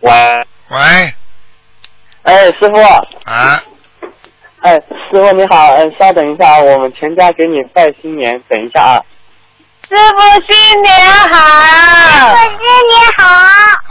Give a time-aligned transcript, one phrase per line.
[0.00, 0.12] 喂，
[0.68, 1.14] 喂，
[2.22, 2.76] 哎，师傅，
[3.24, 3.62] 啊，
[4.62, 9.02] 哎，师傅你好，嗯，稍等一下，我们全家给你拜新年，等一下啊。
[9.88, 11.36] 师傅新年好！
[12.30, 13.24] 师傅新年好！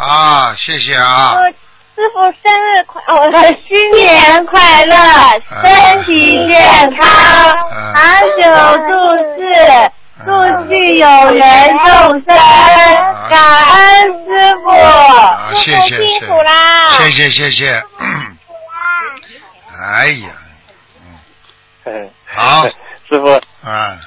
[0.03, 1.35] 啊，谢谢啊。
[1.95, 3.29] 师傅生日快，哦，
[3.67, 4.95] 新年快乐，
[5.61, 6.57] 身体健
[6.97, 7.07] 康，
[7.93, 7.99] 长
[8.37, 8.41] 久
[8.87, 8.91] 住
[9.35, 9.43] 世，
[10.25, 10.31] 祝
[10.69, 11.87] 续有缘众
[12.21, 12.25] 生，
[13.29, 13.39] 感
[13.73, 14.69] 恩师傅。
[14.69, 16.91] 啊，谢谢辛苦啦！
[16.91, 17.81] 谢谢谢谢。
[17.99, 18.37] 嗯。
[19.81, 20.29] 哎呀，
[21.85, 22.09] 嗯。
[22.25, 22.67] 好。
[23.07, 23.31] 师傅，
[23.67, 23.97] 啊，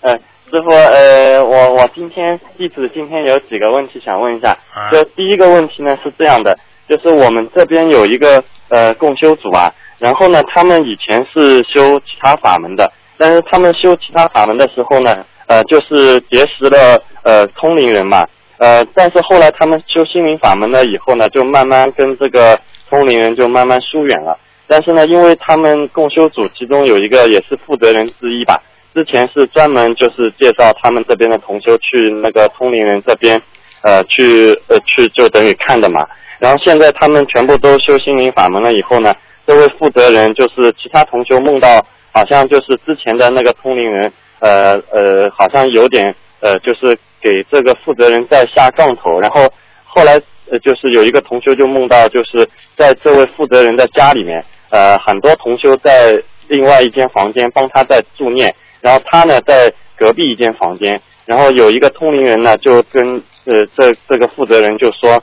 [0.00, 4.56] 嗯，师傅，呃，我我今天弟子今天有几个问题想问一下。
[4.74, 4.90] 啊。
[4.90, 6.58] 就第一个问题呢是这样的，
[6.88, 18.24] 就是我们这边有一个呃共修组啊，然后呢，他们以前是修其他法门的，但是他们修其他法门的时候呢，呃，就是结识了呃通灵人嘛，
[18.58, 22.58] 呃，但是后来他们修心灵法门了以后呢，就慢慢跟这个
[22.88, 24.38] 通灵人就慢慢疏远了。
[24.66, 28.60] 但是呢，因为他们共修组其中有一个也是负责人之一吧，
[28.92, 33.40] 之前是专门就是介绍他们这边的同修去那个通灵人这边，
[33.82, 36.04] 呃，去呃去就等于看的嘛。
[36.38, 39.14] 然后现在他们全部都修心灵法门了以后呢，
[39.46, 41.80] 这位负责人就是其他同修梦到
[42.16, 46.02] 好像就是之前的那个通灵人，呃呃，好像有点
[46.40, 49.46] 呃，就是给这个负责人在下杠头，然后
[49.84, 50.14] 后来
[50.50, 56.18] 呃就是有一个同修就梦到就是在这位负责人的家里面，呃，很多同修在
[56.48, 65.22] 另外一间房间帮他在助念，然后他呢在隔壁一间房间，然后有一个通灵人呢就跟呃这这个负责人就说，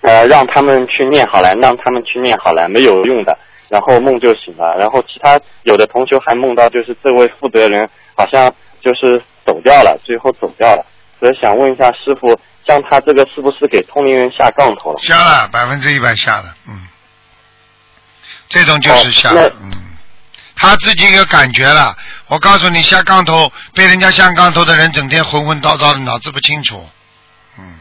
[0.00, 3.38] 呃让他们去念好了，让他们去念好了，没有用的。
[3.72, 10.84] 然后梦就醒了，然后其他有的同学还梦到就是这位负责人好像就是走掉了，最后走掉了。
[11.18, 14.98] 所以想问一下师傅，像他这个是不是给通灵人下杠头了？
[14.98, 16.86] 下了百分之一百下了，嗯，
[18.50, 19.70] 这种就是下了，哦嗯，
[20.54, 21.96] 他自己有感觉了。
[22.26, 26.84] 我告诉你，下杠头被人家下杠头的人，整天混混叨叨的，脑子不清楚，
[27.58, 27.78] 嗯，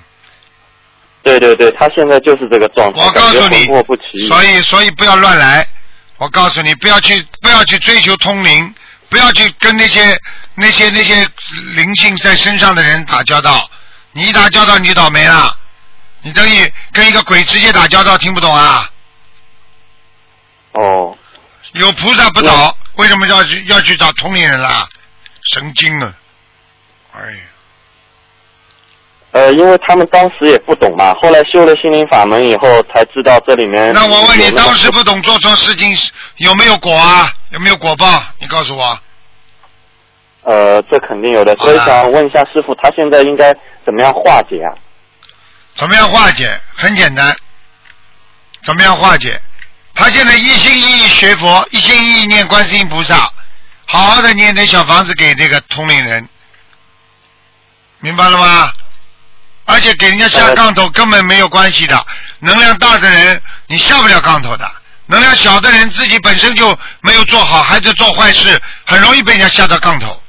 [1.22, 3.68] 对对对，他现在就是这个状态，我告诉你。
[4.30, 5.68] 所以所以不要乱来。
[6.22, 8.76] 我告诉你，不要去不要去追求通灵，
[9.10, 10.22] 不要去跟那些
[10.54, 11.28] 那些那些
[11.74, 13.68] 灵性在身上的人打交道。
[14.12, 15.58] 你一打交道，你就倒霉了。
[16.22, 18.88] 你等于跟一个鬼直接打交道，听不懂啊？
[20.74, 21.18] 哦，
[21.72, 24.88] 有菩萨不倒，为什么要去要去找通灵人啦？
[25.54, 26.14] 神经啊！
[27.14, 27.40] 哎呀，
[29.32, 33.94] 呃，因为他们当时也不懂嘛，后来修了心灵法门以后才知道这里面。
[33.94, 35.96] 那我问你，当时不懂做错事情
[36.38, 37.32] 有没有果啊？
[37.52, 38.22] 有没有果报？
[38.40, 39.00] 你告诉我。
[40.44, 43.54] 呃，这肯定有的所以想问一下师傅，他现在应该
[43.86, 44.76] 怎么样化解啊？
[45.76, 46.52] 怎么样化解？
[46.76, 47.34] 很简单。
[48.64, 49.40] 怎么样化解？
[49.96, 53.32] 他现在一心一意学佛，一心一意念观世音菩萨，
[53.86, 56.28] 好好的念点小房子给这个通灵人，
[58.00, 58.74] 明白了吗？
[59.66, 62.06] 而且给人家下杠头根本没有关系的，
[62.40, 64.70] 能量大的人你下不了杠头的，
[65.06, 70.22] 能量小的人自己本身就没有做好，还在做坏事，很容易被人家下到杠头。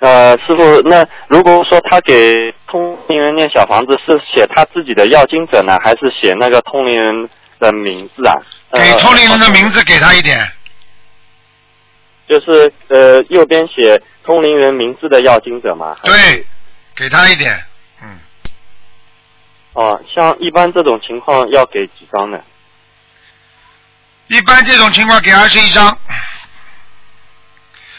[0.00, 7.28] 呃，师傅，那如果说他给通灵人念小房子，是写他自己的要经者呢，还是写那个通灵人
[7.58, 8.34] 的名字啊？
[8.68, 10.46] 呃给通灵人的名字给他一点，
[12.28, 15.96] 就是呃右边写通灵人名字的要经者吗？
[16.02, 16.46] 对，
[16.96, 17.64] 给他一点，
[18.02, 18.18] 嗯。
[19.74, 22.38] 哦，像一般这种情况要给几张呢？
[24.28, 25.98] 一般这种情况给二十一张，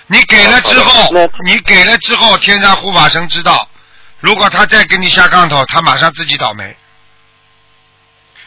[0.07, 1.11] 你给了之后
[1.43, 3.69] 你给了之后，天上护法神知道，
[4.19, 6.75] 如果他再给你下杠头，他马上自己倒霉，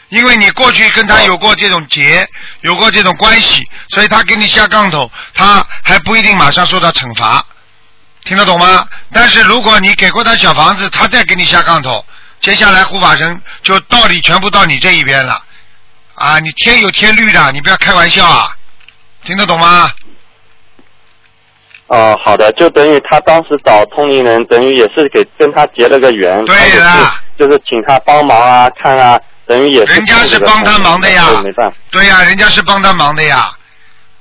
[0.09, 2.29] 因为你过去跟他有过这种结，
[2.63, 7.47] 有过这种关系，所以他给你下杠头，他还不一定马上受到惩罚，
[8.25, 8.87] 听得懂吗？
[9.13, 12.05] 但是如果你给过他小房子，他再给你下杠头，
[12.41, 15.43] 接下来护法神就道理全部到你这一边了。
[16.15, 18.53] 啊，你天有天律的，你不要开玩笑啊，
[19.25, 19.91] 听得懂吗？
[21.87, 26.79] 哦，好的，就等于他当时找通灵人，等于也是给跟他结了个缘，对他也是
[27.39, 31.77] 就是请他帮忙啊，看啊，等于也是人家是帮他忙的呀对没办法。
[31.91, 33.51] 对呀、人家是帮他忙的呀。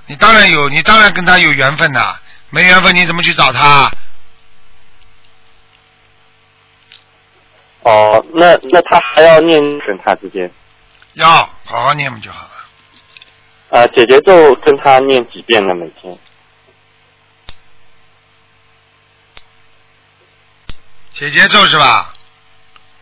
[0.05, 2.15] 你当然有，你当然跟他有缘分呐、
[2.49, 3.91] 没缘分你怎么去找他？
[7.83, 10.51] 哦，那那他还要念跟他之间，
[11.13, 11.27] 要
[11.63, 12.51] 好好念不就好了。
[13.69, 15.73] 呃，姐姐就跟他念几遍了？
[15.73, 16.17] 每天？
[21.13, 22.13] 姐姐奏是吧？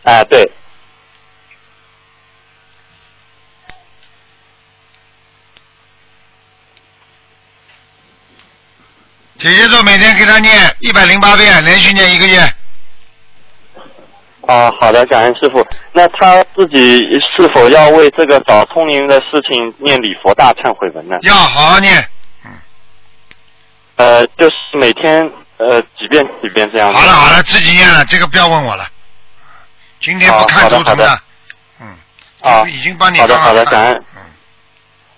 [0.04, 0.48] 啊，对，
[9.38, 12.40] 解节奏每天给他念一百零八遍，连续念一个月。
[14.42, 15.66] 哦，好的，感恩师傅。
[15.92, 17.02] 那他自己
[17.36, 21.16] 是否要为这个找通灵的事情念礼佛大忏悔文呢？
[21.22, 22.02] 要好好念。
[23.96, 26.92] 呃，就是每天呃几遍几遍这样。
[26.92, 28.86] 好了好了，自己念了，这个不要问我了。
[30.00, 31.20] 今天不看图腾好的
[31.80, 31.96] 嗯，
[32.42, 34.02] 啊，已经帮你好的好的，感恩。
[34.14, 34.22] 嗯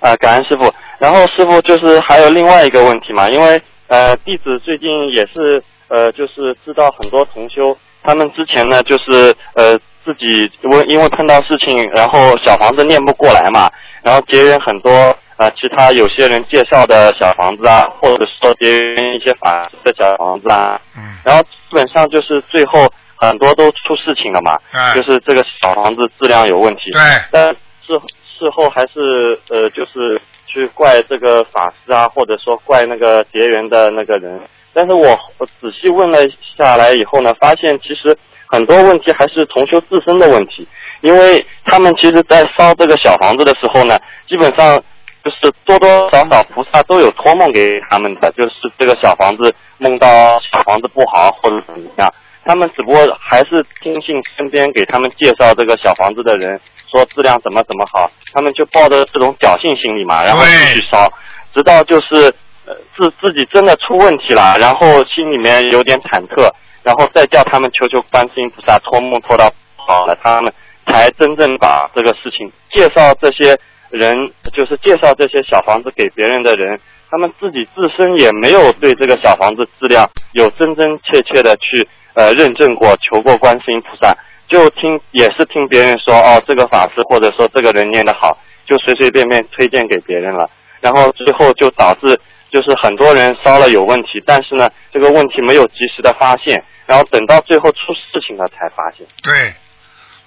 [0.00, 0.72] 啊、感恩师傅。
[0.98, 13.70] 然后师傅就是还有另外一个问题嘛，因为呃弟子最近也是呃就是知道很多同修，他们之前呢就是呃自己因为因为碰到事情，然后小房子念不过来嘛，
[14.02, 14.90] 然后结缘很多
[15.36, 26.90] 呃其他有些人介绍的小房子啊，或者说结缘一些法师的小房子啊，嗯，然后基本上就是最后很多都出事情了嘛，嗯就是这个小房子质量有问题。
[26.92, 27.00] 对，
[27.30, 27.54] 但
[27.86, 27.98] 事
[28.38, 34.40] 事后还是呃，就是去怪这个法师啊，或者说怪那个结缘的那个人。
[34.72, 36.18] 但是我我仔细问了
[36.56, 40.66] 下来以后呢，发现其实很多问题还是同修自身的问题，
[41.00, 43.98] 因为他们其实在烧这个小房子的时候呢，
[44.28, 44.80] 基本上
[45.24, 50.06] 就是多多少少菩萨都有托梦给他们的，就是这个小房子梦到
[50.52, 52.12] 小房子不好或者怎么样。
[52.44, 56.58] 他们只不过还是听信身边给他们介绍这个小房子的人
[56.90, 61.10] 说质量怎么怎么好，他们就抱着这种侥幸心理嘛，然后继续烧，
[61.54, 62.32] 直到就是
[62.66, 66.50] 呃自自己真的出问题了，然后心里面有点忐忑，
[66.82, 70.52] 然后再叫他们求求观世音菩萨托梦托到好了，他们
[70.86, 73.58] 才真正把这个事情介绍这些
[73.90, 76.78] 人，就是介绍这些小房子给别人的人，
[77.10, 84.14] 他们自己自身也没有对这个小房子质量有真真切切的去呃认证过，求过观世音菩萨，
[84.48, 88.36] 就听也是听别人说哦这个法师或者说这个人念得好，
[88.66, 90.48] 就随随便便推荐给别人了，
[90.80, 92.18] 然后最后就导致
[92.50, 99.06] 就是很多人烧了有问题，但是呢这个问题没有及时的发现，然后等到最后出事情了才发现。
[99.22, 99.54] 对，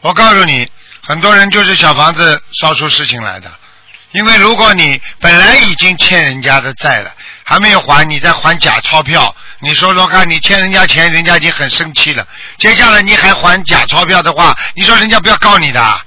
[0.01, 0.67] 我告诉你，
[1.01, 3.49] 很多人就是小房子烧出事情来的。
[4.11, 7.13] 因为如果你本来已经欠人家的债了，
[7.45, 12.27] 还没有还，你再还假钞票，你说说看，你欠人家钱，人家已经很生气了。
[12.57, 16.01] 接下来你还还假钞票的话，你说人家不要告你的，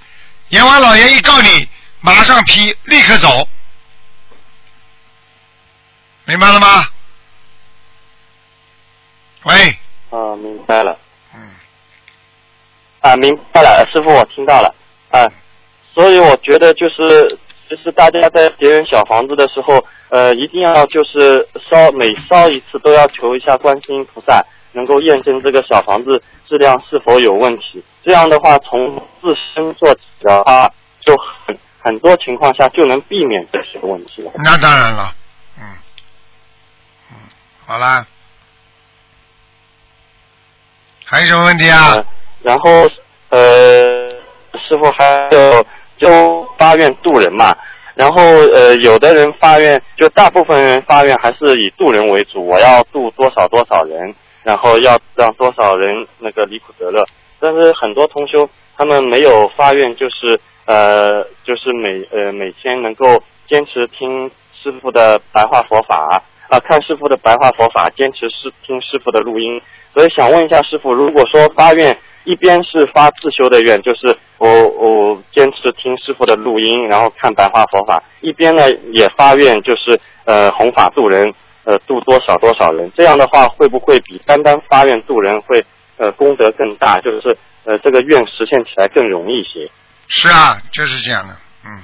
[0.49, 1.69] 阎王老爷一告你，
[2.01, 3.49] 马上批，立刻走，
[6.25, 6.89] 明白了吗？
[9.45, 9.79] 喂，
[10.11, 10.99] 啊，明白了。
[11.35, 11.51] 嗯，
[13.03, 14.75] 啊，明白了，师傅，我听到了。
[15.11, 15.25] 啊，
[15.95, 17.29] 所以我觉得就是，
[17.71, 24.41] 就是大家在别人小房子的时候，呃，一定要就是烧每烧一次都要求一下观世音菩萨，
[24.71, 27.83] 能够验证这个小房子质量是否有问题。
[28.05, 34.31] 这样的话，从自身做起的话，就很很多情况下就能避免这些问题了。
[34.37, 35.13] 那当然了，
[35.59, 35.65] 嗯，
[37.11, 37.17] 嗯，
[37.67, 38.07] 好啦，
[41.05, 41.95] 还有什么问题啊？
[41.97, 42.07] 呃
[42.45, 42.89] 然后
[43.31, 44.11] 呃，
[44.53, 45.67] 师傅还有
[45.97, 47.57] 就发愿渡人嘛，
[47.95, 48.23] 然后
[48.53, 57.05] 呃，有的人发愿，就大部分人发愿还是以渡人为主，我要渡多少多少人，然后要让多少人那个离苦得乐。
[57.39, 69.61] 但是很多同修他们没有发愿，就是呃，就是每呃每天能够坚持听师傅的白话佛法啊、看师傅的白话佛法，坚持师听师傅的录音。
[69.93, 81.33] 所以想问一下师傅，如果说发愿，一边是发自修的愿，就是我我坚持听师傅的录音，然后看白话佛法，一边呢也发愿，就是呃弘法度人，
[81.65, 85.65] 呃度多少多少人，这样的话会不会比单单发愿度人会
[85.97, 86.99] 呃功德更大？
[87.01, 89.71] 就是呃这个愿实现起来更容易一些。
[90.09, 91.83] 是啊，就是这样的，嗯，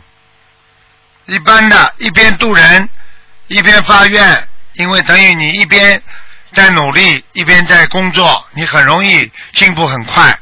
[1.27, 2.89] 一般的，一边渡人，
[3.49, 4.23] 一边发愿，
[4.75, 6.03] 因为等于你一边
[6.52, 10.38] 在努力，一边在工作，你很容易进步很快。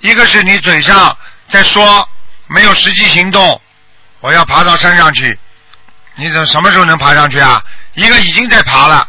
[0.00, 2.08] 一个是你嘴上在说，
[2.48, 3.60] 没有实际行动，
[4.20, 5.38] 我要爬到山上去，
[6.16, 7.62] 你怎么什么时候能爬上去啊？
[7.94, 9.08] 一个已经在爬了，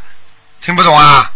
[0.61, 1.31] 听不懂啊？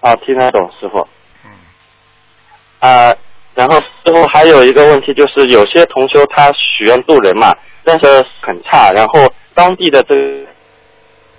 [0.00, 1.06] 啊，听得懂，师傅。
[1.44, 1.50] 嗯。
[2.80, 3.14] 啊，
[3.54, 10.46] 然后师傅还有一个问题就是，有些同修他许愿渡人嘛，但是很差，然后当地的这个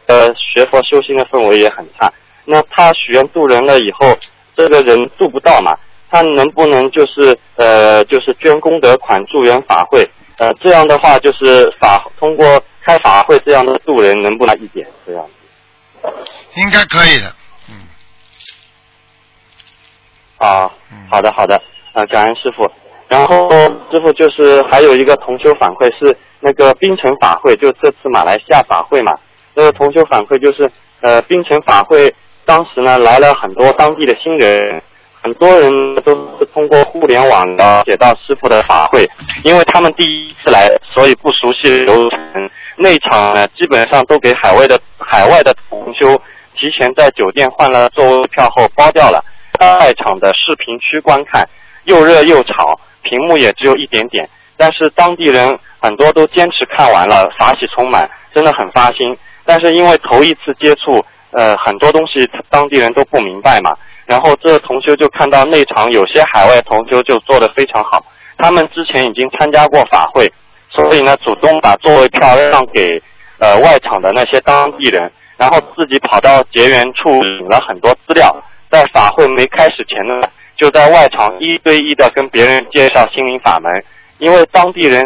[0.08, 2.12] 呃学佛修心的氛围也很差。
[2.46, 4.17] 那他许愿渡人了以后，
[4.55, 5.77] 这个人渡不到嘛，
[6.10, 10.08] 他能不能就是呃就是捐功德款助缘法会？
[10.39, 15.25] 呃，这样的话就是法通过开法会这样的渡人能不能一点这样？
[16.55, 17.32] 应该可以的。
[17.70, 17.88] 嗯
[20.38, 21.55] 啊，嗯好的好的，
[21.93, 22.70] 啊，感恩师傅。
[23.13, 23.48] 然后
[23.91, 29.13] 师傅就是还有一个同修反馈是那个槟城法会，就这次马来西亚法会嘛，
[29.53, 30.67] 那个同修反馈就是
[31.01, 32.12] 呃槟城法会
[32.43, 34.82] 当时呢来了很多当地的新人，
[35.22, 35.70] 很多人
[36.01, 39.08] 都是通过互联网了解到师傅的法会，
[39.43, 42.20] 因为他们第一次来，所以不熟悉流程。
[42.77, 46.20] 那场呢基本上都给海外的海外的同修
[46.55, 49.24] 提前在酒店换了座位票后包掉了。
[49.60, 51.48] 在场的视频区观看，
[51.84, 59.15] 又热又吵，屏幕也只有一点点，但是当地人很多都坚持看完了，法喜充满，真的很发心。
[59.45, 63.75] 但是因为头一次接触，呃，很多东西当地人都不明白嘛。
[64.05, 68.05] 然后这同修就看到内场有些海外同修就做得非常好，
[68.38, 70.31] 他们之前已经参加过法会，
[70.69, 73.01] 所以呢主动把座位票让给
[73.39, 78.36] 呃外场的那些当地人，然后自己跑到结缘处领了很多资料。
[78.69, 80.27] 在法会没开始前呢，
[80.63, 83.70] 就在外场一对一的跟别人介绍心灵法门，
[84.17, 85.03] 因为当地人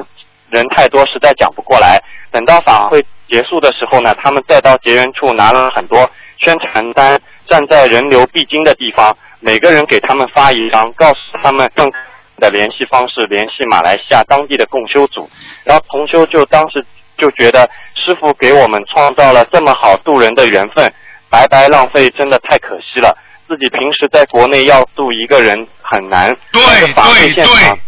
[0.52, 2.00] 人太多，实在讲不过来。
[2.30, 11.92] 等到法会结束的时候呢，他们再到结缘处拿了很多宣传单，站在人流必经的地方，每个人给他们发一张，告诉他们更
[12.38, 15.28] 的联系方式，联系马来西亚当地的共修组。
[15.64, 16.86] 然后同修就当时
[17.18, 20.94] 就觉得师傅给我们创造了这么好渡人的缘分，
[21.32, 23.18] 白白浪费，真的太可惜了。
[23.48, 26.62] 自己平时在国内要渡一个人很难，对
[26.94, 27.80] 法会对现场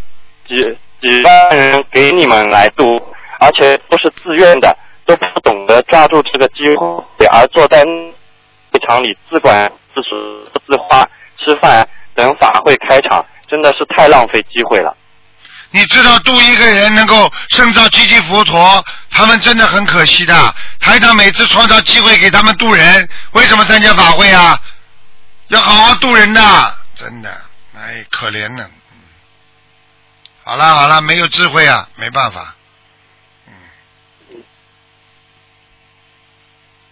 [0.48, 0.56] 几
[1.00, 3.00] 几万人给你们来渡，
[3.38, 4.74] 而且都是自愿的，
[5.04, 11.06] 都不懂得抓住这个机会，而坐在会场里自管自食自花
[11.38, 14.96] 吃饭，等法会开场，真的是太浪费机会了。
[15.72, 20.34] 你知道渡一个人能够胜造七级佛陀，他们真的很可惜的。
[20.80, 24.58] 台长每次创造机会给他们渡人，为什么参加法会啊？
[25.50, 26.40] 要好好度人的，
[26.94, 27.28] 真的，
[27.76, 28.64] 哎，可怜呢。
[30.44, 32.54] 好了好了，没有智慧啊，没办法。
[33.48, 34.42] 嗯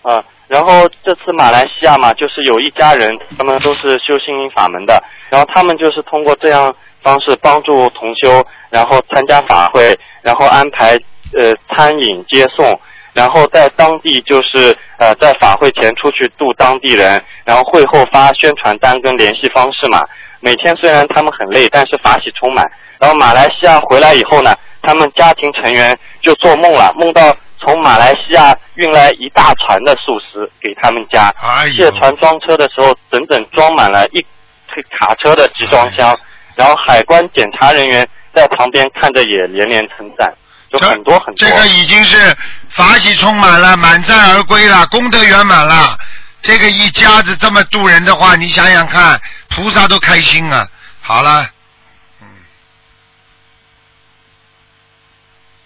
[0.02, 5.00] 啊，然后这次马来西亚嘛，就是有一家人，他们都是修心法门的，
[5.30, 10.98] 然后他们就是通过这样方式帮助同修，然后参加法会，然后安排
[11.38, 12.80] 呃餐饮接送，
[13.18, 20.06] 然后在当地就是呃在法会前出去度当地人，然后会后发宣传单跟联系方式嘛。
[20.40, 22.64] 每天虽然他们很累，但是法喜充满。
[23.00, 31.34] 然后马来西亚回来以后呢，他们家庭成员就做梦了，梦到从马来西亚运来一大船的素食给他们家。
[31.42, 34.24] 哎卸船装车的时候，整整装满了一
[34.96, 36.16] 卡车的集装箱。
[36.54, 40.32] 然后海关检查人员在旁边看着也连连称赞，
[40.70, 41.48] 有很多很多。
[41.48, 42.36] 这个已经是
[42.78, 45.98] 法喜充满了，满载而归了，功德圆满了。
[46.40, 50.64] 这个一家子这么渡人的话，你想想看，菩萨都开心啊。
[51.00, 51.50] 好了，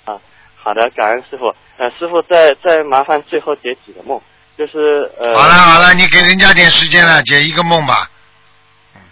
[0.06, 0.16] 啊，
[0.56, 1.54] 好的，感恩师傅。
[1.76, 4.18] 呃，师傅再再麻烦最后解几个梦，
[4.56, 5.36] 就是呃。
[5.36, 8.08] 好了好了，你给人家点时间了，解一个梦吧。
[8.94, 9.02] 嗯，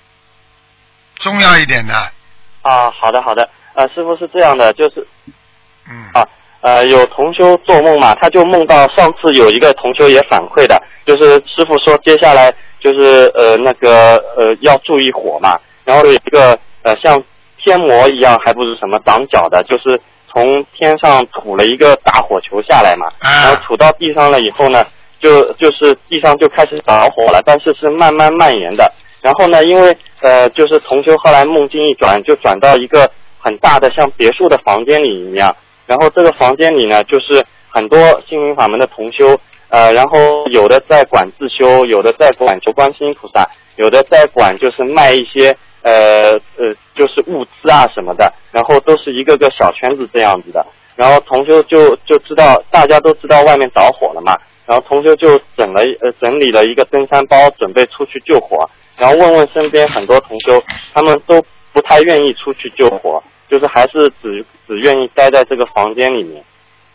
[1.17, 1.95] 重要一点的。
[2.63, 3.47] 啊，好的好的。
[3.75, 5.07] 呃，师傅是这样的，就是
[5.87, 6.27] 嗯啊
[6.61, 17.23] 呃有同修做梦嘛，他就梦到上次有一个同修也反馈的，就是师傅说接下来就是呃那个呃要注意火嘛，然后有一个呃像
[17.59, 20.01] 天魔一样，还不是什么挡脚的，就是
[20.31, 24.85] 从天上吐了一个大火球下来嘛，啊然后吐到地上了以后呢，
[25.19, 28.91] 就就是地上就开始着火了，但是是慢慢蔓延的。
[29.23, 35.55] 然后呢，因为呃就是同修后来梦境一转，就转到一个很大的像别墅的房间里一样，
[35.91, 39.37] 然后这个房间里呢，就是很多心灵法门的同修，
[39.71, 43.45] 呃，然后有的在管自修，有的在管求观世音菩萨，
[43.75, 45.51] 有的在管就是卖一些
[45.83, 50.65] 呃呃就是物资啊什么的，然后都是一个个小圈子这样子的。
[50.95, 58.65] 然后同修就就知道大家都知道外面着火了嘛，然后同修就整了呃整理了一个登山包，准备出去救火。
[58.97, 60.63] 然后问问身边很多同修，
[60.95, 61.43] 他们都
[61.73, 63.21] 不太愿意出去救火，
[63.51, 66.45] 就是还是只只愿意待在这个房间里面。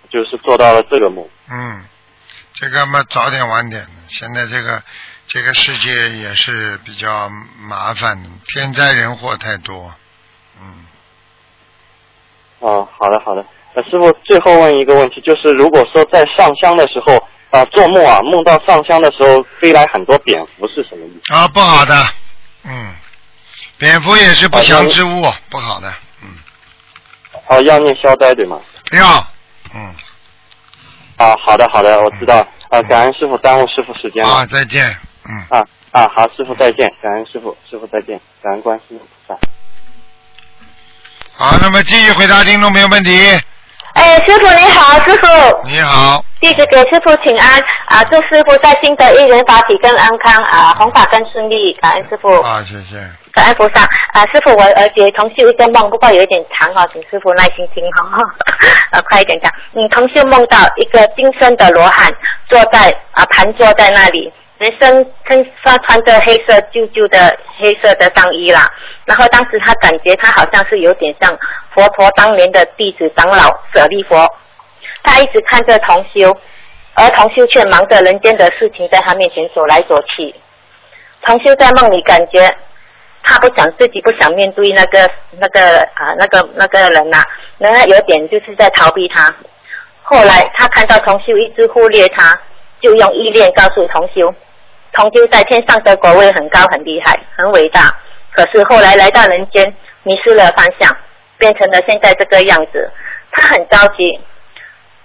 [0.07, 1.27] 就是做到了这个梦。
[1.49, 1.83] 嗯，
[2.53, 4.81] 这个嘛早点晚点的，现在这个
[5.27, 9.91] 这个世界也是比较麻烦的，天灾人祸太多。
[10.61, 10.85] 嗯，
[12.59, 13.43] 哦，好的好的。
[13.73, 17.17] 呃，师傅最后问一个问题，就是如果说在上香的时候
[17.49, 21.33] 啊、做梦啊梦到上香的时候飞来很多蝙蝠是什么意思？
[21.33, 21.95] 啊，不好的，
[22.63, 22.93] 嗯，
[23.79, 25.93] 蝙蝠也是不祥之物，不好的，嗯，
[27.47, 28.59] 哦，要念消灾对吗？
[28.91, 29.05] 要，
[29.73, 29.93] 嗯，
[31.17, 32.45] 啊，好的好的，我知道。
[32.69, 34.29] 啊，感恩师傅耽误师傅时间了。
[34.29, 34.95] 啊，再见，
[35.29, 35.45] 嗯。
[35.49, 39.39] 啊啊，好，师傅再见，感恩师傅，师傅再见，感恩观世音菩萨。
[41.33, 43.11] 好，那么继续回答听众朋友问题。
[43.95, 45.27] 哎，师傅你好，师傅，
[45.65, 47.49] 你好，弟子给师傅请安
[47.85, 52.99] 啊，祝师傅在新的一年法体更安康啊，弘法更顺利，感恩师傅，啊，谢谢。
[53.31, 53.83] 感恩菩萨。
[54.11, 58.17] 啊，师傅我而且同修一个梦，不过有一点长哈，请师傅耐心听哈，
[58.91, 59.49] 啊，快一点讲。
[59.73, 62.11] 嗯，同修梦到一个金身的罗汉
[62.49, 64.89] 坐在啊盘坐在那里，人身
[65.29, 68.69] 身上穿着黑色旧旧的黑色的上衣啦，
[69.05, 71.31] 然后当时他感觉他好像是有点像
[71.75, 74.27] 佛陀当年的弟子长老舍利佛，
[75.03, 76.35] 他一直看着同修，
[76.93, 80.33] 而同修却忙着人间的事情，在他面前走来走去。
[81.21, 82.49] 同修在梦里感觉
[83.21, 87.21] 他不想自己不想面对那个那个啊那个那个人呐、
[87.57, 89.35] 然后有点就是在逃避他。
[90.03, 92.39] 后来他看到同修一直忽略他，
[92.79, 94.33] 就用意念告诉同修，
[94.93, 97.91] 同修在天上的国位很高很厉害很伟大，
[98.31, 100.95] 可是后来来到人间迷失了方向，
[101.37, 102.91] 变成了现在这个样子。
[103.31, 104.19] 他很着急，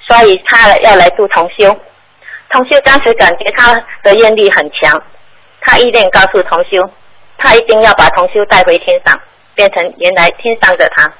[0.00, 1.76] 所以他要来度同修。
[2.50, 5.02] 同修当时感觉他的愿力很强，
[5.60, 6.88] 他意念告诉同修，
[7.38, 9.20] 他一定要把同修带回天上，
[9.54, 11.12] 变成原来天上的他。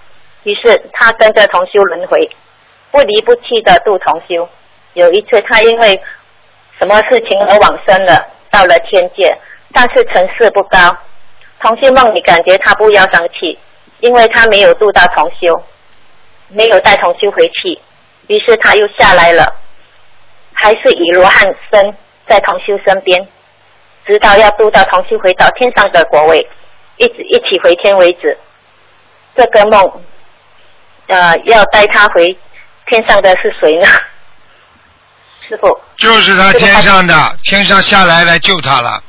[0.44, 2.28] 于是他跟着同修轮回，
[2.90, 4.48] 不离不弃的度同修。
[4.94, 6.00] 有一次他因为
[6.78, 9.36] 什么事情而往生了，到了天界，
[9.72, 10.78] 但是成事不高。
[11.62, 13.58] 同修梦里感觉他不要生气，
[14.00, 15.62] 因为他没有度到同修，
[16.48, 17.78] 没有带同修回去，
[18.28, 19.54] 于是他又下来了，
[20.52, 21.94] 还是以罗汉身
[22.28, 23.28] 在同修身边，
[24.06, 26.48] 直到要度到同修回到天上的国位，
[26.96, 28.36] 一直一起回天为止。
[29.36, 30.02] 这个梦，
[31.06, 32.36] 呃，要带他回
[32.86, 33.86] 天上的是谁呢？
[35.48, 39.02] 师傅，就是他天上的，天上下来来救他了。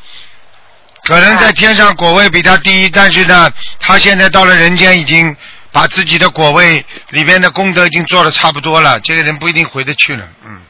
[1.08, 5.36] 可能在天上果位比他低，但是呢，他现在到了人间，已经
[5.72, 9.00] 把自己的果位里边的功德已经做的差不多了。
[9.00, 10.62] 这个人不一定回得去了，嗯，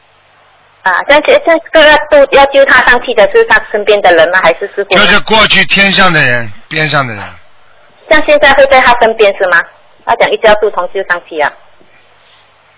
[0.82, 4.40] 啊，但是这个要度要救他上去的是他身边的人吗？
[4.42, 4.96] 还是师傅？
[4.96, 7.24] 就是过去天上的人，边上的人。
[8.10, 9.60] 像现在会在他身边是吗？
[10.04, 11.52] 他讲一直要渡同修上去啊。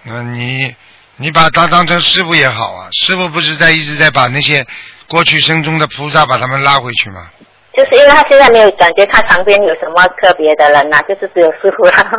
[0.02, 0.74] 那你
[1.16, 4.66] 你把他当成师傅也好啊，师傅不是在一直在把那些
[5.14, 7.28] 过去生中的菩萨把他们拉回去吗？
[7.72, 12.10] 就是因为他现在没有感觉他旁边有什么特别的人呐、就是只有师傅啦。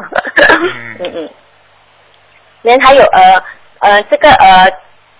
[0.49, 1.29] 嗯嗯 嗯。
[2.61, 3.43] 人还有呃
[3.79, 4.63] 呃这个呃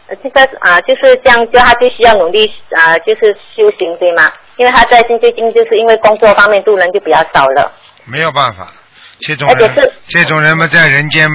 [0.07, 4.31] 呃这个啊、就是这样，就他必须要努力啊、就是修行对吗？
[4.57, 7.71] 因为他在最近就是因为工作方面度人就比较少了。
[8.05, 8.71] 没有办法，
[9.19, 11.29] 这种人这种人们在人间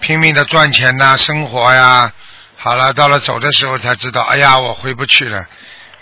[0.00, 2.10] 拼命的赚钱呐、生活呀，
[2.56, 5.44] 好了，到了走的时候才知道，哎呀，我回不去了，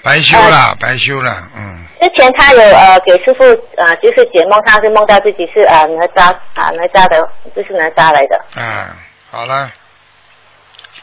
[0.02, 3.44] 白修了，白修了，嗯，之前他有呃给师傅
[3.76, 8.40] 呃就是解梦，他是梦到自己是呃哪吒啊哪吒的，就是哪吒来的。
[8.56, 8.86] 嗯，
[9.30, 9.70] 好了，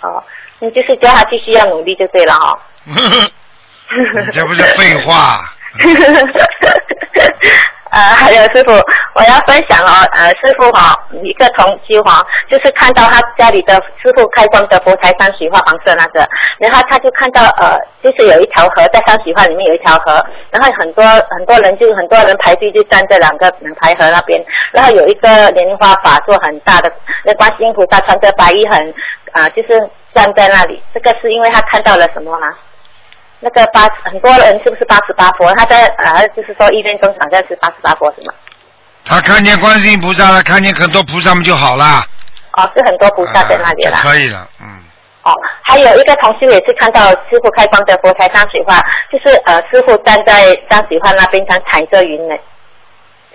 [0.01, 0.23] 哦，
[0.59, 5.53] 你就是叫他继续要努力就对了哈、 你这不是废话？
[7.91, 8.71] 呃， 还有师傅，
[9.13, 16.27] 我要分享哦，呃，师傅哈、一个同居哈，就是看到他家里的师傅开光的佛台山水画黄色那个，
[16.59, 26.91] 然后他就看到呃，就是有一条河在山水画里面有一条河，然后很多很多人就很多人排队就站在两个两排河那边，然后有一个莲花法座很大的，
[27.23, 28.93] 那观世音菩萨穿着白衣很
[29.33, 29.67] 啊、就是
[30.15, 32.47] 站在那里，这个是因为他看到了什么吗？
[33.39, 35.53] 那个八很多人是不是八十八佛？
[35.55, 38.33] 他在呃，就是说一念中好像是八十八佛是吗？
[39.05, 42.03] 他看见观世音菩萨了，看见很多菩萨们就好了，
[42.53, 43.99] 哦，是很多菩萨在那里啊啦。
[44.01, 44.67] 可以了，嗯，
[45.23, 52.35] 哦，还有一个同修也是看到师傅开光的佛台山水画，就是呃师傅站在山水画那边，他踩着云呢，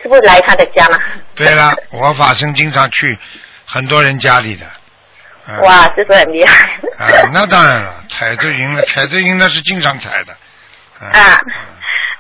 [0.03, 0.99] 是不是来他的家嘛？
[1.35, 3.19] 对了，我法身经常去
[3.65, 4.67] 很多人家里的，
[5.55, 6.69] 嗯哇，这是很厉害。
[6.99, 10.33] 啊，那当然了，踩着赢了， 踩着赢那是经常踩的。
[11.01, 11.41] 嗯啊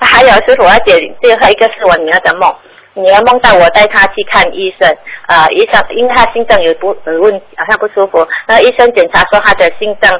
[0.04, 2.52] 还有师傅，而且最后一个是我女儿的梦，
[2.94, 4.90] 女儿梦到我带她去看医生，
[5.26, 10.10] 啊、医生因为她心脏有不有问好像不舒服，那医生检查说她的心脏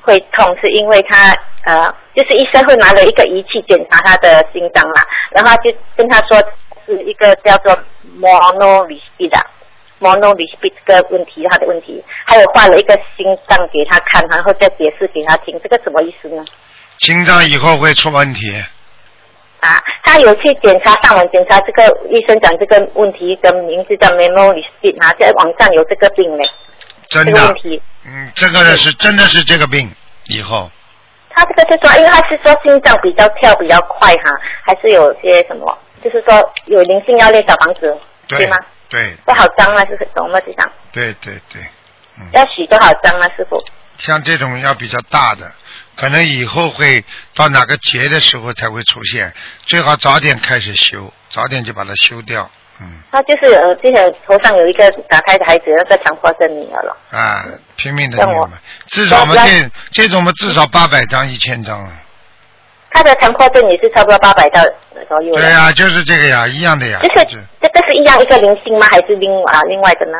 [0.00, 5.00] 会痛，是因为她呃就是医生会拿了一个仪器检查她的心脏嘛，
[5.30, 6.36] 然后他就跟她说
[6.84, 7.78] 是一个叫做
[8.20, 9.38] monolispi 的
[10.00, 16.44] monolispi 这个问题他的问题，还有画了一个心脏给他看，然后再解释给他听，这个什么意思呢？
[16.98, 18.52] 心脏以后会出问题。
[19.60, 24.62] 啊，他有去检查，上网检查这个医生讲这个问题的名字叫 memory
[25.00, 26.48] 啊，在网上有这个病嘞，
[27.08, 27.82] 真的这个问，题。
[28.06, 29.90] 嗯，这个是真的是这个病，
[30.26, 30.70] 以后
[31.30, 34.30] 他这个是说，因为他是说心脏比较跳比较快哈，
[34.62, 37.96] 还是有些什么，就是说有灵性要练小房子，
[38.28, 38.56] 对吗？
[38.88, 40.40] 对不好脏啊，是懂吗？
[40.40, 41.62] 这样对对对，
[42.18, 43.62] 嗯，要洗多好脏啊，师傅。
[43.98, 45.50] 像这种要比较大的，
[45.96, 49.34] 可能以后会到哪个节的时候才会出现，
[49.66, 52.48] 最好早点开始修，早点就把它修掉，
[52.80, 56.96] 嗯，他就是呃，之前头上有一个打开的孩子，那个强迫症女儿了。
[57.10, 57.44] 啊，
[57.76, 61.90] 拼命的像我念嘛，至少我们这这种嘛至少八百张一千张啊，
[62.92, 64.62] 他的强迫症也是差不多八百到
[65.08, 65.34] 左右。
[65.34, 68.86] 对呀、就是这个呀，一样的呀，就是这这个是一样一个灵性吗？
[68.90, 70.18] 还是另啊另外的呢？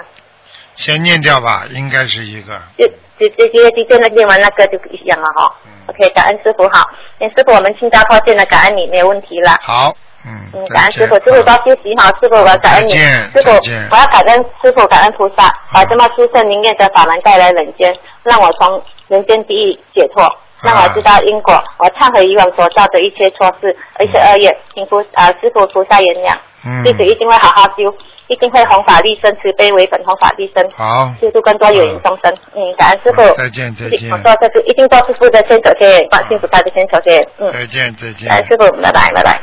[0.76, 2.86] 先念掉吧，应该是一个，就
[3.18, 5.52] 直直接就现在念完那个就一样了哈。
[5.66, 6.86] 嗯 OK，感恩师傅好，
[7.18, 9.56] 那师傅我们新加坡见了，感恩你没有问题了。
[9.62, 20.22] 好，嗯，嗯，感恩师傅，师傅多啊休息好，师傅我要感恩你，师傅我要感恩师傅，感恩菩萨，把这么殊胜灵验的法门带来人间，让我从人间地狱解脱，
[20.62, 26.38] 让我知道因果，我忏悔以往所造的一切错事，一切恶业，请菩啊师傅菩萨原谅，嗯，
[26.84, 30.70] 弟子一定会好好修，一定会弘法利生，慈悲为本，弘法利生。
[30.76, 32.36] 好，救助更多有缘众生。
[32.54, 33.22] 嗯，感恩师傅。
[33.36, 37.26] 再见再见我说这是一定做师傅的牵手线，放幸福他的牵手线。
[37.38, 38.28] 嗯，再见再见。
[38.28, 39.40] 感恩师傅，拜拜拜拜。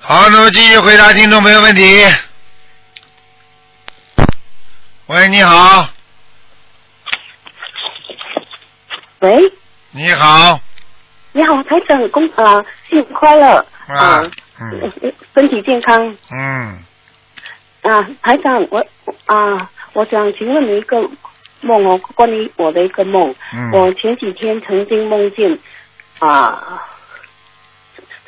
[0.00, 2.04] 好，那么继续回答听众朋友问题。
[5.06, 5.88] 喂，你好，
[9.20, 9.52] 喂，
[9.92, 10.60] 你好，
[11.36, 13.56] 你好，台长，恭啊，新年快乐。
[13.88, 14.22] 啊，
[14.60, 15.12] 嗯。
[15.34, 16.16] 身体健康。
[16.30, 16.78] 嗯，
[17.82, 18.78] 啊，台长，我
[19.26, 21.10] 啊，我想请问你一个
[21.62, 23.68] 梦哦，关于我的一个梦，嗯。
[23.72, 25.58] 我前几天曾经梦见
[26.20, 26.80] 啊，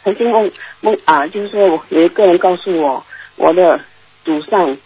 [0.03, 3.81] 曾经梦梦啊，就是说有一个人告诉我，我的
[4.25, 4.77] 祖上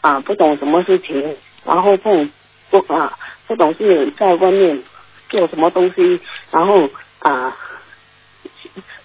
[0.00, 1.36] 啊不懂什么事情，
[1.66, 2.30] 然后不懂
[2.70, 3.12] 不啊
[3.46, 4.82] 不懂是在外面
[5.28, 6.18] 做什么东西，
[6.50, 7.54] 然后啊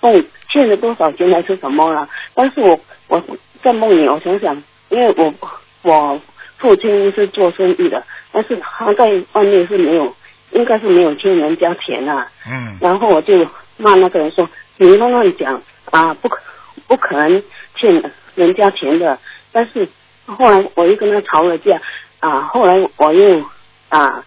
[0.01, 2.09] 梦欠了多少钱还是什么了？
[2.33, 3.23] 但是我我
[3.63, 5.33] 在梦里，我想想，因为我
[5.83, 6.19] 我
[6.57, 10.15] 父亲是做生意的，但是他在外面是没有，
[10.51, 12.27] 应该是没有欠人家钱啊。
[12.47, 13.33] 嗯，然后我就
[13.77, 15.61] 骂那个人说：“你乱乱讲
[15.91, 16.39] 啊，不可
[16.87, 17.43] 不可能
[17.75, 19.17] 欠人家钱的。”
[19.53, 19.87] 但是
[20.25, 21.79] 后来我又跟他吵了架
[22.19, 23.43] 啊，后来我又
[23.89, 24.23] 啊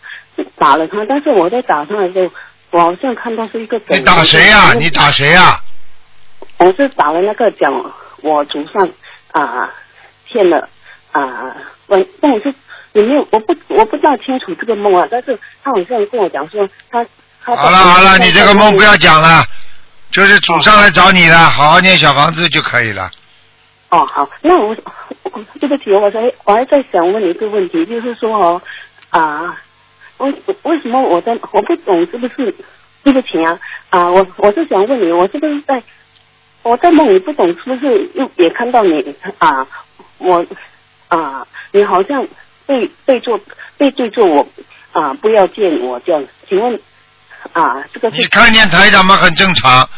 [0.57, 2.35] 打了他，但是我在打他的时候，
[2.75, 5.61] 我好像看到是一个你打谁呀、你打谁呀、
[6.59, 7.73] 我是打了那个讲
[8.21, 8.89] 我祖上
[9.31, 9.73] 啊
[10.27, 10.69] 欠了
[11.13, 11.55] 啊，
[11.87, 12.53] 我但我是
[12.95, 17.07] 有没有我不我不大清楚这个梦啊，但是他好像跟我讲说他
[17.45, 19.45] 他好了好了，你这个梦不要讲了，
[20.11, 21.71] 就是祖上来找你了，好。
[21.75, 23.09] 好念小房子就可以了。
[23.91, 24.77] 哦，好，那我
[25.23, 28.61] 我 对不起，我还我还在想问你一个问题，就是说哦
[29.11, 29.57] 啊，
[30.25, 32.55] 为为什么我在我不懂是不是
[33.03, 33.59] 对不起啊
[33.91, 35.83] 啊，我我是想问你，我是不是在
[36.63, 39.67] 我在梦里不懂是不是又也看到你啊
[40.19, 40.45] 我
[41.09, 42.27] 啊你好像
[42.67, 43.39] 背背做
[43.77, 44.47] 背对着我
[44.93, 46.81] 啊不要见我这样，请问
[47.53, 49.89] 啊这个是你看见台长嘛很正常，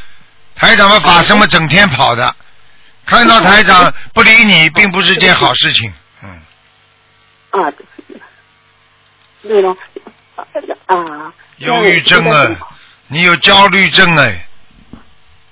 [0.54, 2.34] 台长嘛法身嘛整天跑的，
[3.04, 5.92] 看到台长不理你，并不是件好事情。
[6.24, 6.28] 嗯，
[7.50, 7.72] 啊
[9.42, 9.76] 对了
[10.86, 12.56] 啊忧郁症啊，
[13.08, 14.46] 你有焦虑症哎，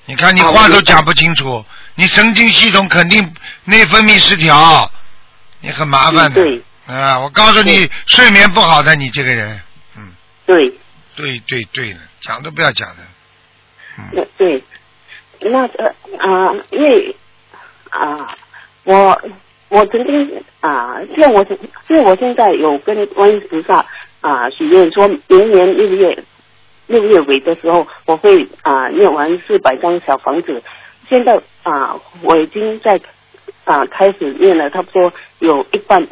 [0.07, 4.91] 你看你话都讲不清楚，你神经系统肯定内分泌失调，
[5.61, 6.43] 你很麻烦的。
[6.43, 6.63] 对。
[6.87, 9.59] 啊，我告诉你，睡眠不好的你这个人，
[9.97, 10.13] 嗯，
[10.45, 10.73] 对。
[11.17, 13.03] 对对对的，讲都不要讲的。
[13.99, 14.63] 嗯，对，
[15.41, 15.87] 那呃
[16.19, 17.17] 啊、因为
[17.91, 18.37] 啊、
[18.83, 19.23] 我
[19.69, 21.43] 我曾经啊，像我
[21.89, 23.87] 因为我现在有跟观音菩萨
[24.25, 26.25] 啊许愿说，明年六月
[26.87, 30.63] 六月尾的时候，我会啊念完四百张小房子。
[31.11, 32.99] 现在啊，我已经在
[33.65, 36.03] 啊开始念了，差不多有一半。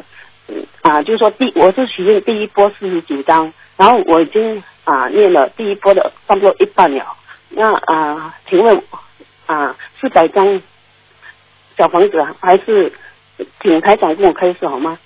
[0.83, 7.03] 啊，就是说第我是许愿第一波四十九张，然后我已经啊念了第一波的差不多一半了。
[7.49, 8.79] 那啊，请问
[9.47, 10.61] 啊四百张
[11.75, 12.93] 小房子，还是
[13.59, 14.99] 请台长跟我开始好吗？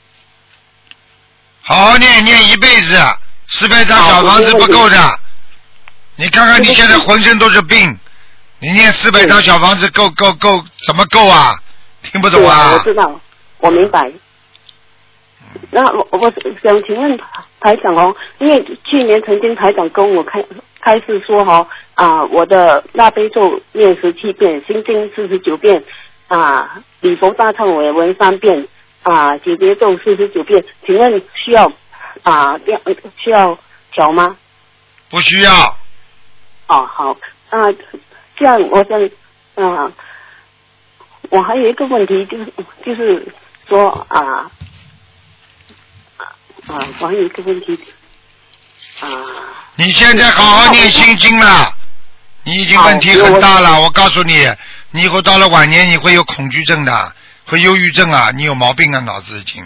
[1.69, 2.97] 好好念念一辈子，
[3.49, 4.97] 四百张小房子不够的。
[6.15, 7.93] 你看看你现在浑身都是病，
[8.59, 11.53] 你念四百张小房子够够够怎么够啊？
[12.03, 12.79] 听不懂啊我？
[12.79, 13.19] 知道，
[13.59, 14.09] 我明白。
[15.69, 16.31] 那我我
[16.63, 17.19] 想请问
[17.59, 20.41] 台长哦，因为去年曾经台长跟我开
[20.79, 25.83] 开示说哈、哦、啊，我的大悲咒念十七遍，心经四十九遍，
[26.29, 28.65] 啊，礼佛大忏悔文三遍，
[29.09, 31.71] 啊，解结咒四十九遍，请问需要
[32.23, 32.77] 啊要
[33.17, 33.57] 需要
[33.93, 34.35] 调吗？
[35.09, 35.49] 不需要，
[36.67, 37.11] 哦，好，
[37.49, 37.71] 啊，
[38.35, 39.01] 这样我想，
[39.55, 39.89] 啊，
[41.29, 42.53] 我还有一个问题，就是
[42.85, 43.25] 就是
[43.69, 44.51] 说啊
[46.67, 47.79] 啊，我还有一个问题
[48.99, 49.07] 啊，
[49.75, 51.73] 你现在好好念心经了，
[52.43, 53.79] 你已经问题很大了。
[53.79, 54.45] 我告诉你，
[54.91, 57.15] 你以后到了晚年你会有恐惧症的，
[57.47, 59.63] 会忧郁症啊，你有毛病啊，脑子已经。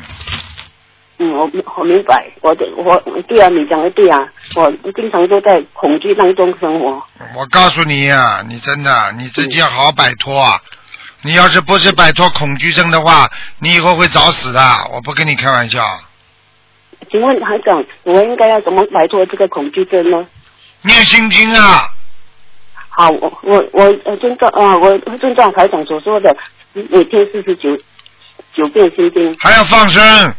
[1.18, 4.20] 嗯，我我明白，我的我对啊，你讲的对啊，
[4.56, 7.04] 我经常都在恐惧当中生活。
[7.36, 10.60] 我告诉你啊、你真的你自己要好好摆脱啊！
[11.24, 14.60] 你要是不是摆脱恐惧症的话，你以后会早死的。
[14.92, 15.84] 我不跟你开玩笑。
[17.12, 20.26] 请问台长，我应该要怎么摆脱这个恐惧症呢？
[20.82, 21.82] 念心经啊，
[22.90, 26.36] 好，我我我呃遵照啊，我遵照台长所说的，
[26.74, 27.78] 每天四十九
[28.54, 29.36] 九遍心经。
[29.40, 30.36] 还要放生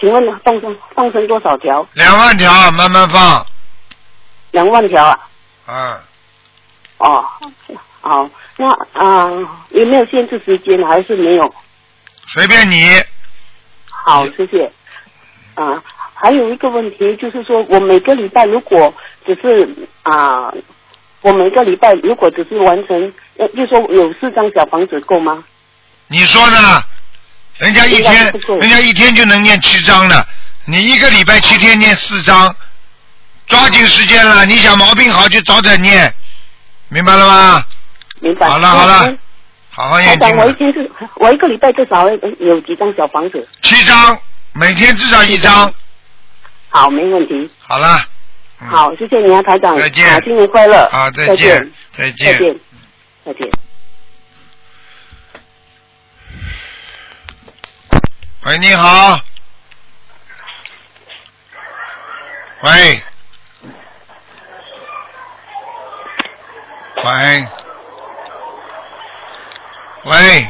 [0.00, 1.86] 请问放生放生多少条？
[1.94, 3.46] 两万条，慢慢放。
[4.52, 5.18] 两万条啊？
[5.68, 6.00] 嗯，
[6.98, 7.24] 哦，
[8.00, 9.28] 好，那啊、
[9.70, 10.86] 有没有限制时间？
[10.86, 11.54] 还是没有？
[12.26, 12.82] 随便你。
[13.86, 14.72] 好，谢谢。
[15.54, 15.82] 啊，
[16.14, 18.92] 还有一个问题就是说，我每个礼拜如果
[19.26, 20.52] 只是啊，
[21.22, 25.44] 我每个礼拜如果只是完成，呃，就说有四张小房子够吗？
[26.08, 26.82] 你说呢？
[27.58, 30.26] 人家一天人家一天就能念七张了，
[30.64, 32.56] 你一个礼拜七天念四张，
[33.46, 34.46] 抓紧时间了。
[34.46, 36.10] 你想毛病好就早点念，
[36.88, 37.64] 明白了吗？
[38.20, 38.48] 明白。
[38.48, 39.14] 好了好了，
[39.68, 40.36] 好好念经。
[40.38, 43.46] 我一天是，我一个礼拜至少有几张小房子？
[43.60, 44.18] 七张，
[44.54, 45.70] 每天至少一张。
[46.70, 47.50] 好，没问题。
[47.58, 48.02] 好了。
[48.62, 49.78] 嗯好，谢谢你啊，台长。
[49.78, 50.86] 再见啊新年快乐。
[50.92, 52.38] 啊，再再见，再再见。
[52.38, 52.60] 见。
[53.24, 53.50] 再见。
[58.44, 59.20] 喂，你好。
[62.62, 63.02] 喂。
[67.02, 67.48] 喂。
[70.04, 70.48] 喂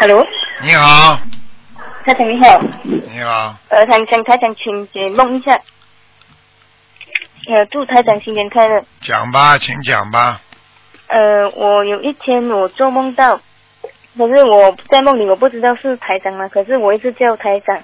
[0.00, 0.26] ，Hello，
[0.62, 1.18] 你好，
[2.06, 5.60] 台长你好，你好，呃，想想台长请解梦一下，
[7.48, 8.80] 呃，祝台长新年快乐。
[9.00, 10.40] 讲吧，请讲吧。
[11.08, 13.40] 呃，我有一天我做梦到，
[14.16, 17.82] 可是我在梦里我不知道是台长嘛，可是我一直叫台长。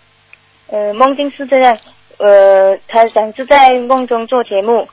[0.69, 1.77] 呃，梦境是这样，
[2.19, 4.89] 呃，台长是在梦中做节目，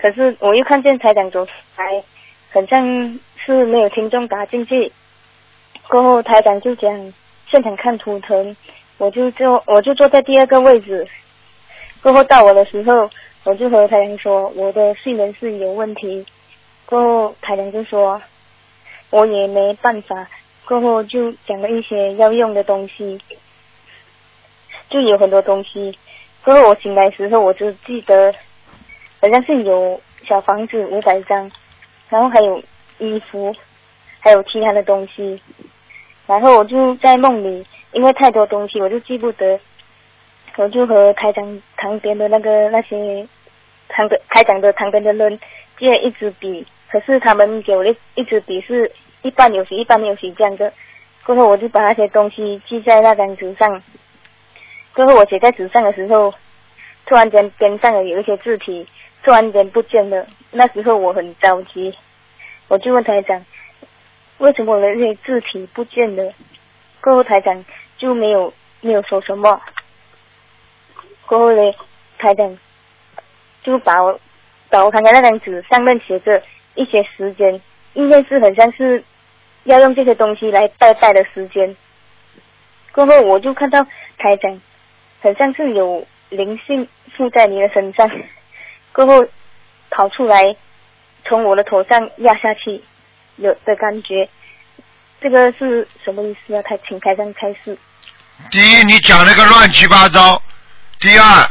[0.00, 2.02] 可是我又看见台长走出来，
[2.50, 4.90] 很像是没有听众打进去。
[5.86, 7.12] 过后台长就讲
[7.50, 8.56] 现场看图腾，
[8.98, 11.06] 我就坐我就坐在第二个位置。
[12.00, 13.10] 过后到我的时候，
[13.42, 16.24] 我就和台长说我的睡眠是有问题。
[16.86, 18.22] 过后台长就说，
[19.10, 20.28] 我也没办法。
[20.64, 23.20] 过后就讲了一些要用的东西，
[24.88, 25.98] 就有很多东西。
[26.44, 28.32] 过后我醒来时候，我就记得
[29.20, 31.50] 好像是有小房子五百张，
[32.08, 32.62] 然后还有
[32.98, 33.52] 衣服，
[34.20, 35.42] 还有其他的东西。
[36.30, 39.58] 然后我就在梦里，因为太多东西，我就记不得。
[40.56, 43.26] 我就和台长旁边的那个那些
[43.88, 45.40] 旁边台长的旁边的人
[45.76, 50.72] 借一支笔，可是他们给我的一支笔是一半有写一半没有写这样的。
[51.26, 53.82] 过后我就把那些东西记在那张纸上。
[54.94, 56.32] 过后我写在纸上的时候，
[57.06, 58.86] 突然间边上有一些字体
[59.24, 60.24] 突然间不见了。
[60.52, 61.92] 那时候我很着急，
[62.68, 63.44] 我就问台长，
[64.40, 66.32] 为什么我的那些字体不见了？
[67.00, 67.64] 过后台长
[67.96, 69.60] 就没有没有说什么。
[71.26, 71.72] 过后呢，
[72.18, 72.58] 台长
[73.62, 74.18] 就把我
[74.68, 76.42] 把我看看那张纸上面写着
[76.74, 77.60] 一些时间，
[77.92, 79.04] 应该是很像是
[79.64, 81.76] 要用这些东西来拜拜的时间。
[82.92, 83.84] 过后我就看到
[84.16, 84.60] 台长
[85.20, 88.10] 很像是有灵性附在你的身上，
[88.92, 89.24] 过后
[89.90, 90.56] 跑出来
[91.26, 92.82] 从我的头上压下去，
[93.40, 94.28] 有的感觉。
[95.20, 96.62] 这个是什么意思啊？
[96.64, 97.76] 他请台长开示。
[98.50, 100.40] 第一，你讲那个乱七八糟；
[100.98, 101.50] 第二，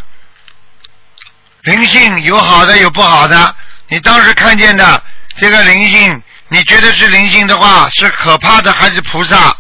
[1.61, 3.55] 灵性有好的有不好的。
[3.87, 5.03] 你当时看见的
[5.37, 9.55] 这个灵性，你觉得是灵性的话，是可怕的还是菩萨？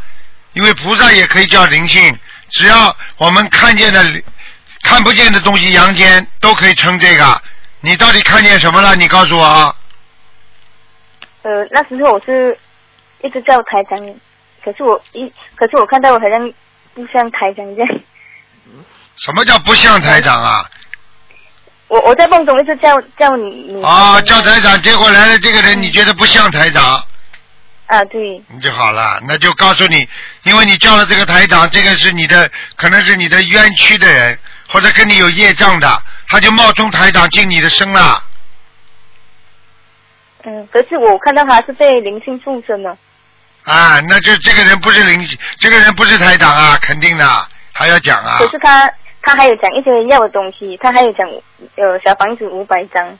[0.53, 2.17] 因为菩萨也可以叫灵性，
[2.49, 4.03] 只要我们看见的、
[4.81, 7.41] 看不见的东西，阳间都可以称这个。
[7.81, 8.95] 你到底看见什么了？
[8.95, 9.75] 你告诉我啊。
[11.41, 12.57] 呃，那时候我是
[13.21, 13.97] 一直叫台长，
[14.63, 16.51] 可是我一，可是我看到我好像
[16.93, 17.99] 不像台长这样。
[19.17, 20.65] 什么叫不像台长啊？
[21.87, 23.83] 我我在梦中一直叫叫你你。
[23.83, 27.03] 啊，叫台长，结果来了这个人，你觉得不像台长？
[27.87, 28.41] 啊，对。
[28.47, 30.07] 你就好了，那就告诉你，
[30.43, 34.37] 因为你叫了这个台长，这个是你的，可能是你的冤屈的人，
[34.69, 38.23] 或者跟你有业障的，他就冒充台长进你的身了。
[40.43, 42.97] 嗯，可是我看到他是被灵性附身了。
[43.65, 47.25] 啊，那就这个人不是灵性，这个人不是台长啊，肯定的，
[47.73, 48.37] 还要讲啊。
[48.39, 48.89] 可是他
[49.21, 51.29] 他还有讲一些要的东西，他还有讲
[51.75, 53.17] 呃小房子五百张。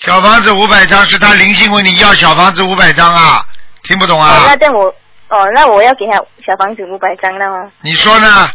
[0.00, 3.44] 小房子五百张是他灵性问你要小房子五百张啊？
[3.82, 4.46] 听不懂啊？
[4.46, 4.86] 哦，那我
[5.28, 7.70] 哦，那我要给他小房子五百张了吗？
[7.82, 8.48] 你说呢？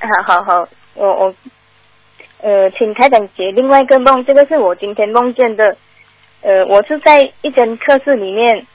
[0.00, 1.34] 好好好，我我
[2.40, 5.76] 呃，请台长解另外一个梦，这个是我今天梦见的。
[6.42, 8.66] 呃，我是在一间课室里面，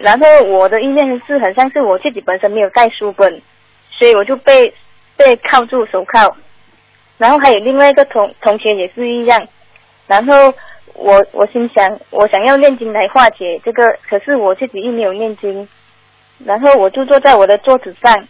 [0.00, 3.42] 然后我的意念是很像是我自己本身没有带书本，
[3.90, 4.72] 所以我就被
[5.14, 6.34] 被铐住手铐，
[7.18, 9.46] 然后还有另外一个同同学也是一样，
[10.06, 10.54] 然后
[10.94, 15.68] 我我心想我想要念经来化解这个，可是我自己又没有念经，
[16.46, 18.26] 然后我就坐在我的桌子上，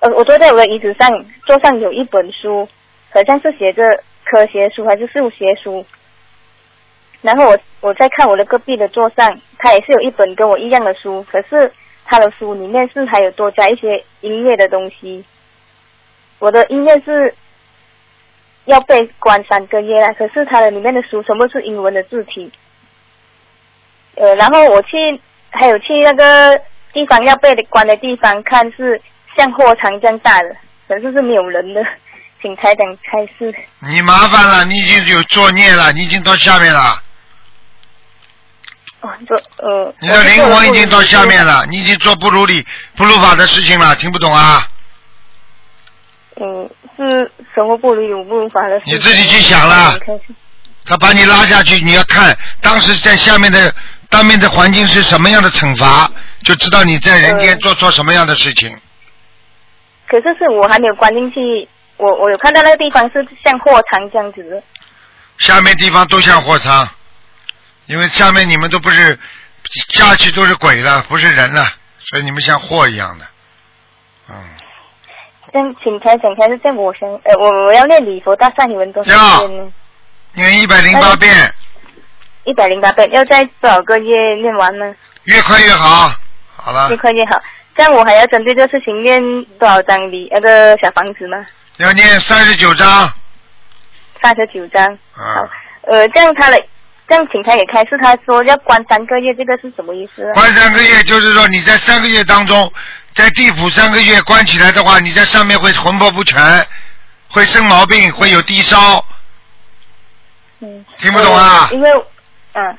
[0.00, 2.66] 呃，我坐在我的椅子上，桌上有一本书，
[3.10, 3.82] 好像是写着
[4.24, 5.84] 科学书还是数学书。
[7.22, 11.72] 然后我我在看我的隔壁的桌上，他也是有一本跟我一样的书，可是
[12.04, 15.24] 他的书里面是还有多加一些音乐的东西。
[16.40, 17.32] 我的音乐是
[18.64, 22.52] 要被关三个月了，可是他的里面的书全部是英文的字体。
[24.16, 26.60] 呃，然后我去还有去那个
[26.92, 29.00] 地方要被关的地方看，是
[29.36, 30.56] 像货场这样大的，
[30.88, 31.80] 可是是没有人的，
[32.40, 33.54] 请台长开示。
[33.80, 37.00] 你麻烦了，你已经有作孽了，你已经到下面了。
[40.00, 42.64] 你的灵魂已经到下面了，你已经做不如理、
[42.96, 44.66] 不如法的事情了，听不懂啊？
[46.40, 48.94] 嗯，是什么不如理、不如法的事情？
[48.94, 49.98] 你自己去想了。
[50.84, 53.72] 他把你拉下去，你要看当时在下面的
[54.08, 56.10] 当面的环境是什么样的惩罚，
[56.44, 58.68] 就知道你在人间做错什么样的事情。
[60.08, 64.62] 可是是我还没有关进去，我我有看到那个地方是像货仓这样子的。
[65.38, 66.88] 下面地方都像货仓，
[67.86, 69.18] 因为下面你们都不是
[69.92, 71.64] 下去都是鬼了，不是人了，
[71.98, 73.26] 所以你们像货一样的，
[74.28, 74.34] 嗯。
[75.52, 79.72] 先，请开请开始在我先，呃，我我要念礼佛大忏悔文多少遍呢？
[80.32, 81.30] 念一百零八遍。
[82.44, 84.94] 一百零八遍，要在多少个月念完呢？
[85.24, 86.10] 越快越好，
[86.56, 86.88] 好了。
[86.90, 87.40] 越快越好，
[87.76, 89.22] 这样我还要针对这事情念
[89.60, 91.44] 多少张礼那个小房子吗？
[91.76, 93.12] 要念三十九张。
[94.22, 94.84] 三十九张。
[95.14, 95.46] 啊。
[95.82, 96.58] 呃，这样他的，
[97.12, 100.24] 这样请他也开示，他说要关三个月，这个是什么意思？
[100.32, 102.72] 关三个月就是说你在三个月当中，
[103.12, 106.66] 在地府三个月关起来的话，你在上面会魂魄不全，
[107.28, 109.04] 会生毛病，会有低烧。
[110.60, 110.82] 嗯。
[110.96, 111.68] 听不懂啊？
[111.72, 111.90] 因为，
[112.54, 112.78] 嗯，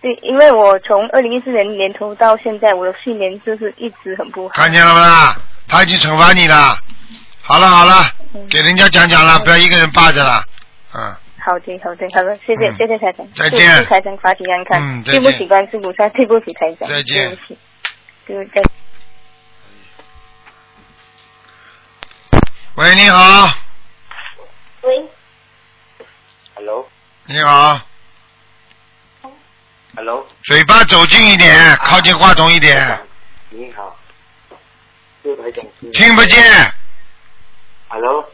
[0.00, 4.54] 对，因为我从二零一四年年头到现在，我的睡眠就是一直很不好。
[4.54, 5.36] 看见了吗？
[5.68, 6.76] 他已经惩罚你了。
[7.42, 8.10] 好了好了，
[8.50, 10.42] 给人家讲讲了，不要一个人霸着了。
[10.96, 11.14] 嗯。
[11.40, 13.26] 好的好的好的，谢谢谢谢台长。
[13.34, 13.76] 再见。
[13.78, 15.02] 祝台长法体安康。
[15.02, 16.88] 对不起关注菩萨，对不起台长。
[16.88, 17.28] 再见。
[17.28, 17.58] 对不起。
[18.26, 18.62] 对不起。
[22.76, 23.54] 喂，你好。
[24.82, 25.04] 喂。
[26.54, 26.88] Hello。
[27.24, 27.80] 你好。
[29.96, 30.26] Hello。
[30.44, 32.98] 嘴巴走近一点，靠近话筒一点。
[33.50, 33.96] 你好。
[35.92, 36.74] 听不见。
[37.88, 38.24] Hello。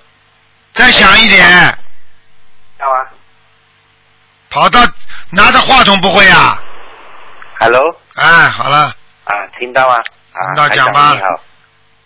[0.72, 1.78] 再响一点。
[2.80, 3.10] 要啊。
[4.50, 4.80] 跑到
[5.30, 6.62] 拿着话筒不会啊
[7.58, 8.00] ？Hello。
[8.14, 8.94] 哎，好了。
[9.24, 9.98] 啊，听到啊？
[10.32, 11.42] 啊，听到台讲吧好，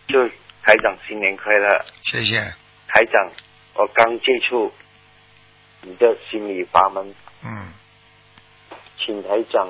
[0.09, 0.29] 祝
[0.65, 1.85] 台长新年快乐。
[2.05, 2.41] 谢谢。
[2.89, 3.31] 台长，
[3.75, 4.73] 我刚接触
[5.83, 7.15] 你的心理法门，
[7.45, 7.73] 嗯，
[8.99, 9.69] 请台长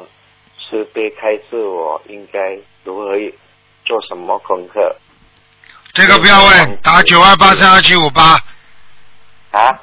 [0.58, 3.12] 慈悲开示我应该如何
[3.84, 4.96] 做什么功课
[5.92, 8.38] 这个不要问，打九二八三二七五八。
[9.50, 9.78] 啊？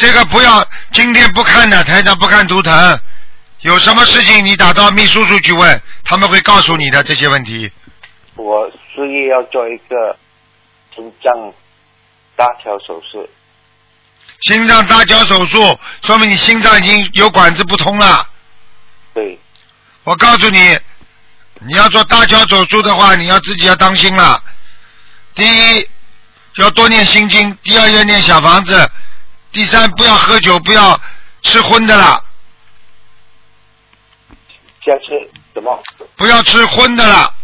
[0.00, 3.00] 这个不要，今天不看的，台长不看图腾。
[3.60, 7.70] 有什么事情你打到秘书处去问，他们会告诉你的这些问题。
[8.34, 10.16] 我事业要做一个
[10.96, 11.52] 心脏
[12.34, 13.28] 搭桥手术，
[14.48, 18.26] 心脏搭桥手术，说明你心脏已经有管子不通了。
[19.12, 19.38] 对。
[20.04, 20.78] 我我告诉你，
[21.60, 24.42] 你要做搭桥手术的话，你要自己要当心了。
[25.34, 25.88] 第一，
[26.56, 28.74] 要多念心经；第二，要念小房子；
[29.52, 31.00] 第三，不要喝酒，不要
[31.42, 32.24] 吃荤的了，
[34.84, 35.82] 下次什么？
[36.16, 37.34] 不要吃荤的了，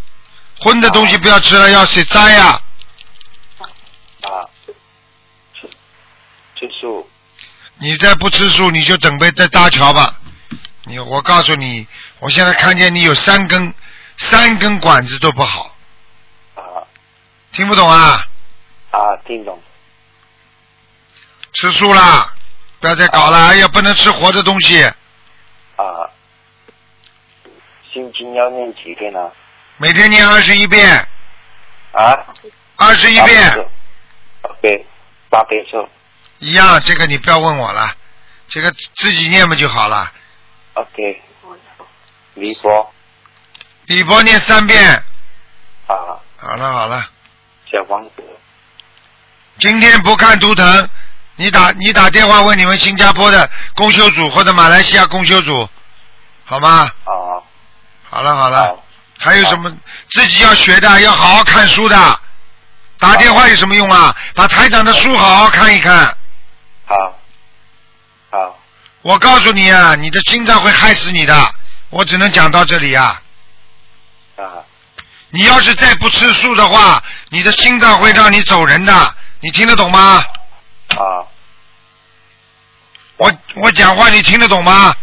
[0.60, 2.60] 荤的东西不要吃了，要洗斋呀。
[4.22, 4.46] 啊，
[5.54, 5.68] 吃
[6.54, 7.08] 吃素
[7.78, 10.18] 你再不吃素，你就准备在搭桥吧。
[10.84, 11.86] 你，我告诉你，
[12.20, 13.74] 我现在看见你有三根，
[14.18, 15.76] 三根管子都不好，
[16.54, 16.62] 啊
[17.52, 18.22] 听不懂啊？
[18.92, 19.60] 啊，听懂
[21.56, 22.30] 吃素啦，
[22.80, 24.94] 不要再搞了，哎呀，不能吃活的东西，啊。
[27.90, 29.32] 心经要念几遍呢？
[29.78, 30.86] 每天念二十一遍，
[31.92, 32.14] 啊，
[32.76, 33.68] 二十一遍
[34.42, 34.86] ，OK，
[35.30, 35.88] 八倍咒
[36.40, 37.90] 一样，这个你不要问我了，
[38.48, 40.12] 这个自己念不就好了
[40.74, 41.22] ？，OK。
[42.34, 42.94] 李波
[43.86, 45.02] 李波念三遍，
[45.86, 47.08] 啊，好了好了，
[47.72, 48.22] 小王子。
[49.58, 50.90] 今天不看图腾，
[51.36, 55.68] 你打你打电话问你们新加坡的公修组或者马来西亚公修组，
[56.44, 56.90] 好吗？
[57.04, 57.44] 啊，
[58.08, 58.84] 好了好了，好
[59.18, 59.70] 还有什么
[60.10, 62.20] 自己要学的，要好好看书的。
[62.98, 64.16] 打电话有什么用啊？
[64.34, 66.06] 把台长的书好好看一看。
[66.86, 66.94] 好，
[68.30, 68.58] 好，
[69.02, 71.54] 我告诉你啊，你的心脏会害死你的。
[71.90, 73.20] 我只能讲到这里啊。
[74.36, 74.64] 啊，
[75.28, 79.14] 你要是再不吃素的话，你的心脏会让你走人的。
[79.40, 80.24] 你听得懂吗？
[80.90, 81.26] 啊，
[83.16, 84.94] 我我讲话你听得懂吗？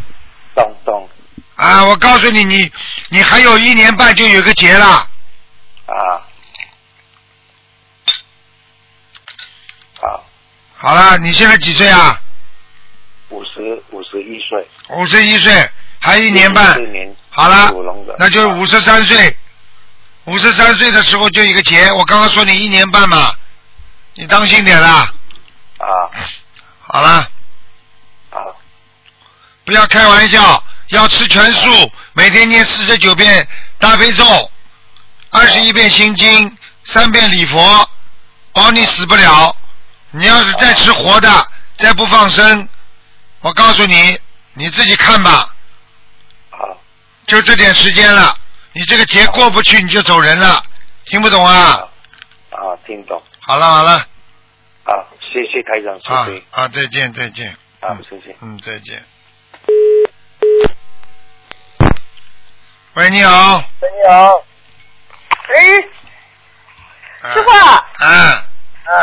[0.54, 1.08] 懂懂
[1.56, 2.72] 啊，我告诉你，你
[3.08, 4.86] 你还有一年半就有个节了。
[5.86, 6.22] 啊，
[10.00, 10.24] 好，
[10.76, 12.20] 好了，你现在几岁啊？
[13.30, 16.78] 五十五十一岁，五十一岁，还一年半
[17.30, 17.72] 好了
[18.18, 19.36] 那就是五十三岁。
[20.26, 23.34] 五十三岁的时候就一个节，我刚刚说你一年半嘛，
[24.14, 25.12] 你当心点啦。
[25.78, 26.10] 啊。
[26.80, 27.28] 好了，
[28.30, 28.38] 啊
[29.64, 33.48] 不要开玩笑，要吃全素，每天念四十九遍
[33.78, 34.50] 大悲咒，
[35.30, 37.88] 二十一遍心经，三遍礼佛，
[38.52, 39.56] 保你死不了。
[40.10, 41.46] 你要是再吃活的，
[41.78, 42.68] 再不放生，
[43.40, 44.20] 我告诉你，
[44.52, 45.52] 你自己看吧，
[46.50, 46.58] 好，
[47.26, 48.36] 就这点时间了，
[48.72, 50.62] 你这个节过不去你就走人了，
[51.06, 51.80] 听不懂啊？
[52.50, 54.06] 啊，听懂，好了好了，啊，
[55.34, 57.48] 谢谢台长，啊谢谢，啊，再见再见，
[57.80, 58.36] 啊，谢谢。
[58.40, 59.02] 嗯，再见。
[62.94, 63.58] 喂，你好。
[63.82, 64.44] 喂你好，
[65.48, 65.58] 哎，
[67.28, 68.46] 啊师傅啊，啊，
[68.86, 68.94] 嗯，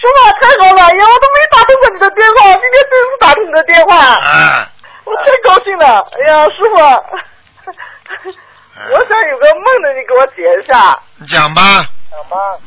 [0.00, 4.72] 师傅太好了，哎呀，我都没打通过你的电话，今天真是打通你的电话，啊，
[5.04, 6.76] 我太高兴了，哎呀，师傅，
[8.90, 10.98] 我想有个梦的，你给我解一下。
[11.18, 11.84] 你讲吧。
[12.10, 12.58] 好吗？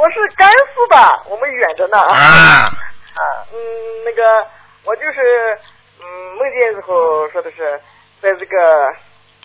[0.00, 0.96] 我是甘肃的，
[1.28, 1.98] 我们远着呢。
[1.98, 3.20] 啊，啊，
[3.52, 3.58] 嗯，
[4.02, 4.46] 那个
[4.86, 5.58] 我就是，
[6.00, 6.06] 嗯，
[6.38, 7.78] 梦见之后说的是，
[8.22, 8.56] 在这个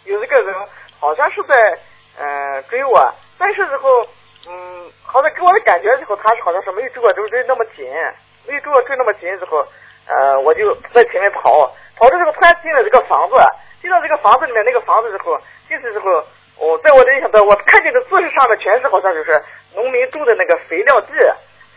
[0.06, 0.56] 有一个人
[0.97, 1.78] 好像是在
[2.18, 3.89] 呃追我，但是之后，
[4.47, 7.86] 嗯，好像给我的感觉之后，他是好像是没有追我追追那么紧，
[8.47, 9.58] 没有追我追那么紧之后，
[10.08, 13.36] 呃，我就在前面跑，跑的时候突然进了这个房子，
[13.82, 15.38] 进到这个房子里面，那个房子之后，
[15.68, 16.24] 进去之后。
[16.58, 19.43] 我在我的印象中，我看见的字是上面全是好像就是
[19.76, 21.13] 农民种的那个肥料地，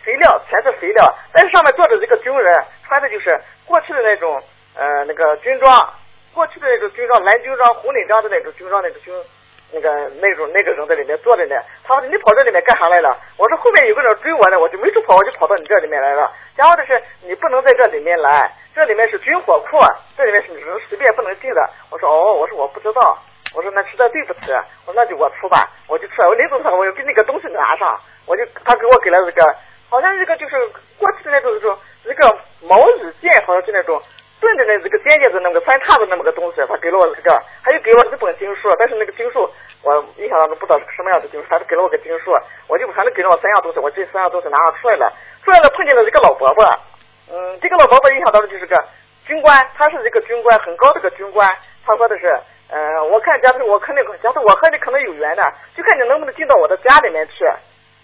[0.05, 4.41] 肥料全是肥料，但是上面坐着这个军人，穿的就是过去的那种
[4.75, 5.93] 呃那个军装，
[6.33, 9.13] 过去的那种军装，蓝军装、红领章的那种军装，那个军
[9.71, 11.57] 那个那种那个人在里面坐着呢。
[11.85, 13.15] 他说你跑这里面干啥来了？
[13.37, 16.33] 我说后面有个人追我呢，我就没处跑，我就跑到你这里面来了。
[16.57, 19.79] 然后的是你不能在这里面来，这里面是军火库，
[20.17, 21.69] 这里面是人随便不能进的。
[21.91, 23.19] 我说哦，我说我不知道。
[23.55, 24.53] 我说那实在对不起，
[24.87, 26.29] 我说那就我出吧，我就出来。
[26.29, 29.43] 我临走的时候，我又给那个东西拿上，我就他给我给了这个，
[29.89, 30.55] 好像这个就是
[30.99, 34.01] 过去的那种一种一个毛羽剑，好像是那种
[34.41, 39.49] 钝的那这个尖尖的那个三叉的那么个东西，他给了我这个，还有给我一本经书，但是那个经书
[39.83, 42.31] 我印象当中不知道是什么样的经书，他是给了我个经书，
[42.69, 45.11] 我就反正给了我三样东西，我这三样东西拿上出来了，
[45.43, 46.65] 出来了碰见了一个老伯伯，
[47.33, 48.77] 嗯，这个老伯伯印象当中就是个
[49.25, 51.49] 军官，他是一个军官，很高的个军官，
[51.87, 52.39] 他说的是。
[52.71, 55.43] 呃，我看假设我看那个，假设我和你可能有缘的，
[55.75, 57.45] 就看你能不能进到我的家里面去。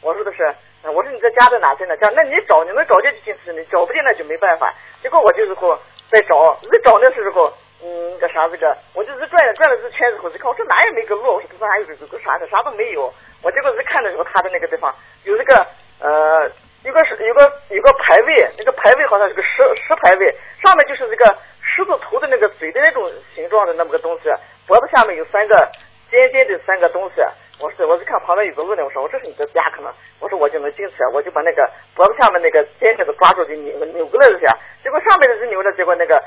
[0.01, 0.43] 我说的是，
[0.85, 4.73] 我说你这家在哪在哪家那你找，你能找见就进去，你找不见那就没办法。
[5.03, 5.79] 结果我就是后
[6.11, 7.53] 在找，在找的时候，
[7.83, 13.13] 嗯，那个啥这个，我就是转了转了这圈以后，就看我说哪也没个路，我说这哪有个啥的，啥都没有。
[13.43, 14.95] 我结果是看的时候，他的那个地方
[15.25, 15.67] 有这个
[16.01, 16.51] 呃，
[16.85, 21.37] 有个是有个有个牌位，那个牌位好像是个石石牌位，上面就是这个。
[21.77, 24.29] 狮子头的那个嘴的那种形状的那么个东西，
[24.67, 25.71] 脖子下面有三个
[26.11, 27.23] 尖尖的三个东西。
[27.61, 34.49] 我说我就看旁边有个路呢，我说我这是你的家可能，我说我就能进去，我就把那个脖子下面那个尖尖的抓住就扭扭过来就行，
[34.83, 36.21] 结果上面的是扭了，结果那个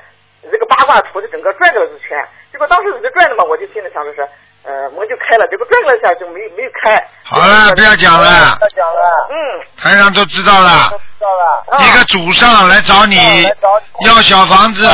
[0.43, 4.25] 一个八卦图就整个转了一圈，结果当时就转了嘛，我就心里想着是，
[4.67, 7.01] 呃门就开了，结果转了一下就没没有开。
[7.23, 9.27] 好了，不要讲了，不要讲了。
[9.31, 9.33] 嗯。
[9.77, 10.89] 台上都知道了。
[10.89, 11.83] 知道了。
[11.83, 13.15] 一个祖上来找你
[14.01, 14.85] 要小房子，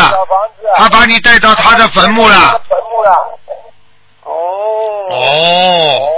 [0.78, 2.62] 他把你带到他的坟墓了。
[2.70, 3.12] 坟墓了。
[4.24, 4.32] 哦。
[5.10, 6.10] 哦。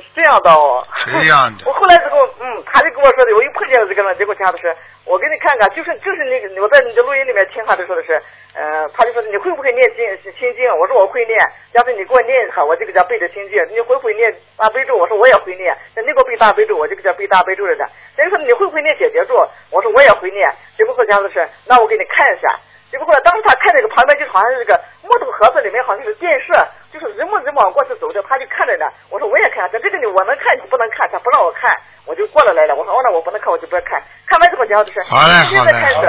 [0.00, 0.86] 是这样的哦。
[1.06, 1.64] 这样的。
[1.68, 4.74] 我后来之后，嗯，他就跟我说的，我又碰见了这个人，结果讲的是，
[5.04, 8.20] 我给你看看，就是就是那个我在你的录音里面听他就说的是，
[8.54, 10.66] 呃，他就说你会不会念经心经？
[10.78, 11.38] 我说我会念，
[11.72, 13.62] 要是你给我念一下，我就给他背着心经。
[13.70, 14.96] 你会不会念大悲咒？
[14.96, 15.76] 我说我也会念。
[15.94, 17.84] 那你给我背大悲咒，我就给他背大悲咒了的。
[18.16, 19.34] 人家说你会不会念姐姐咒？
[19.70, 20.50] 我说我也会念。
[20.76, 22.48] 结果后讲的是，那我给你看一下。
[22.90, 26.52] 结果后来当时他看那个旁边就好像是这个木头盒子里面好像是电视，
[26.94, 28.86] 就是人往人往过去走着，他就看着呢。
[29.10, 31.74] 我说我也看，但这个呢我能看你不能看，他不让我看，
[32.06, 32.74] 我就过来来了。
[32.76, 36.00] 我说哦那我不能看我就不要看，看完之后讲的是，好嘞现在开始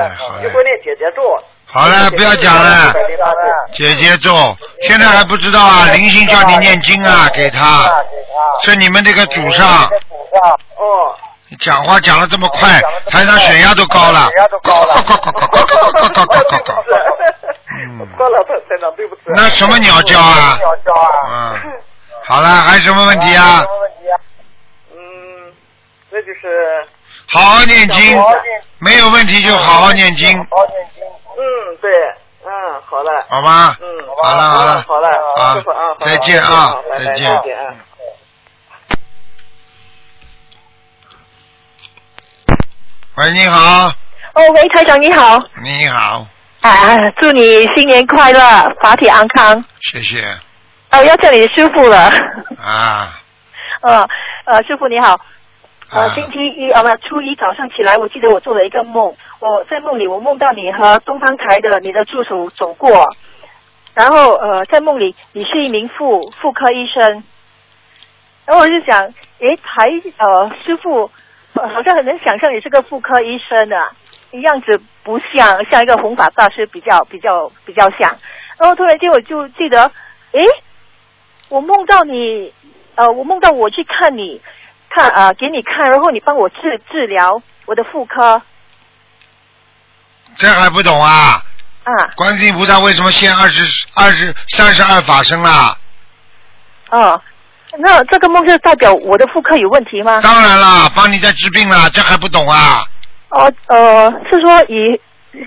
[0.43, 1.25] 就给我念姐姐咒。
[1.65, 2.93] 好嘞，不要讲了。
[3.73, 4.29] 姐姐咒，
[4.87, 5.89] 现在还不知道啊？
[5.91, 7.89] 灵性叫你念经啊，给他，
[8.61, 9.89] 是你们这个祖上。
[11.59, 12.79] 讲话讲的这么快，
[13.09, 14.27] 台上血压都高了。
[14.27, 14.93] 血压都高了。
[15.07, 16.83] 高高高高高高高高高高
[17.97, 18.03] 高。
[18.03, 18.07] 嗯。
[18.17, 19.21] 高了，台长，对不起。
[19.27, 20.57] 那什么鸟叫啊？
[20.57, 21.59] 鸟叫啊。
[21.63, 21.71] 嗯。
[22.25, 23.59] 好了，还有什么问题啊？
[23.59, 24.15] 什么问题啊？
[24.93, 25.53] 嗯，
[26.09, 26.87] 那就是。
[27.27, 28.23] 好好念经，
[28.79, 30.37] 没有问题就好好念经。
[30.37, 31.03] 好好念经。
[31.37, 31.91] 嗯，对，
[32.45, 33.25] 嗯，好了。
[33.27, 33.75] 好吧。
[33.81, 33.85] 嗯，
[34.23, 34.81] 好了好了。
[34.87, 35.57] 好了，啊
[35.99, 37.31] 再见啊，再见。
[37.31, 37.75] 啊。
[43.15, 43.87] 喂，你好。
[44.33, 45.39] 哦，喂，台长你好。
[45.63, 46.25] 你好。
[46.65, 48.39] 啊，祝你新年快乐，
[48.81, 49.63] 法体安康。
[49.81, 50.25] 谢谢。
[50.91, 52.09] 哦，要叫你师傅了。
[52.59, 53.21] 啊。
[53.81, 54.07] 呃
[54.45, 55.19] 呃，师傅你好。
[55.91, 59.13] 呃，星期一啊，不，初一早上起来，我记得我做了一个梦。
[59.39, 63.15] 我在梦里，我梦到你和东方台的你的助手走过，
[63.93, 67.23] 然后呃，在梦里你是一名妇妇科医生，
[68.47, 69.01] 然后我就想，
[69.37, 71.11] 诶，台呃师傅
[71.53, 73.91] 好像很能想象你是个妇科医生啊，
[74.31, 78.17] 样子不像，像一个弘法大师比较比较比较像。
[78.57, 79.91] 然后突然间我就记得，
[80.31, 80.45] 诶，
[81.49, 82.51] 我梦到你，
[82.95, 84.41] 呃，我梦到我去看你。
[84.87, 88.41] 看啊、呃，给你看，然后你帮我治治疗我的妇科。
[90.37, 91.43] 这还不懂啊？
[91.83, 91.91] 啊。
[92.15, 95.77] 观世音菩萨为什么现二十二十三十二法身啦？
[96.91, 97.21] 哦，
[97.77, 100.21] 那这个梦就代表我的妇科有问题吗？
[100.21, 102.85] 当然啦，帮你在治病啦，这还不懂啊？
[103.29, 104.99] 哦呃，是说以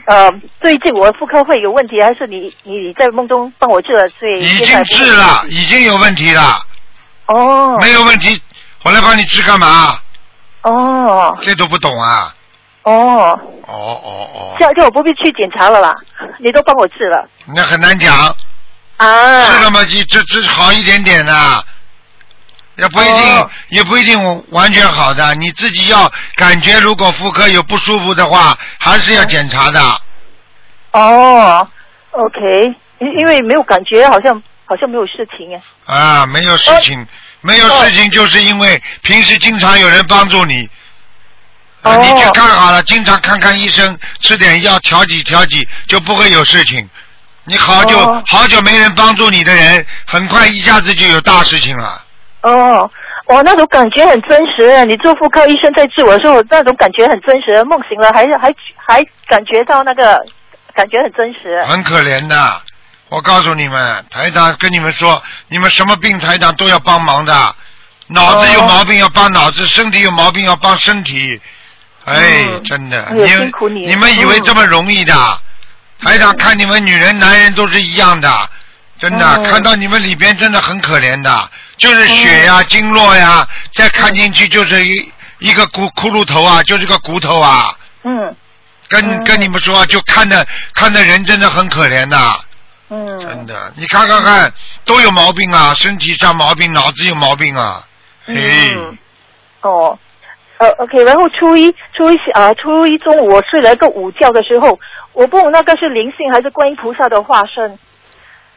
[0.05, 6.63] 呃最近我的妇科会有问题，还是你你在梦中帮我治了，所以已经治了，已经有问题了。
[7.27, 7.79] 哦。
[7.81, 8.41] 没有问题。
[8.85, 9.99] 我来帮你治干嘛？
[10.63, 11.39] 哦。
[11.43, 12.35] 这都不懂啊？
[12.83, 12.93] 哦。
[12.93, 14.55] 哦哦哦。
[14.59, 15.95] 这样就我不必去检查了啦，
[16.39, 17.29] 你都帮我治了。
[17.55, 18.15] 那很难讲。
[18.99, 19.43] 啊。
[19.47, 21.33] 治了嘛，就治治好一点点的，
[22.79, 25.35] 也不一定，哦、也不一定完全好的。
[25.35, 29.81] 你自己要感觉，如果妇科有不舒服的话，还是要检查的。
[30.93, 31.69] 哦
[32.13, 35.61] ，OK，因因为没有感觉，好像好像没有事情哎。
[35.95, 37.01] 啊，没有事情。
[37.03, 37.07] 哦
[37.41, 40.69] 没有事情，就是因为平时经常有人帮助你，
[41.83, 46.91] 啊、你去看好了，经常看看医生，吃点药调剂调剂，就不会有事情。
[47.45, 52.03] 你好久、哦、好久没人帮助你的人，很快一下子就有大事情了。
[52.43, 52.91] 哦，
[53.27, 54.85] 我那种感觉很真实。
[54.87, 57.63] 你做妇科医生在治我的时候，那种感觉很真实。
[57.65, 60.25] 梦醒了，还还还感觉到那个
[60.75, 61.63] 感觉很真实。
[61.65, 62.63] 很可怜的。
[63.09, 67.57] 我告诉你们，台长跟你们说，你们什么病台长都要帮忙的，
[68.09, 71.41] 脑子有毛病要帮脑子，身体有毛病要帮身体。
[72.05, 75.15] 哎，嗯、真的，你辛苦你你们以为这么容易的？
[75.15, 78.31] 嗯、台长看你们女人、男人都是一样的，
[78.99, 87.75] 真的，嗯、看到你们里边真的很可怜的，就是血呀、经络呀，再看进去就是一一个骨骷髅头啊，就是个骨头啊。
[88.05, 88.35] 嗯。
[88.91, 92.17] 跟跟你们说，就看的看的人真的很可怜的。
[92.89, 94.51] 嗯，真的，你看看看，
[94.87, 97.87] 都有毛病啊，身体上毛病，脑子有毛病啊，
[98.29, 98.97] 哎、嗯，
[99.61, 99.99] 哦，
[100.57, 104.81] 呃，OK，然后初一初一啊，初一中午我睡了一个午觉的时候，
[105.13, 107.79] 我不懂那个是灵性还是观音菩萨的化身。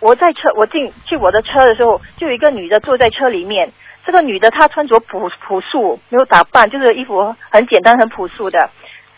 [0.02, 3.72] 我在车，我进去我的车的时候，就有一个女的坐在车里面。
[4.04, 8.70] 这个女的她穿着朴朴素，没有打扮，就是衣服很简单、很朴素的。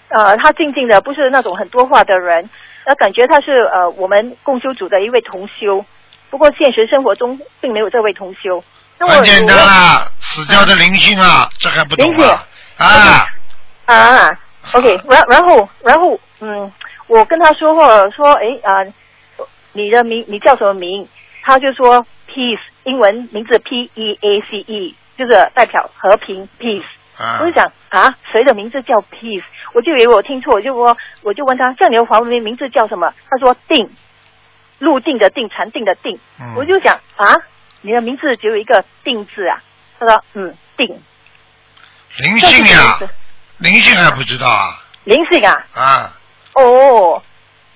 [0.09, 2.49] 呃，她静静的，不是那种很多话的人。
[2.85, 5.85] 那感觉她是呃我们共修组的一位同修，
[6.29, 8.61] 不过现实生活中并没有这位同修。
[8.99, 12.13] 那我很简单啦，死掉的灵性啊，这还不懂？
[12.75, 13.25] 啊，
[13.85, 14.37] 啊
[14.73, 16.69] ，OK，然然后然后嗯，
[17.07, 18.83] 我跟他说话说，哎啊、
[19.73, 21.07] 你的名你叫什么名？
[21.41, 26.83] 他就说 peace，英文名字 P E A C E，就是代表和平 peace。
[27.17, 29.43] 啊我就想啊，谁的名字叫 peace？
[29.73, 33.13] 我就以为我听错，我就说我就问他，这样你的华文名字叫什么？
[33.29, 33.89] 他说定，
[34.79, 36.17] 入定的定，禅定的定。
[36.39, 37.35] 嗯我就想啊，
[37.81, 39.61] 你的名字只有一个定字啊。
[39.99, 40.87] 他说嗯，定。
[42.19, 42.99] 灵性呀，
[43.57, 44.81] 灵性还不知道啊？
[45.03, 46.17] 灵性啊，啊，
[46.55, 47.21] 哦，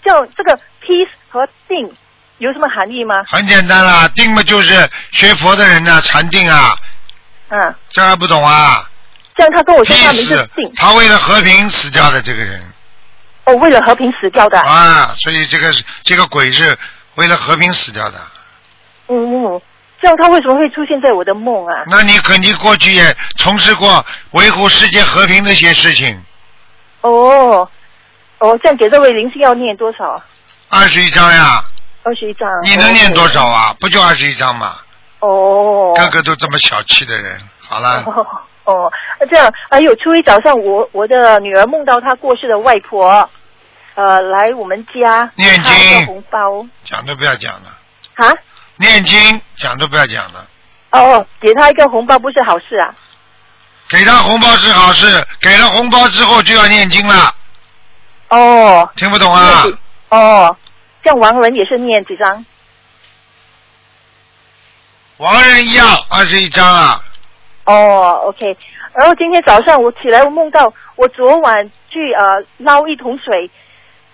[0.03, 1.93] 叫这个 peace 和定
[2.37, 3.23] 有什么含义吗？
[3.27, 6.77] 很简单啦，定嘛就是学佛的人呢，禅定啊，
[7.49, 8.89] 嗯，这还不懂啊？
[9.35, 12.63] 这样他跟我说他名字定，他为了和平死掉的这个人
[13.43, 14.59] 哦，为了和平死掉的。
[14.61, 16.77] 啊，所以这个是这个鬼是
[17.15, 18.17] 为了和平死掉的。
[19.09, 19.61] 嗯，
[20.01, 21.83] 这样他为什么会出现在我的梦啊？
[21.87, 26.19] 那你肯定过去也从事过维护世界和平的一些事情，
[27.01, 27.69] 哦，
[28.39, 30.21] 哦，这样给这位灵性要念多少？
[30.69, 31.63] 二十一张呀，
[32.03, 32.49] 二十一张。
[32.63, 33.75] 你能念多少啊？
[33.79, 34.75] 不就二十一张吗？
[35.19, 35.93] 哦。
[35.97, 38.25] 个个都这么小气的人，好了，哦
[38.65, 38.91] 哦，
[39.29, 43.29] 这样还有初一早上我我的女儿梦到她过世的外婆，
[43.95, 47.69] 呃，来我们家念经个红包讲都不要讲了，
[48.15, 48.33] 啊。
[48.75, 50.45] 念经讲都不要讲了，
[50.91, 52.93] 哦，给她一个红包不是好事啊。
[53.89, 57.33] 给她红包是好事，给了红包之后就要念经了，
[58.29, 58.89] 哦。
[58.97, 59.63] 听不懂啊？
[60.09, 60.55] 哦，
[61.03, 62.45] 这样亡人也是念几张？
[65.17, 67.01] 王仁一样，二十一张啊，
[67.65, 68.55] 哦，OK。
[68.93, 73.49] 然后今天早上我起来，我梦到我昨晚去呃捞一桶水，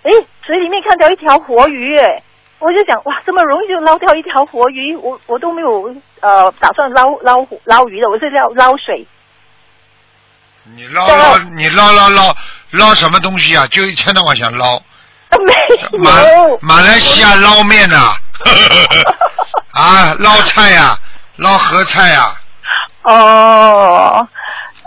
[0.03, 0.11] 诶，
[0.45, 2.23] 水里面看到一条活鱼，诶，
[2.59, 9.05] 我就想哇，这么容易就捞掉一条活鱼，我我都没有呃打算捞捞捞鱼的，我是要捞水。
[10.75, 12.35] 你捞捞你捞捞捞
[12.71, 13.67] 捞什么东西啊？
[13.67, 14.81] 就一天到晚想捞。
[15.99, 16.11] 马
[16.61, 18.15] 马来西亚捞面呐、
[19.73, 20.97] 啊，捞菜呀、
[21.37, 22.35] 捞河菜呀、
[23.03, 24.27] 哦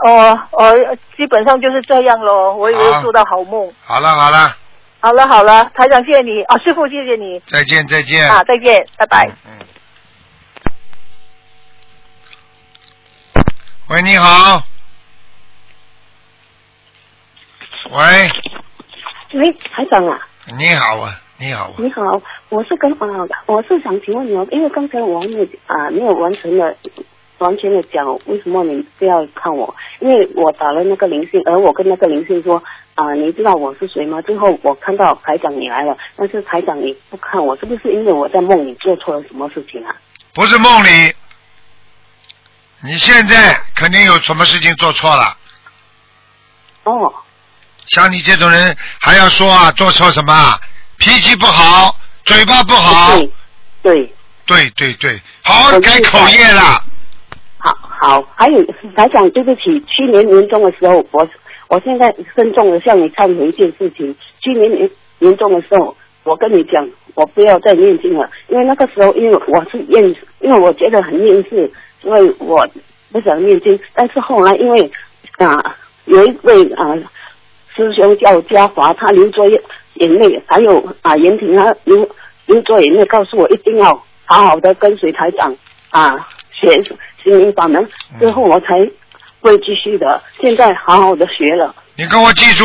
[0.05, 0.75] 哦哦，
[1.17, 2.55] 基本上就是这样咯。
[2.55, 3.73] 我以为做到好梦。
[3.85, 4.55] 好了好了，
[5.01, 8.29] 好了好了，台长谢谢你啊，师傅谢谢你再见再见。
[8.31, 9.31] 啊，再见，拜拜。
[13.89, 14.63] 喂，你好。
[17.91, 18.31] 喂，
[19.35, 20.19] 喂，台长啊，
[20.55, 21.73] 你好啊，你好啊。
[21.79, 26.77] 你好，我是跟啊、我是想请问你哦，因为刚才我还没有啊、没有完成的
[27.39, 32.63] 完全的讲为什么你不要看我，因为我打了那个灵性，而我跟那个灵性说
[32.95, 34.23] 啊、你知道我是谁吗？
[34.23, 39.97] 最后我看到台长你来了，但是台长你不看我，是不是因为我在梦里做错了什么事情啊？
[40.33, 41.13] 不是梦里，
[42.85, 45.37] 你现在肯定有什么事情做错了。
[46.85, 47.13] 哦。
[47.87, 50.59] 像你这种人还要说啊，做错什么啊？
[50.99, 53.17] 脾气不好，嘴巴不好。
[53.83, 54.13] 对。
[54.49, 56.81] 对对对，好好改口业啦。
[57.59, 58.65] 好，好，还有
[58.95, 61.29] 台长，对不起，去年年终的时候，我
[61.67, 64.15] 我现在慎重的向你忏悔一件事情。
[64.41, 71.69] 去年年年终的时候，我跟你讲，我不要再念经了，因为那个时候，因为我是厌，因为我觉得很厌世，
[72.01, 72.65] 所以我
[73.11, 73.77] 不想念经。
[73.95, 74.93] 但是后来因为
[75.39, 76.95] 啊，有一位啊
[77.77, 79.47] 师兄叫嘉华，他流着
[79.95, 82.09] 眼泪，还有啊严婷他流
[82.47, 83.93] 流着眼泪，告诉我一定要
[84.25, 85.55] 好好的跟随台长
[85.91, 86.83] 啊学
[87.23, 87.87] 心灵法门，
[88.19, 88.79] 之后我才
[89.41, 90.23] 会继续的。
[90.41, 91.75] 现在好好的学了。
[91.97, 92.65] 你跟我记住，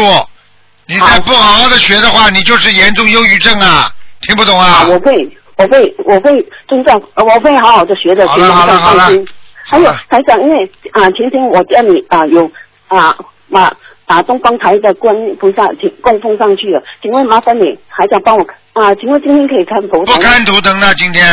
[0.88, 3.90] 你再不好好的学的话，你就是严重忧郁症啊！
[4.22, 4.86] 听不懂啊？
[4.88, 9.28] 我会，我会，我会尊重，呃我会好好的学的，好请你了好了好了放心。
[9.64, 12.50] 还有台长，因为啊，前天我家里啊有
[12.88, 13.16] 啊
[13.52, 13.72] 把
[14.12, 20.18] 把东方台的观音菩萨请供奉上去了，请问麻烦你还想帮我啊，请问今天可以看佛台吗？
[20.18, 21.26] 不看图腾了，今天。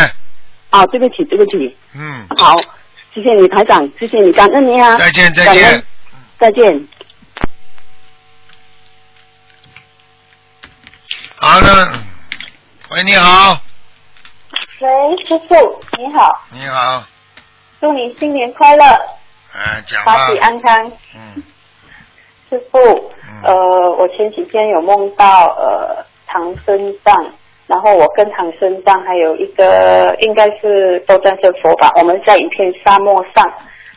[0.71, 2.57] 啊，对不起，对不起，嗯，好，
[3.13, 5.83] 谢谢你台长，谢谢你，感恩你啊，再见再见，
[6.39, 6.89] 再见。
[11.35, 11.93] 好的。
[12.91, 13.61] 喂，你好，
[14.83, 14.89] 喂，
[15.27, 17.05] 师傅你好，你好，
[17.81, 18.85] 祝你新年快乐，
[19.53, 20.31] 哎，讲吧法。
[20.31, 20.93] 体安康。
[21.17, 21.43] 嗯。
[22.49, 22.79] 师傅，
[23.45, 25.27] 呃，我前几天有梦到
[25.59, 27.27] 呃唐僧藏，
[27.67, 33.45] 然后我跟唐僧藏还有一个应该是都战胜佛吧，我们在一片沙漠上，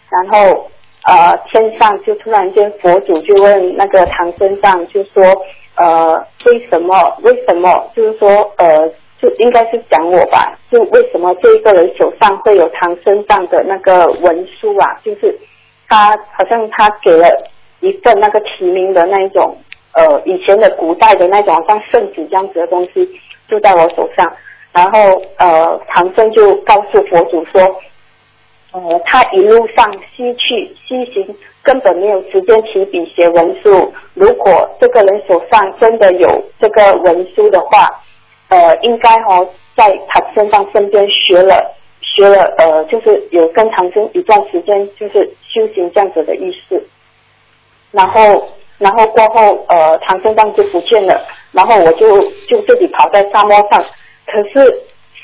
[0.10, 0.70] 然后
[1.06, 5.24] 呃天上就突然间佛祖就问那个唐僧藏就说
[5.76, 6.94] 呃为什么
[7.24, 8.28] 为什么就是说
[8.58, 8.88] 呃
[9.22, 14.98] 就应该是讲我吧，就为什么这一个人手上会有唐僧藏的那个文书啊？
[15.04, 15.38] 就是
[15.88, 17.30] 他好像他给了
[17.82, 19.56] 一份那个提名的那一种
[19.94, 23.08] 呃以前的古代的那种好像圣旨这样子的东西，
[23.50, 24.32] 就在我手上。
[24.74, 27.62] 然后呃唐僧就告诉佛祖说，
[28.72, 33.92] 呃他一路上西去西行，根本没有时间提笔写文书。
[34.14, 37.90] 如果这个人手上真的有这个文书的话，
[38.48, 46.82] 呃，应该哦，在唐僧上身边学了学了，呃，就是有跟唐僧一段时间，就是修行这样子的意思。
[47.92, 51.20] 然后，然后过后，呃，唐僧藏就不见了。
[51.52, 53.82] 然后我就就自己跑在沙漠上，
[54.26, 54.74] 可是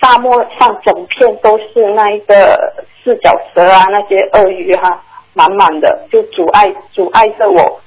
[0.01, 2.57] 沙漠上整片都是那一个
[3.03, 5.01] 四脚蛇啊，那些鳄鱼哈、
[5.33, 7.81] 满满的，就阻碍阻碍着我，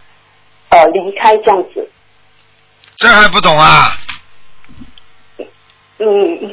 [0.71, 1.89] 呃，离开这样子。
[2.97, 3.93] 这还不懂啊？
[5.99, 6.51] 嗯，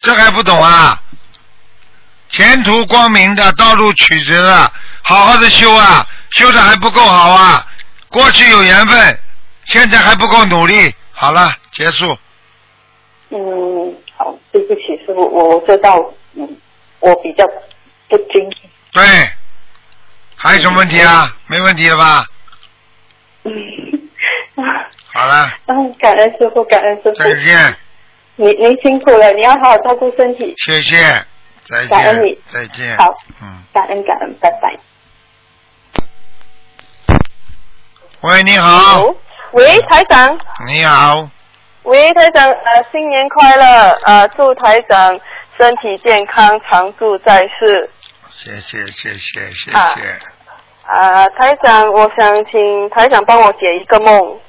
[0.00, 1.00] 这还不懂啊？
[2.30, 4.72] 前途光明的道路曲折的，
[5.02, 7.66] 好好的修啊，修的还不够好啊。
[8.08, 9.18] 过去有缘分，
[9.64, 10.94] 现在还不够努力。
[11.12, 12.16] 好了，结束。
[13.30, 15.96] 嗯，好，对不起，师傅，我我知道，
[16.34, 16.56] 嗯，
[17.00, 17.44] 我比较
[18.08, 18.50] 不精。
[18.92, 19.02] 对，
[20.34, 21.32] 还有什么问题啊？
[21.46, 22.26] 没问题了吧？
[23.44, 23.52] 嗯，
[25.12, 27.14] 好了，嗯，感恩师傅，感恩师傅。
[27.14, 27.76] 再见，
[28.36, 30.54] 您您辛苦了，你要好好照顾身体。
[30.56, 30.96] 谢谢，
[31.70, 32.96] 再见感恩你，再见。
[32.96, 34.76] 好，嗯，感恩感恩，拜拜。
[38.22, 39.04] 喂，你好，
[39.52, 40.36] 喂，台长。
[40.66, 41.28] 你好，
[41.84, 45.18] 喂，台长，呃，新年快乐，呃，祝台长
[45.56, 47.88] 身体健康，常驻在世。
[48.36, 50.02] 谢谢谢谢谢啊谢。
[50.92, 54.40] 啊、台长，我想请台长帮我解一个梦。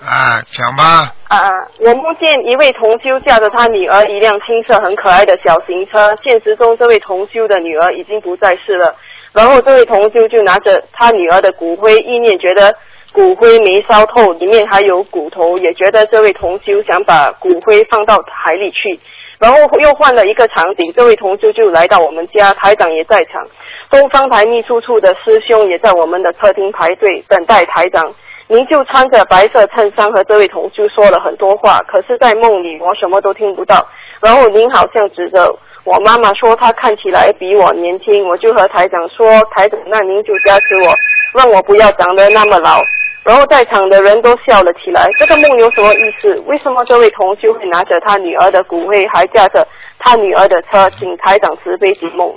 [0.00, 1.14] 啊，讲吧。
[1.28, 8.94] 啊，我梦见一位同修驾着他女儿一辆青色很可爱的小型车，现实中这位同修的女儿已经不在世了。
[9.32, 12.74] 然后这位同修就拿着他女儿的骨灰，意念觉得
[13.12, 19.00] 骨灰没烧透，里面还有骨头，也觉得这位同修想把骨灰放到海里去。
[19.40, 23.44] 然后又换了一个场景，这位同修就来到我们家，台长也在场，
[23.90, 28.14] 东方台秘书处的师兄也在我们的客厅排队等待台长。
[28.46, 33.86] 您就穿着白色衬衫和这位同修说了很多话，可是，在梦里我什么都听不到。
[34.20, 35.50] 然后您好像指着
[35.84, 40.94] 我妈妈说她看起来比我年轻，我就和台长说，台长，那您就加持我，
[41.32, 42.82] 让我不要长得那么老。
[43.22, 45.08] 然后在场的人都笑了起来。
[45.18, 46.34] 这个梦有什么意思？
[46.46, 49.66] 为什么这位同修会拿着他女儿的骨灰，还驾着
[49.98, 50.90] 他女儿的车？
[50.98, 52.30] 请台长慈悲解梦。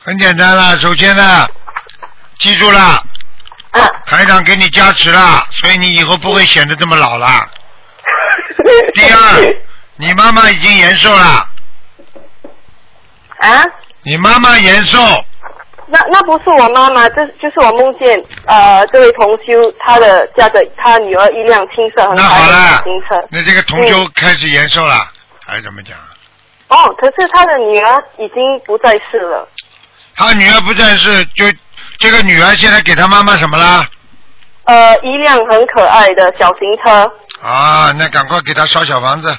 [0.00, 1.46] 很简单啦，首先呢，
[2.38, 3.00] 记住了，
[3.72, 7.48] 啊，台长给你加持了，所以你以后不会显得这么老了。
[8.94, 9.56] 第二，
[9.96, 11.48] 你妈妈已经延寿了，
[13.38, 13.64] 啊？
[14.02, 14.98] 你妈妈延寿，
[15.86, 23.28] 那那不是我妈妈，这就是我梦见呃这位同修他的驾着他女儿一辆青色很可爱的小型车。
[23.30, 25.10] 那这个同修开始延寿了，
[25.46, 25.96] 还是怎么讲？
[26.68, 29.48] 哦，可是他的女儿已经不在世了。
[30.14, 31.44] 他女儿不在世，就
[32.02, 33.86] 这个女儿现在给她妈妈什么啦？
[34.64, 36.90] 呃，一辆很可爱的小型车。
[37.40, 39.32] 啊，那赶快给她烧小房子。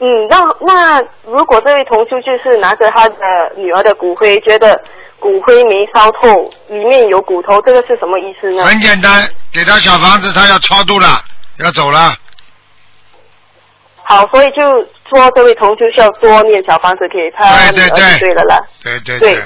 [0.00, 3.16] 嗯，那那如果这位同修就是拿着他的
[3.56, 4.82] 女儿的骨灰，觉得
[5.20, 8.64] 骨灰没烧透，里面有骨头，这个是什么意思呢？
[8.64, 9.22] 很简单，
[9.52, 11.06] 给他小房子，他要超度了，
[11.58, 12.12] 要走了。
[14.02, 14.60] 好，所以就
[15.08, 18.58] 说这位同修需要多念小房子给他女儿就对了啦。
[18.82, 19.40] 对对对。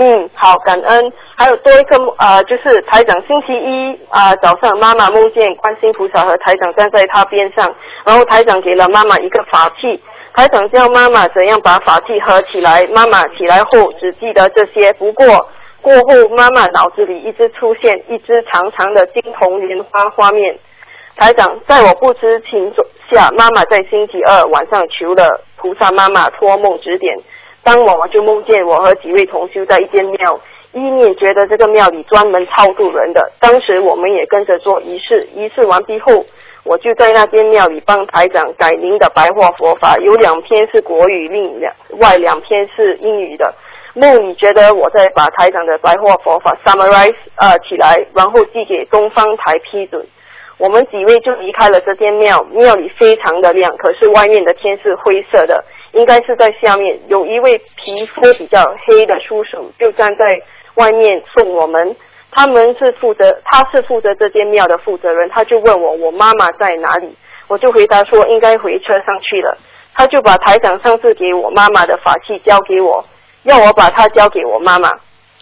[0.00, 1.12] 嗯，好，感恩。
[1.36, 7.74] 还有多一个呃，就是台长星期一啊、早上，妈妈梦见观世菩萨和台长站在她边上，
[8.04, 10.00] 然后台长给了妈妈一个法器，
[10.32, 12.86] 台长教妈妈怎样把法器合起来。
[12.94, 15.26] 妈妈起来后只记得这些，不过
[15.82, 20.56] 过后妈妈脑子里一直出现一只长长的金铜莲花画面。
[21.16, 22.72] 台长，在我不知情
[23.10, 27.16] 下，妈妈在星期二晚上求了菩萨妈妈托梦指点。
[27.68, 30.40] 当晚我就梦见我和几位同修在一间庙，
[30.72, 33.30] 意念觉得这个庙里专门超度人的。
[33.38, 36.24] 当时我们也跟着做仪式，仪式完毕后，
[36.64, 43.54] 我就在那间庙里帮台长改您的白话佛法，有两篇是国语，另两外两篇是英语的。
[43.92, 50.02] 梦里觉得我在把台长的白话佛法 summarize 呃起来，然后寄给东方台批准。
[50.56, 55.62] 我们几位就离开了这间庙，庙里非常的亮，可是外面的天是灰色的，
[55.92, 56.98] 应该是在下面。
[57.08, 60.26] 有一位皮肤比较黑的叔叔就站在
[60.74, 61.96] 外面送我们，
[62.30, 67.16] 他们是负责，他是负责这间庙的负责人，他就问我我妈妈在哪里，
[67.48, 69.56] 我就回答说应该回车上去了。
[69.94, 73.04] 他就把台长上次给我妈妈的法器交给我，
[73.42, 74.88] 要我把它交给我妈妈。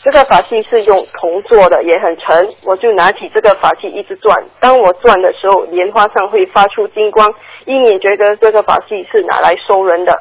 [0.03, 4.45] 这个法器是用铜做的，也很沉，我就拿起这个法器一直转。
[4.61, 7.29] 当我转的时候，莲花上会发出金光，
[7.67, 10.13] 一眼觉得这个法器是拿来收人的。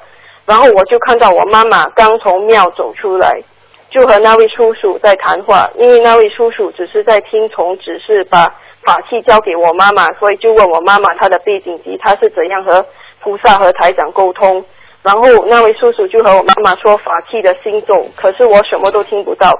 [0.45, 3.41] 然后我就看到我妈妈刚从庙走出来，
[3.89, 8.45] 就和那位叔叔在谈话，因为那位叔叔只是在听从指示，把
[8.83, 12.85] 法器交给我妈妈，所以就问我妈妈她的背景及她是怎样和
[13.21, 14.63] 菩萨和台长沟通。
[15.01, 19.51] 然后那位叔叔就和我妈妈说法器的心咒，可是我什么都听不到。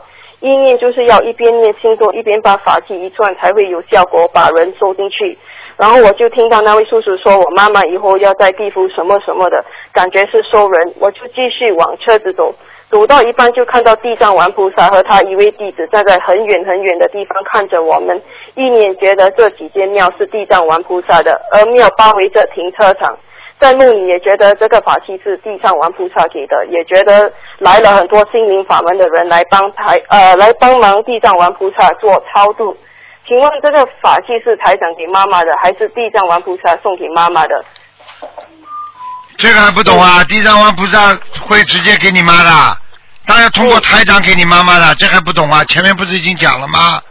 [0.42, 5.38] 意念就是要一边念心咒，一边把法器一转，才会有效果，把人收进去。
[5.78, 10.94] 然后我就听到那位叔叔说我妈妈以后要在地府什么什么的，感觉是收人。
[11.00, 12.54] 我就继续往车子走，
[12.90, 18.22] 走到一半就看到地藏王菩萨和他一位弟子站在很远很远的地方看着我们，
[18.56, 23.18] 一念觉得这几间庙是地藏王菩萨的，而庙包围着停车场。
[23.58, 32.76] 在梦里也觉得这个法器是地藏王菩萨给的，也觉得来了很多心灵法门的人来帮台呃来帮忙地藏王菩萨做超度。
[33.28, 37.66] 请问这个法器是台长给妈妈的，还是地藏王菩萨送给妈妈的？
[39.38, 40.24] 这个还不懂啊？
[40.26, 42.78] 地藏王菩萨会直接给你妈的，
[43.26, 45.64] 当然通过台长给你妈妈的，这还不懂啊？
[45.66, 47.02] 前面不是已经讲了吗？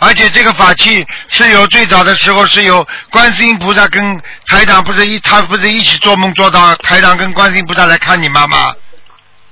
[0.00, 8.70] 而且这个法器是由最早的时候是由观世音菩萨跟台长不是一他不是一起做梦做到台长跟观世音菩萨来看你妈妈，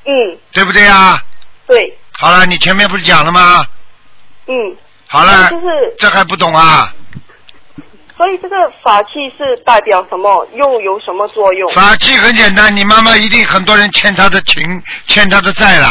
[0.07, 1.22] 嗯，对不对啊？
[1.66, 1.96] 对。
[2.18, 3.64] 好了，你前面不是讲了吗？
[4.46, 4.76] 嗯。
[5.12, 5.66] 好了，就是
[5.98, 6.94] 这还不懂啊？
[8.16, 8.54] 所以这个
[8.84, 10.46] 法器是代表什么？
[10.52, 11.68] 又有什么作用？
[11.72, 15.88] 法器很简单，你妈妈一定很多人欠她的情，欠她的债了，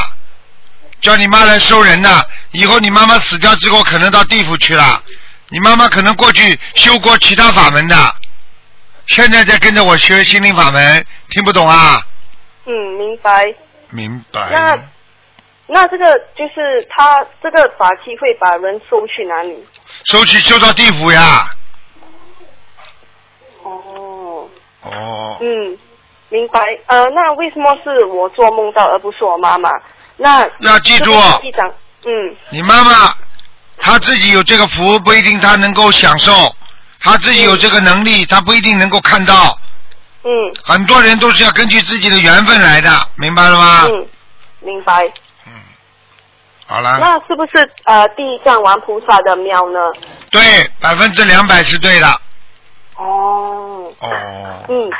[1.01, 2.29] 叫你妈来收人的。
[2.51, 5.03] 以后你妈妈死掉之后，可能到地府去了。
[5.49, 8.15] 你妈妈可能过去修过其他法门的，
[9.07, 12.01] 现在在跟着我学心灵法门，听不懂啊？
[12.65, 13.53] 嗯，明白。
[13.89, 14.49] 明白。
[14.51, 14.77] 那
[15.71, 16.05] 那这个
[16.35, 19.63] 就是他这个法器会把人收去哪里？
[20.05, 21.47] 收去修到地府呀。
[23.61, 24.49] 哦。
[24.81, 25.37] 哦。
[25.39, 25.77] 嗯，
[26.29, 26.59] 明白。
[26.87, 29.69] 呃，那为什么是我做梦到，而不是我妈妈？
[30.17, 31.11] 那要记住
[31.41, 31.71] 机长，
[32.05, 33.13] 嗯，你妈妈
[33.77, 36.33] 她自己有这个福，不一定她能够享受；
[36.99, 39.55] 她自己有这个能力，她不一定能够看到。
[40.23, 40.29] 嗯。
[40.63, 43.83] 很多人都是要根据自己的缘分来的，明白了吗？
[43.85, 44.07] 嗯，
[44.61, 45.09] 明白。
[46.69, 46.99] 好了。
[46.99, 49.79] 那是不是呃地藏王菩萨的庙呢？
[50.29, 50.41] 对，
[50.79, 52.07] 百分之两百是对的。
[52.95, 53.91] 哦。
[53.99, 54.09] 哦。
[54.69, 54.91] 嗯，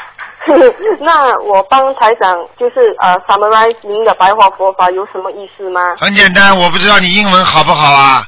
[1.00, 5.80] 那我帮台长就是呃 summarize 您的白话佛法有什么意思吗？
[6.00, 8.28] 很简单，我不知道你英文好不好啊？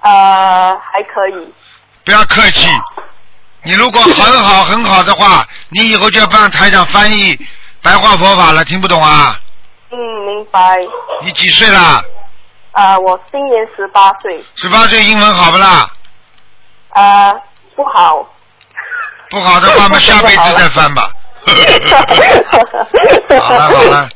[0.00, 1.54] 呃，还可以。
[2.04, 2.66] 不要客气，
[3.62, 7.38] 你如果很好很好的话，你以后就要帮台长翻译
[7.80, 9.38] 白话佛法了，听不懂啊？
[9.92, 10.78] 嗯，明白。
[11.22, 12.02] 你几岁啦？
[12.72, 14.44] 呃，我今年十八岁。
[14.54, 15.90] 十八岁英文好不啦？
[16.94, 17.40] 呃，
[17.74, 18.24] 不好。
[19.30, 21.10] 不好的话，我们下辈子再翻吧。
[23.40, 24.08] 好了好了。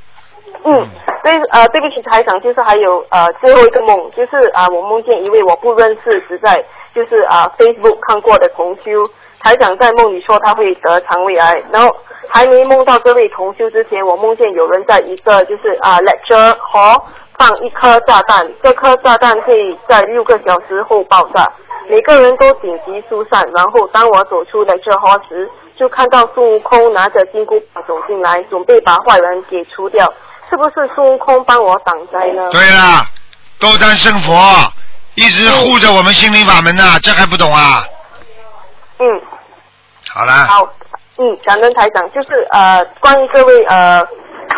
[0.65, 0.89] 嗯，
[1.23, 6.65] 对，呃，对不起，台长，就是还有呃最后一个梦，就是啊、我梦见一位我不认识，只在
[6.95, 9.05] 就是啊、Facebook 看过的同修，
[9.45, 11.95] 台长在梦里说他会得肠胃癌，然后
[12.31, 17.03] 还没梦到这位同修之前，我梦见有人在一个就是啊、lecture hall
[17.37, 21.47] 放一颗炸弹，这颗炸弹会在六个小时后爆炸，
[21.91, 30.11] 每个人都紧急疏散，然后当我走出 lecture hall 时，就看到孙悟空拿着金箍棒走进来，准备把坏人给除掉。
[30.49, 32.49] 是不是孙悟空帮我挡灾呢？
[32.51, 33.05] 对了，
[33.61, 34.33] 斗战胜佛，
[35.17, 37.85] 一直护着我们心灵法门呢，这还不懂啊？
[39.05, 39.21] 嗯，
[40.15, 40.67] 好啦，好，
[41.19, 44.03] 嗯，感恩台长，就是呃，关于这位呃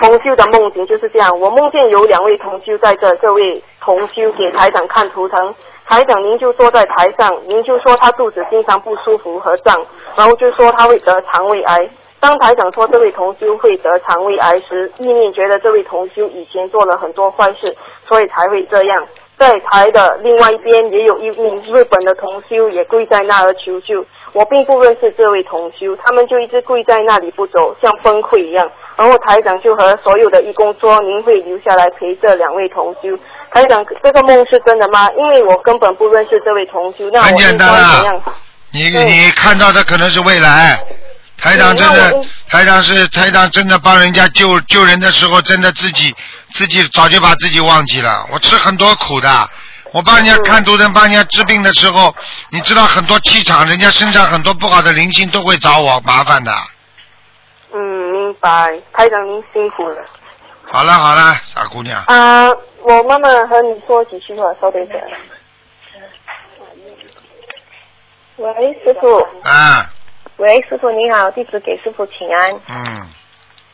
[0.01, 1.41] 同修的梦境就是这样。
[1.41, 5.53] 我梦见有两位同修在这，这位同修给台长看图腾，
[5.85, 9.85] 台长您就坐在台上，您就说他肚子经常不舒服和胀，
[10.15, 11.91] 然后就说他会得肠胃癌。
[12.21, 17.77] 当台长说这位同修会得肠胃癌时，意念觉得这位同修以前做了很多坏事，
[18.07, 19.05] 所以才会这样。
[19.39, 24.03] 在台的另外一边，也有一名日本的同修也跪在那儿求救。
[24.37, 28.71] 我并不认识这位同修，他们就一直跪在那里不走，像崩溃一样。
[28.95, 33.17] 然后台长就和所有的义工说：“您会留下来陪这两位同修。”
[33.51, 35.11] 台长，这个梦是真的吗？
[35.17, 38.23] 因为我根本不认识这位同修，那我很简应该单啊怎样？
[38.73, 40.79] 你你看到的可能是未来，
[41.39, 42.13] 台长真的，
[42.51, 46.15] 台长是台长真的帮人家救救人的时候，真的自己
[46.53, 48.27] 自己早就把自己忘记了。
[48.35, 49.49] 我吃很多苦的，
[49.97, 52.15] 我帮人家看图腾、帮人家治病的时候，
[52.51, 56.53] 你知道很多气场，人家身上很多不好的灵性都会找我麻烦的。
[57.73, 57.81] 嗯
[58.13, 60.05] 明白，台长您辛苦了。
[60.71, 62.47] 好了好了，傻姑娘，啊、
[62.83, 64.95] 我妈妈和你说几句话，稍等一下。
[68.37, 68.53] 喂，
[68.85, 69.17] 师傅。
[69.49, 69.91] 啊，
[70.37, 72.53] 喂，师傅你好，弟子给师傅请安。
[72.69, 72.85] 嗯，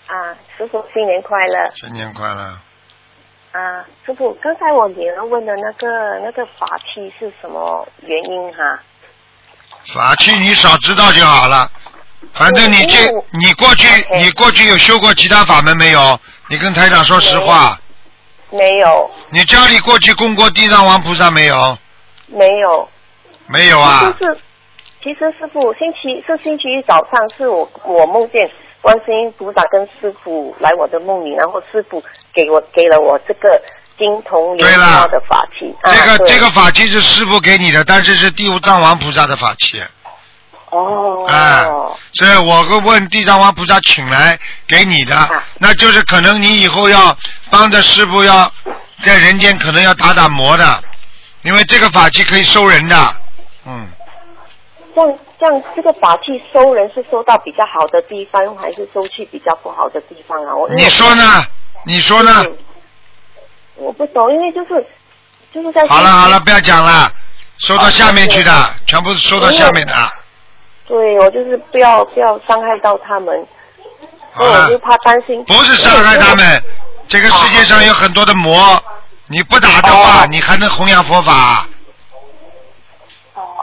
[0.06, 1.70] 啊，师傅新年快乐。
[1.74, 2.54] 新年快乐。
[3.52, 8.80] 啊，师傅，刚才我女儿问的那个那个法器是什么原因哈、
[9.94, 11.70] 法器你少知道就好了，
[12.32, 12.96] 反正你这
[13.32, 13.86] 你过去
[14.16, 16.18] 你过去有修过其他法门没有？
[16.48, 17.78] 你跟台长说实话。
[18.50, 21.78] 没有，你家里过去供过地藏王菩萨没有？
[22.26, 22.88] 没有。
[23.46, 24.00] 没有啊。
[24.00, 24.38] 就是，
[25.02, 28.50] 其实师傅星期是星期一早上，是我我梦见
[28.82, 32.02] 观世音菩萨跟师傅来我的梦里，然后师傅
[32.34, 33.62] 给我给了我这个
[33.96, 35.72] 金铜莲花的法器。
[35.84, 39.80] 这个、啊、这个法器是师傅给你的，但是是地藏王菩萨的法器。
[40.70, 41.24] 哦。
[41.28, 41.64] 哎，
[42.14, 47.16] 所以我会问地藏王菩萨请来给你的，啊那就是可能你以后要
[47.50, 48.52] 帮着师傅要
[49.04, 50.82] 在人间可能要打打磨的，
[51.42, 53.16] 因为这个法器可以收人的。
[53.64, 53.88] 嗯，
[54.92, 60.54] 这样这样，这个法器收人是收到比较好的地方，还是收去比较不好的地方啊？
[60.54, 61.44] 我你说呢？
[61.84, 62.46] 你说呢？
[63.74, 64.86] 我不懂，因为就是
[65.52, 67.10] 就是在好了好了，不要讲了，
[67.58, 68.52] 收到下面去的，
[68.86, 69.92] 全部收到下面的。
[70.86, 73.44] 对我就是不要不要伤害到他们，
[74.36, 75.42] 所以我就怕担心。
[75.46, 76.62] 不是伤害他们，
[77.08, 78.80] 这个世界上有很多的魔，
[79.26, 81.66] 你不打的话，你还能弘扬佛法。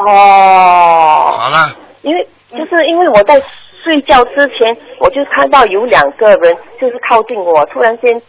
[0.06, 1.38] 哦。
[1.38, 3.42] 好了，因为就是因为我在
[3.84, 8.22] 睡觉之前，我就看到有两个人就是靠近我，突然间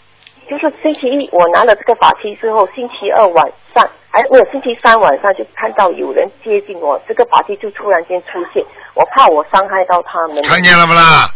[0.48, 8.64] 就是星期一我拿了这个法器之后，星期二晚上哎没有星期三晚上就看到有人接近我，这个法器就突然间出现，
[8.94, 10.42] 我怕我伤害到他们。
[10.44, 11.28] 看见了不啦？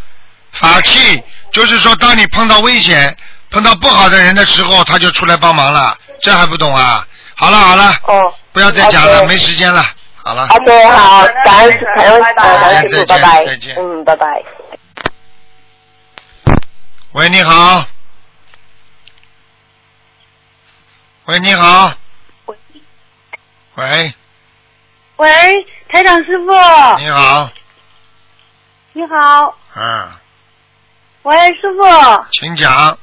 [0.53, 3.17] 法器就是说，当你碰到危险、
[3.51, 7.05] 碰到不好的人的时候，他就出来帮忙了，这还不懂啊？
[7.35, 9.83] 好了好了，哦，不要再讲了没时间了。
[10.27, 13.77] 好了，OK，好，感恩感恩呃感恩师傅，再见拜拜再见。
[13.77, 14.43] 嗯，拜拜。
[17.13, 17.87] 喂，你好。
[21.27, 21.93] 喂，你好。
[23.75, 24.15] 喂，
[25.17, 26.47] 喂，台长师傅。
[26.99, 27.51] 你好，
[28.95, 30.09] 你好，嗯，
[31.25, 32.25] 喂，师傅。
[32.31, 32.99] 请讲。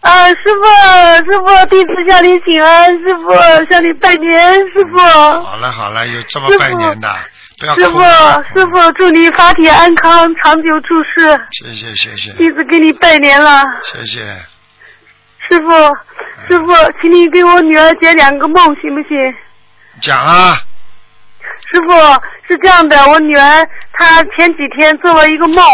[0.00, 3.32] 啊，师傅，师傅，弟子向你请安，师傅
[3.68, 4.98] 向你拜年，师傅。
[4.98, 7.12] 好了好了，有这么拜年的，
[7.58, 11.40] 不要哭师傅，师傅，祝你法体安康，长久住世。
[11.50, 14.20] 谢谢谢谢弟子给你拜年了，谢谢。
[15.48, 15.70] 师傅，
[16.46, 16.66] 师傅，
[17.00, 19.34] 请你给我女儿解两个梦，行不行？
[20.00, 20.60] 讲啊，
[21.72, 21.92] 师傅
[22.46, 25.64] 是这样的，我女儿她前几天做了一个梦，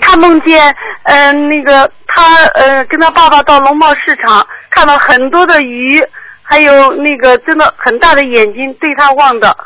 [0.00, 0.74] 她梦见，
[1.04, 6.02] 嗯、那个他呃跟他爸爸到农贸市场，看到很多的鱼，
[6.42, 9.56] 还有那个真的很大的眼睛对他望的。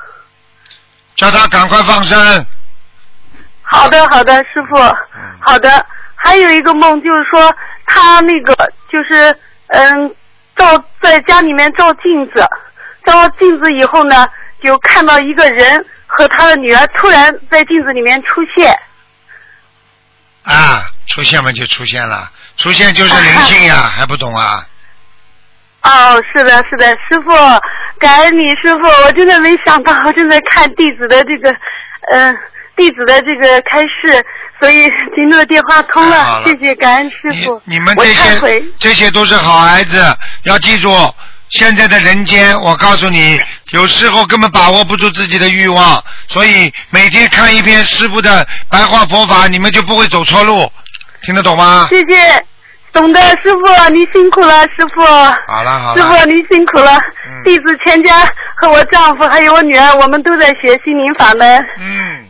[1.17, 2.19] 叫他赶快放生。
[3.63, 4.77] 好的，好的，师傅，
[5.41, 5.85] 好的。
[6.15, 7.55] 还有一个梦就是说，
[7.87, 8.55] 他那个
[8.91, 9.35] 就是
[9.69, 10.15] 嗯，
[10.57, 12.47] 照在家里面照镜子，
[13.05, 14.27] 照镜子以后呢，
[14.63, 18.79] 就看到一个人和他的女儿突然在镜子里面出现。
[20.51, 24.67] 啊，出现嘛就出现了，出现就是灵性呀， 还不懂啊？
[25.83, 27.31] 哦，是的，是的，师傅，
[27.99, 31.51] 感恩你，师傅，我真的没想到， 我正在看弟子的这个，
[32.13, 32.37] 嗯、
[32.77, 34.25] 弟子的这个开示，
[34.59, 37.55] 所以今天电话通了，谢谢，感恩师傅。
[37.55, 40.05] 我你们这些这些都是好孩子，
[40.45, 40.91] 要记住，
[41.49, 43.41] 现在的人间，我告诉你，
[43.71, 50.71] 有时候根本把握不住自己的欲望，所以每天看一篇师傅的白话佛法，你们就不会走错路，
[51.23, 51.89] 听得懂吗？
[51.91, 52.45] 谢谢，
[52.93, 55.03] 懂的，师傅，您辛苦了，师傅。
[55.03, 56.99] 好了好了，师傅，您辛苦了。
[57.45, 61.67] 弟子全家和我丈夫还有我女儿，我们都在学心灵法门。
[61.79, 62.27] 嗯，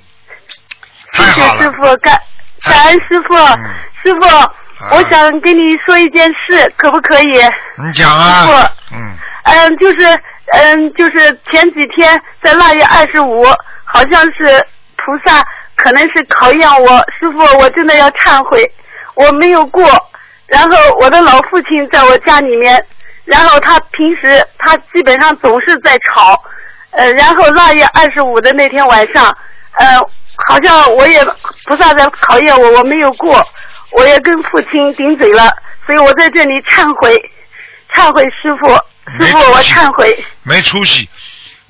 [1.13, 2.21] 谢谢师傅，感
[2.63, 3.35] 感恩师傅。
[4.03, 4.27] 师傅，
[4.91, 7.41] 我想跟你说一件事，可不可以？
[7.79, 8.43] 你讲啊。
[8.43, 10.21] 师傅，嗯，嗯，就是
[10.53, 13.45] 嗯，就是前几天在腊月二十五，
[13.85, 15.45] 好像是菩萨
[15.77, 16.89] 可能是考验我，
[17.19, 18.71] 师傅，我真的要忏悔，
[19.15, 19.85] 我没有过。
[20.47, 22.85] 然后我的老父亲在我家里面，
[23.25, 26.43] 然后他平时他基本上总是在吵，
[26.91, 29.25] 呃，然后腊月二十五的那天晚上，
[29.79, 29.99] 呃，
[30.49, 31.25] 好像我也
[31.67, 33.41] 菩萨在考验我，我没有过，
[33.93, 37.15] 我也跟父亲顶嘴了，所以我在这里忏悔，
[37.95, 38.69] 忏悔师傅，
[39.19, 40.25] 师傅我忏悔。
[40.43, 41.09] 没出息，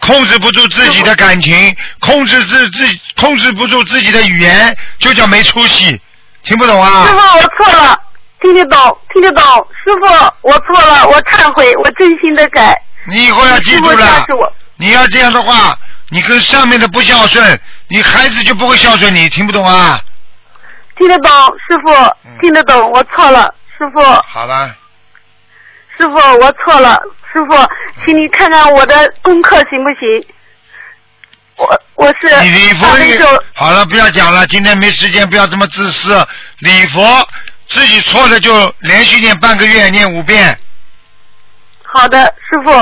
[0.01, 2.85] 控制不住自己的感情，控制自自
[3.17, 6.01] 控制不住自己的语言，就叫没出息，
[6.43, 7.13] 听不懂啊师？
[7.13, 8.01] 傅，我错了，
[8.41, 9.45] 听得懂，听得懂。
[9.85, 12.75] 师傅，我错了，我忏悔，我真心的改。
[13.07, 14.53] 你以后要记住了。
[14.77, 20.01] 你要这样的话，你跟上面的不孝顺，你孩子就不会孝顺你，听不懂啊？
[20.97, 21.31] 听得懂，
[21.69, 21.93] 师傅，
[22.41, 23.43] 听得懂，我错了，
[23.77, 24.75] 师傅，好了，
[26.01, 26.99] 师傅，我错了，
[27.31, 27.55] 师傅，
[28.07, 30.27] 请你看看我的功课行不行？
[31.57, 32.87] 我我是你礼佛
[33.53, 36.27] 好了，不要讲了，今天没时间，不要这么自私。
[36.61, 37.29] 礼佛
[37.69, 40.59] 自己错了就连续念半个月，念五遍。
[41.83, 42.73] 好的，师傅，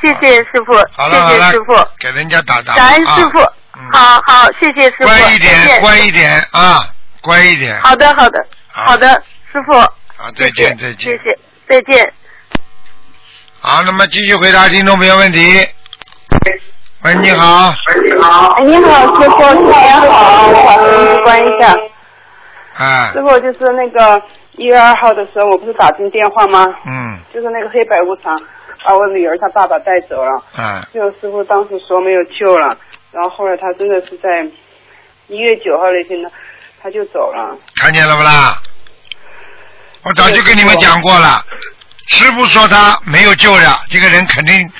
[0.00, 2.76] 谢谢师傅，谢谢师傅，，给人家打打。
[2.76, 6.88] 感恩师傅啊，好好，谢谢师傅，乖一点，乖一点啊，
[7.22, 7.76] 乖一点。
[7.80, 9.08] 好的，好的，好的，
[9.52, 9.72] 师傅，
[10.16, 11.16] 好，再见再见。
[11.16, 12.12] 谢谢，再见。
[13.60, 15.38] 好，那么继续回答听众朋友问题。
[17.02, 17.74] 喂，你好。
[18.02, 18.46] 你好。
[18.52, 21.74] 哎，你好，师傅，新年好，我把声音关一下。
[22.78, 26.64] 啊师，傅，就是那个一月二号的时候，我不是打进电话吗？
[26.86, 28.40] 嗯就是那个黑白无常
[28.84, 32.76] 把我女儿她爸爸带走了，啊，就师傅当时说没有救了，
[33.10, 34.48] 然后后来他真的是在
[35.26, 36.30] 一月九号那天呢，
[36.80, 37.56] 他就走了。
[37.74, 38.62] 看见了不啦？
[40.04, 41.42] 我早就跟你们讲过了，
[42.08, 44.70] 师傅说他没有救了，这个人肯定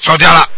[0.00, 0.48] 走掉了。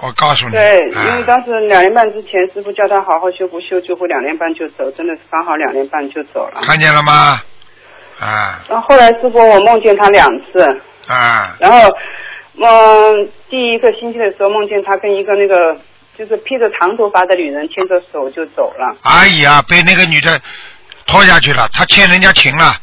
[0.00, 6.60] 我告诉你，对，因啊为当时两年半之前，师傅叫他好好修，不修就会两年半就走，真的是刚好两年半就走了。
[6.62, 7.40] 看见了吗？
[8.20, 11.78] 啊然后后来师傅我梦见他两次，啊然后
[12.56, 15.80] 嗯，第一个星期的时候梦见他跟一个那个
[16.18, 20.40] 就是披着长头发的女人牵着手就走了，阿姨啊，被那个女的
[21.06, 22.74] 拖下去了，他欠人家情了。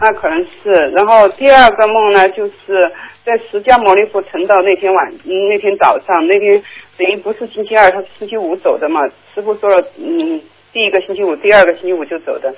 [0.00, 0.70] 那可能是。
[0.94, 2.90] 然后第二个梦呢，就是
[3.24, 6.62] 在释迦牟尼佛成道那天晚，嗯那天早上，那天
[6.98, 9.00] 等于不是星期二，他是星期五走的嘛。
[9.34, 10.40] 师傅说了，嗯，
[10.72, 12.54] 第一个星期五，第二个星期五就走的。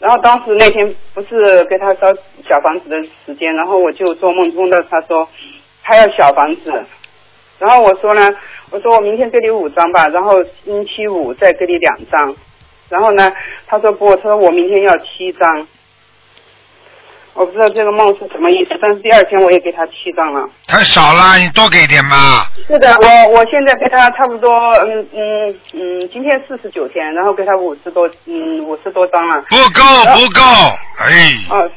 [0.00, 2.12] 然后当时那天不是给他烧
[2.48, 5.28] 小房子的时间，然后我就做梦梦到他说
[5.84, 6.72] 他要小房子，
[7.60, 8.36] 然后我说呢，
[8.70, 12.34] 我说我明天给你五张吧，然后星期五再给你两张，
[12.88, 13.32] 然后呢，
[13.68, 15.68] 他说不，他说我明天要七张。
[17.34, 20.48] 我不知道这个梦是什么意思，但是第二天我也给他七张了。
[20.68, 22.46] 太少了，你多给点嘛。
[22.66, 24.50] 是的，我我现在给他差不多，
[24.86, 29.42] 嗯嗯嗯，今天四十九天，然后给他五十多，嗯五十多张了。
[29.50, 29.82] 不够
[30.14, 30.40] 不够，
[31.02, 31.68] 哎哦，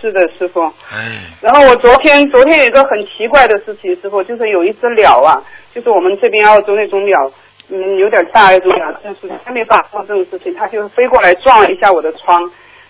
[0.00, 0.62] 是的，师傅。
[0.90, 5.36] 哎，然后我昨天昨天有一个很奇怪的事情，师傅，就是有一只鸟啊，
[5.74, 7.30] 就是我们这边澳洲那种鸟，
[7.70, 12.42] 嗯，有点大那种鸟，就是它没发生这种事情，它就飞过来撞了一下我的窗，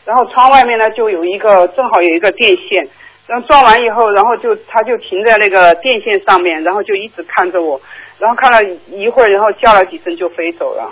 [0.05, 2.89] 然后窗外面呢就有一个正好有一个电线，
[3.27, 7.81] 然后撞完以后，然后就他就停在那个电线上面，然后就一直看着我，
[8.19, 10.91] 然后看了一会儿，然后叫了几声就飞走了，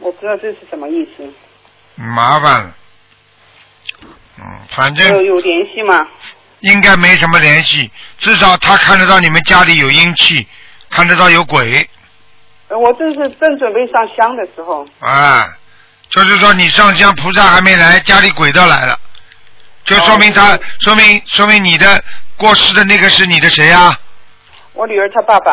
[0.00, 1.32] 我不知道这是什么意思，
[1.96, 2.74] 麻烦了。
[4.38, 6.08] 嗯，反正有联系吗？
[6.60, 10.44] 应该没什么联系，至少他看得到你们家里有阴气，
[10.90, 11.88] 看得到有鬼
[12.68, 14.84] 呃我正是正准备上香的时候。
[14.98, 15.46] 啊。
[16.10, 18.98] 就是说你上香菩萨还没来，家里鬼都来了，
[19.84, 22.02] 就说明他，说明说明你的
[22.36, 23.94] 过世的那个是你的谁啊？
[24.72, 25.52] 我女儿她爸爸，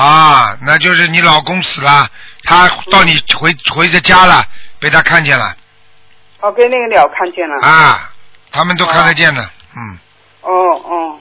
[0.00, 2.08] 啊，那就是你老公死了，
[2.44, 4.44] 他到你回回的家了，
[4.78, 5.56] 被他看见了。
[6.40, 7.56] 哦，被那个鸟看见了。
[7.66, 8.12] 啊，
[8.52, 9.98] 他们都看得见的，嗯，
[10.42, 10.50] 哦
[10.84, 11.18] 哦，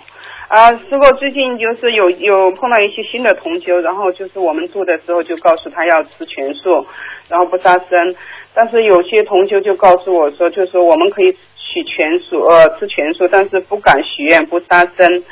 [0.49, 6.85] 啊，师傅最近就是有有碰到一些新的同修，然后就是我们住的时候就告诉他要吃全素，
[7.29, 8.15] 然后不杀生，
[8.55, 15.23] 但是有些同学就告诉我说，就是说我们可以许全素，呃，吃全素，但是不敢许愿不杀生，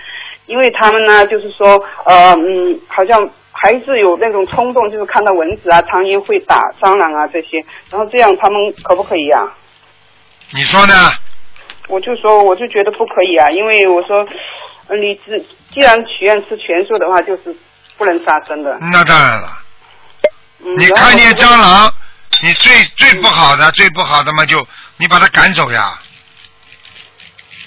[0.46, 3.30] 因为他们呢就是说，呃嗯，好像。
[3.56, 7.58] 还是有那种冲动，就是看到蚊子啊、苍蝇会打蟑螂啊这些，
[7.90, 9.40] 然后这样他们可不可以啊、
[10.54, 10.94] 你说呢？
[11.88, 14.28] 我就说，我就觉得不可以啊，因为我说，
[14.90, 15.40] 呃你只
[15.72, 17.56] 既然许愿吃全素的话，就是
[17.98, 18.78] 不能杀生的。
[18.92, 19.48] 那当然了，
[20.66, 21.90] 嗯、你看见蟑螂，
[22.44, 24.68] 你最最不好的、最不好的嘛，就
[24.98, 25.98] 你把它赶走呀。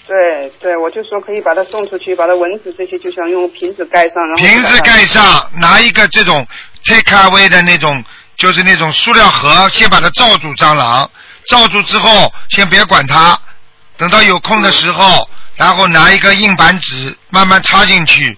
[0.07, 6.47] 对对，我就说可以把它送出去，把它蚊子这些就想用瓶子盖上，然后瓶子盖上，拿一个这种
[6.85, 8.05] take away 的那种，
[8.37, 11.11] 就是那种塑料盒，先把它罩住蟑螂，
[11.47, 13.41] 罩住之后，先别管它，
[13.97, 18.37] 等到有空的时候，然后拿一个硬板纸慢慢插进去，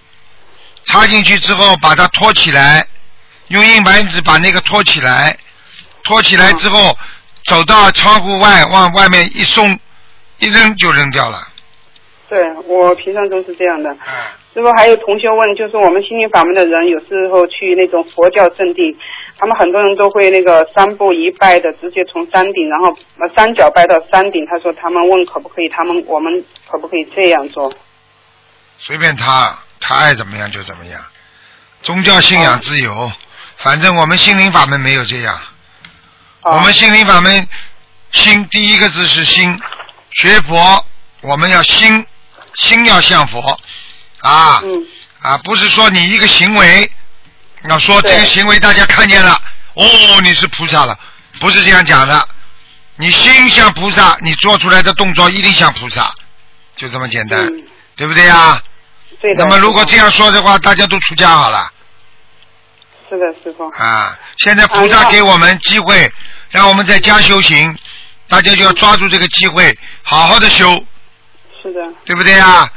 [0.84, 2.86] 插进去之后把它托起来，
[3.48, 5.36] 用硬板纸把那个托起来，
[6.08, 6.96] 托起来之后，
[7.44, 9.78] 走到窗户外往外面一送，
[10.38, 11.46] 一扔就扔掉了。
[12.28, 13.92] 对我平常都是这样的。
[13.92, 13.98] 嗯
[14.54, 18.96] 师傅还有同学问，就是我们心灵法门的人，有时候去那种佛教圣地，
[19.38, 24.44] 他们很多人都会那个三步一拜的，直接从山顶，然后把三脚拜到山顶。
[24.50, 27.72] 他说他们问可不可以，他们我们可不可以这样做？
[28.80, 31.00] 随便他，他爱怎么样就怎么样。
[31.82, 33.12] 宗教信仰自由，
[33.58, 35.38] 反正我们心灵法门没有这样。
[36.50, 37.46] 我们心灵法门，
[38.12, 39.58] 心第一个字是心，
[40.12, 40.84] 学佛
[41.20, 42.06] 我们要心，
[42.54, 43.60] 心要向佛
[44.20, 44.62] 啊
[45.20, 46.90] 啊，不是说你一个行为，
[47.68, 49.38] 要说这个行为大家看见了，
[49.74, 49.84] 哦
[50.22, 50.98] 你是菩萨了，
[51.38, 52.28] 不是这样讲的。
[52.96, 56.10] 你心像菩萨，你做出来的动作一定像菩萨，
[56.76, 57.46] 就这么简单，
[57.94, 58.60] 对不对呀？
[59.20, 59.44] 对的。
[59.44, 61.70] 那么如果这样说的话，大家都出家好了。
[63.08, 63.68] 是的，师傅。
[63.70, 66.12] 啊，现在菩萨给我们机会，
[66.50, 67.76] 让我们在家修行，
[68.28, 70.82] 大家就要抓住这个机会，好好的修，
[71.62, 71.80] 是的。
[72.04, 72.70] 对不对啊？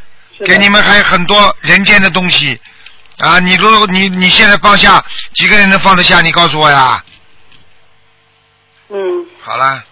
[0.43, 2.59] 给你们还有很多人间的东西
[3.19, 3.37] 啊！
[3.39, 5.03] 你如果你你现在放下，
[5.33, 6.19] 几个人能放得下？
[6.21, 7.03] 你告诉我呀。
[8.89, 9.25] 嗯。
[9.39, 9.83] 好了，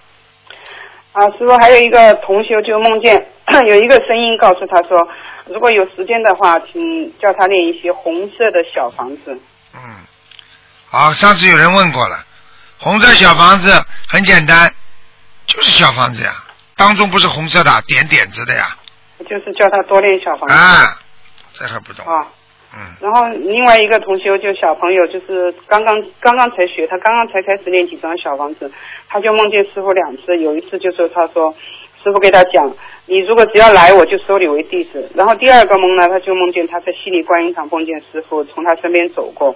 [1.13, 3.27] 啊，师傅还有一个同修就梦见
[3.67, 5.07] 有一个声音告诉他说，
[5.45, 9.39] 如果有时间的话，请叫他念一些红色的小房子。
[9.75, 9.79] 嗯
[10.89, 12.25] 好，上次有人问过了，
[12.79, 13.71] 红色小房子
[14.07, 14.73] 很简单，
[15.45, 16.33] 就是小房子呀，
[16.77, 18.77] 当中不是红色的，点点子的呀。
[19.29, 20.55] 就是叫他多练小房子。
[20.55, 20.97] 啊，
[21.53, 22.05] 这还不懂。
[22.05, 22.25] 啊。
[22.73, 22.79] 嗯。
[23.01, 28.71] 然后另外一个同修就小朋友，就是刚刚刚刚才学，他刚刚才开始练几张小房子，
[29.09, 31.53] 他就梦见师傅两次，有一次就是他说
[32.01, 32.73] 师傅给他讲，
[33.07, 35.11] 你如果只要来我就收你为弟子。
[35.15, 39.53] 然后第二个梦呢，他就梦见他在悉尼观音堂梦见师傅从他身边走过，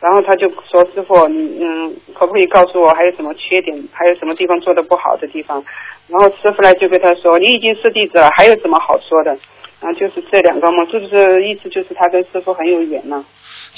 [0.00, 5.64] 然后他就说师傅，你嗯可不可以告诉我还有什么缺点，还有什么地方做的不好的地方？
[6.08, 9.30] 然后师傅呢就跟他说，你已经是弟子了，还有什么好说的？
[9.80, 13.24] 然后就是这两个梦，是不是意思就是他跟师傅很有缘呢？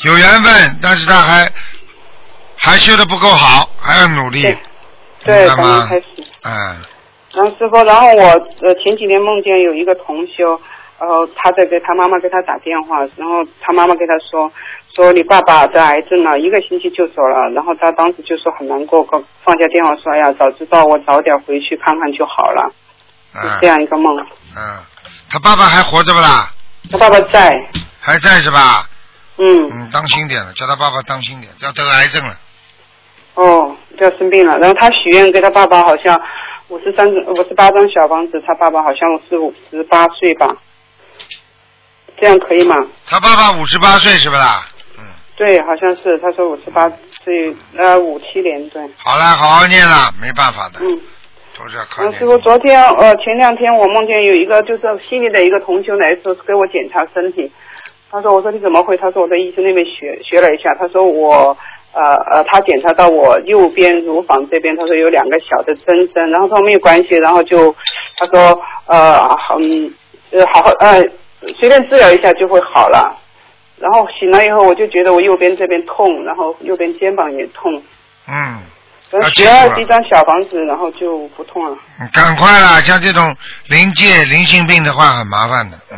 [0.04, 1.50] 有缘分，但是他还
[2.56, 4.42] 还修的不够好，还要努力，
[5.24, 5.98] 对，刚刚开？
[5.98, 6.04] 始。
[6.44, 6.76] 嗯，
[7.34, 8.24] 然后师傅，然后我
[8.62, 10.60] 呃前几天梦见有一个同修，
[11.00, 14.50] 然后他在给他妈妈给他打电话，然后他妈妈跟他说
[14.98, 22.72] 说你爸爸得癌症了，一个星期就走了，然后他当时就说很难过，放放下电话说哎呀，早知道我早点回去看看就好了，
[23.36, 24.12] 嗯这样一个梦。
[24.56, 24.82] 嗯，
[25.30, 26.50] 他爸爸还活着不啦？
[26.90, 27.48] 他爸爸在。
[28.00, 28.88] 还在是吧？
[29.36, 29.70] 嗯。
[29.70, 32.36] 嗯，当心点了，叫他爸爸当心点，要得癌症了。
[33.34, 34.58] 哦，就要生病了。
[34.58, 36.20] 然后他许愿给他爸爸好像
[36.66, 40.56] 五十三五十八张小房子，他爸爸好像是五十八岁吧，
[42.20, 42.74] 这样可以吗？
[43.06, 44.66] 他爸爸五十八岁是不啦？
[45.38, 46.90] 对，好像是，他说五十八
[47.24, 48.82] 岁，呃，五七年对。
[48.96, 51.00] 好了，好好念了，没办法的，嗯。
[51.56, 57.50] 都是要师傅，昨天呃前两天我梦见有一个就是悉尼的一个同修来说给我检查身体，
[58.10, 58.96] 他说我说你怎么会？
[58.96, 61.56] 他说我在医生那边学学了一下，他说我
[61.92, 67.74] 呃呃他检查到我右边乳房这边，他说有两个小的增生，然后他说没有关系，然后就
[68.16, 69.92] 他说呃嗯
[70.30, 71.02] 呃好好呃
[71.58, 73.16] 随便治疗一下就会好了。
[73.80, 77.82] 然后醒了以后，我就觉得我右边这边痛，然后右边肩膀也痛，
[78.26, 78.34] 嗯，
[79.10, 81.76] 然后要记住了学了几张小房子，然后就不痛了。
[82.12, 82.80] 赶快啦！
[82.80, 83.36] 像这种
[83.66, 85.96] 临界灵性病的话，很麻烦的，嗯，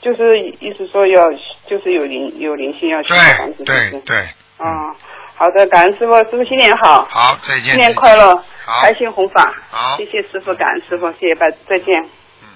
[0.00, 1.24] 就是意思说要
[1.66, 4.02] 就是有灵有灵性要小房子，对是不是？
[4.04, 4.16] 对，
[4.58, 4.94] 啊，
[5.34, 7.72] 好的，感恩师傅，师傅新年好，好，再见。
[7.72, 12.02] 新年快乐，好开心弘法，好谢谢师傅，感恩师傅，谢谢拜，再见。
[12.42, 12.48] 嗯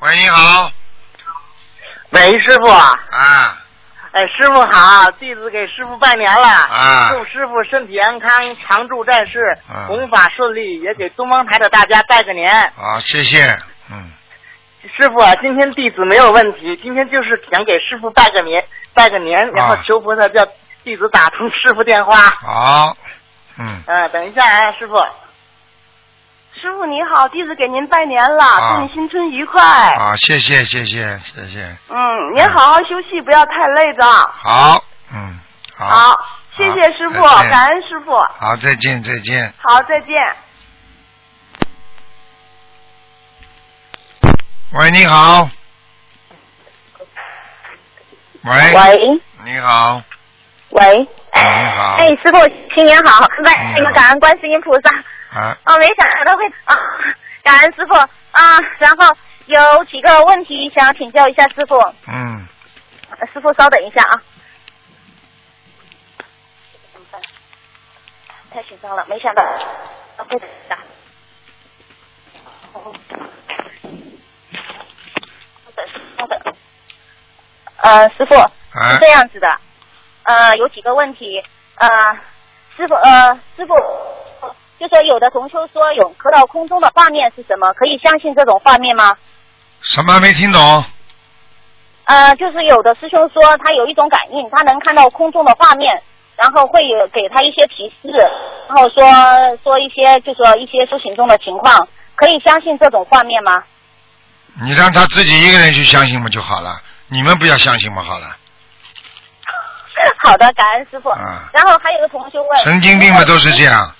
[0.00, 0.70] 喂，你好。
[2.10, 2.66] 喂，师傅。
[2.68, 3.62] 啊。
[4.12, 6.48] 哎，师傅好，弟子给师傅拜年了。
[6.48, 12.50] 啊祝师傅身体安康，常驻在世，啊弘法顺利，也给东方台的大家拜个年。
[12.50, 13.44] 啊，谢谢。
[13.90, 14.10] 嗯，
[14.96, 18.64] 师傅啊，今天弟子没有问题，今天就是想给师傅拜个年，
[18.94, 20.42] 拜个年，然后啊求菩萨叫
[20.82, 22.16] 弟子打通师傅电话。
[22.16, 22.96] 好，
[23.58, 24.94] 嗯，嗯，等一下啊，师傅。
[26.58, 29.60] 师傅你好，弟子给您拜年了，啊祝你新春愉快。
[29.62, 31.76] 啊，谢谢，谢谢，谢谢。
[31.90, 34.04] 嗯，您好好休息，不要太累的。
[34.06, 35.38] 好，嗯，
[35.76, 36.18] 好，好，
[36.56, 38.16] 谢谢师傅，感恩师傅。
[38.38, 39.52] 好，再见，再见。
[39.58, 40.14] 好，再见。
[44.72, 45.48] 喂，你好。
[48.44, 48.52] 喂。
[48.74, 49.20] 喂。
[49.44, 50.02] 你好，
[50.70, 51.96] 喂，你好。
[51.98, 52.38] 哎，师傅，
[52.74, 53.20] 新年好！
[53.44, 54.90] 拜你们感恩观世音菩萨。
[55.36, 56.74] 啊，哦，没想到会啊，
[57.42, 57.94] 感恩师傅。
[57.94, 58.08] 啊。
[58.78, 59.14] 然后
[59.46, 61.76] 有几个问题想要请教一下师傅，
[62.06, 62.46] 嗯，
[63.18, 64.22] 呃师傅稍等一下啊。
[68.50, 69.42] 太紧张了，没想到。
[69.44, 70.78] 啊会等一下。
[76.16, 76.54] 稍等，
[77.82, 78.50] 呃，师傅啊。
[78.92, 79.48] 是这样子的，
[80.24, 81.42] 呃有几个问题，
[81.76, 81.88] 呃
[82.76, 83.74] 师傅呃师傅
[84.78, 87.72] 就说有的同修说有磕到空中的画面是什么？
[87.74, 89.16] 可以相信这种画面吗？
[89.82, 90.84] 什么没听懂？
[92.04, 96.02] 呃，就是有的师兄说他有一种感应，他能看到空中的画面，
[96.36, 98.08] 然后会有给他一些提示，
[98.68, 99.04] 然后说
[99.62, 103.64] 说一些就说一些修行中的情况，可以相信这种画面吗？
[104.62, 108.26] 你让他自己一个人去相信嘛就好了，你们不要相信嘛好了。
[110.24, 111.10] 好的，感恩师傅。
[111.52, 113.92] 然后还有个同学问，啊神经病嘛都是这样，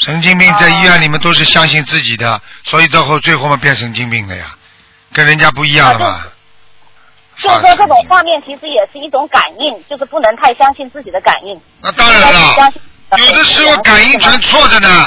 [0.00, 4.56] 神经病在医院里面都是相信自己的，所以到后最后嘛变神经病了呀，
[5.12, 6.22] 跟人家不一样了嘛。
[7.36, 11.60] 就是说这种画面其实也是一种感应，就是不能太相信自己的感应。
[11.82, 12.72] 那当然了，
[13.18, 15.06] 有的时候感应全错着呢，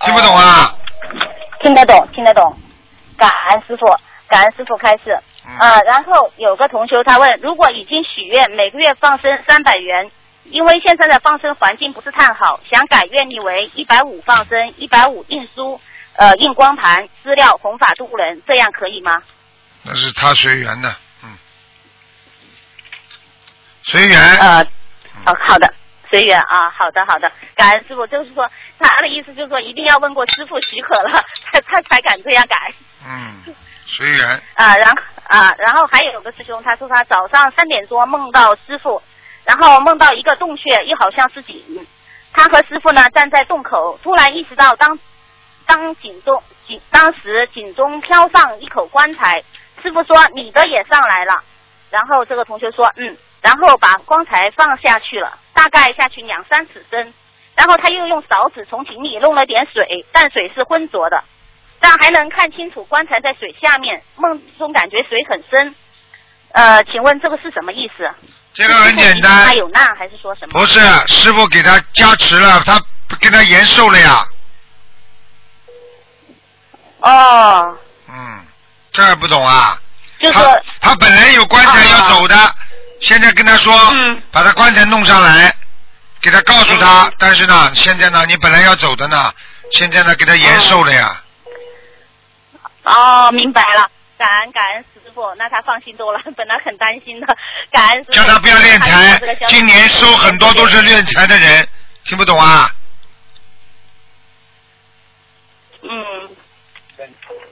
[0.00, 0.74] 听不懂啊？
[1.60, 2.58] 听得懂，听得懂。
[3.16, 3.86] 感恩师傅，
[4.28, 5.18] 感恩师傅开示。
[5.58, 10.10] 啊、然后有个同学他问，如果已经许愿每个月放生三百元，
[10.44, 15.80] 因为现在的放生环境不是太好，想改愿力为一百五放生，一百五印书，
[16.16, 19.22] 呃，印光盘资料弘法度人，这样可以吗？
[19.82, 21.36] 那是他随缘的，嗯，
[23.82, 24.18] 随缘。
[24.38, 24.62] 呃，
[25.26, 25.72] 哦，好的，
[26.10, 32.56] 随缘啊，好的好的，感恩师傅，就是说他的意思就是说一定要问过师傅许可了， 他他才敢这样改。
[33.06, 33.54] 嗯，
[33.86, 34.42] 随缘。
[34.54, 39.02] 啊，然后啊，然后还有个师兄，他说他早上三点多梦到师傅，
[39.44, 41.86] 然后梦到一个洞穴，又好像是井，
[42.32, 44.98] 他和师傅呢站在洞口，突然意识到当
[45.66, 49.42] 当井中井当时井中飘上一口棺材，
[49.82, 51.42] 师傅说你的也上来了，
[51.90, 57.12] 然后这个同学说嗯，然后把棺材放下去了，大概下去两三尺深，
[57.54, 61.22] 然后他又用勺子从井里弄了点水，但水是浑浊的。
[61.80, 65.74] 但还能看清楚棺材在水下面，梦中感觉水很深。
[66.52, 68.10] 呃，请问这个是什么意思？
[68.54, 70.52] 这个很简单他有难还是说什么？
[70.52, 70.78] 不是，
[71.08, 72.80] 师傅给他加持了，他
[73.20, 74.24] 跟他延寿了呀。
[77.00, 77.76] 哦，
[78.08, 78.46] 嗯，
[78.92, 79.78] 这还不懂啊？
[80.20, 82.54] 就是他他本来有棺材要走的，
[83.00, 83.76] 现在跟他说，
[84.30, 85.52] 把他棺材弄上来，
[86.22, 89.34] 给他告诉他，但是呢，现在呢，你本来要走的呢，
[89.72, 91.20] 现在呢，给他延寿了呀。
[92.84, 93.90] 哦，明白了。
[94.16, 97.26] 感恩感恩师傅，那他放心多了， 本来很担心的。
[97.70, 98.04] 感恩。
[98.06, 101.66] 叫他不要练财今年收很多都是练财的人，
[102.04, 102.68] 听不懂啊？
[105.82, 105.90] 嗯。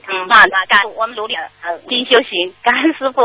[0.05, 3.21] 嗯，那那感我们努力呃精修行，感恩师傅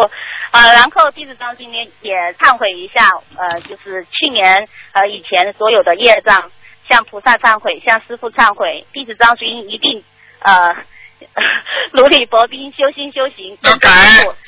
[0.50, 6.50] 呃、然后弟子张今天也忏悔一下，呃，就是去年呃以前所有的业障，
[6.88, 10.02] 向菩萨忏悔，向师傅忏悔，弟子张君一定
[10.40, 10.74] 呃
[11.92, 13.90] 如履薄冰，修心修行，要改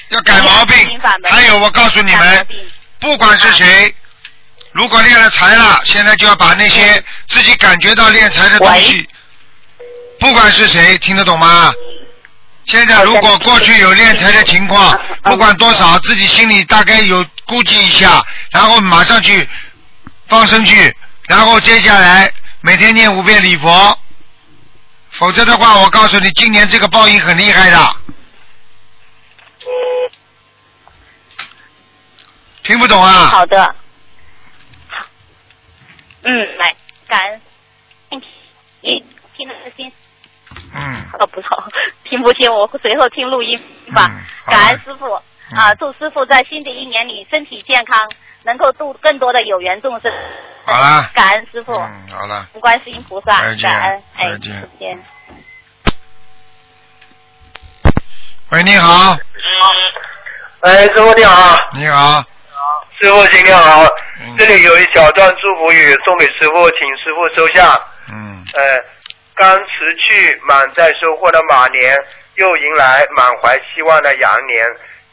[0.08, 0.76] 要改毛病。
[1.28, 2.46] 还有，我告诉你们，
[2.98, 3.94] 不管是谁，
[4.72, 9.08] 如果练了财了，现在就要把那些自己感觉到练财的东西，
[10.18, 11.72] 不管是谁，听得懂吗？
[12.66, 19.48] 现在如果过去有练财的情况，不管多少，自己心里大概有估计一下，然后马上去
[20.28, 20.94] 放生去，
[21.26, 22.30] 然后接下来
[22.60, 23.98] 每天念五遍礼佛，
[25.20, 27.76] 否则的话，我告诉你，今年这个报应很厉害的。
[32.62, 33.26] 听不懂啊？
[33.26, 33.62] 好的，
[34.88, 35.06] 好，
[36.22, 36.74] 嗯，来，
[37.06, 37.40] 感恩，
[38.12, 38.22] 嗯，
[39.36, 39.92] 听得心，
[40.74, 41.68] 嗯，哦，不错，
[42.04, 43.60] 听不清，我随后听录音
[43.94, 44.06] 吧。
[44.10, 45.20] 嗯感恩师傅。
[45.54, 47.98] 啊，祝师傅在新的一年里身体健康，
[48.42, 50.12] 能够度更多的有缘众生。
[50.64, 54.60] 好啦，感恩师傅，嗯，好了，观世音菩萨感恩，哎，再见。
[54.60, 54.98] 再见。
[58.50, 59.16] 喂，你好，
[60.60, 62.24] 哎，师傅你好，你好，
[63.00, 63.84] 师傅新年好，
[64.20, 64.36] 嗯。
[64.36, 67.80] 这里有一小段祝福语送给师傅，请师傅收下。
[68.12, 68.84] 嗯，呃，
[69.34, 71.96] 刚辞去满载收获的马年，
[72.34, 74.64] 又迎来满怀希望的羊年。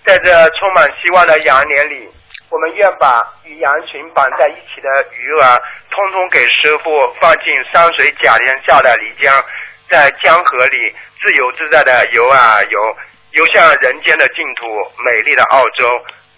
[0.03, 2.09] 在这充满希望的羊年里，
[2.49, 5.61] 我们愿把与羊群绑在一起的鱼儿，
[5.91, 9.43] 通通给师傅放进山水甲天下的漓江，
[9.89, 12.95] 在江河里自由自在的游啊游，
[13.31, 14.65] 游向人间的净土，
[15.03, 15.85] 美丽的澳洲。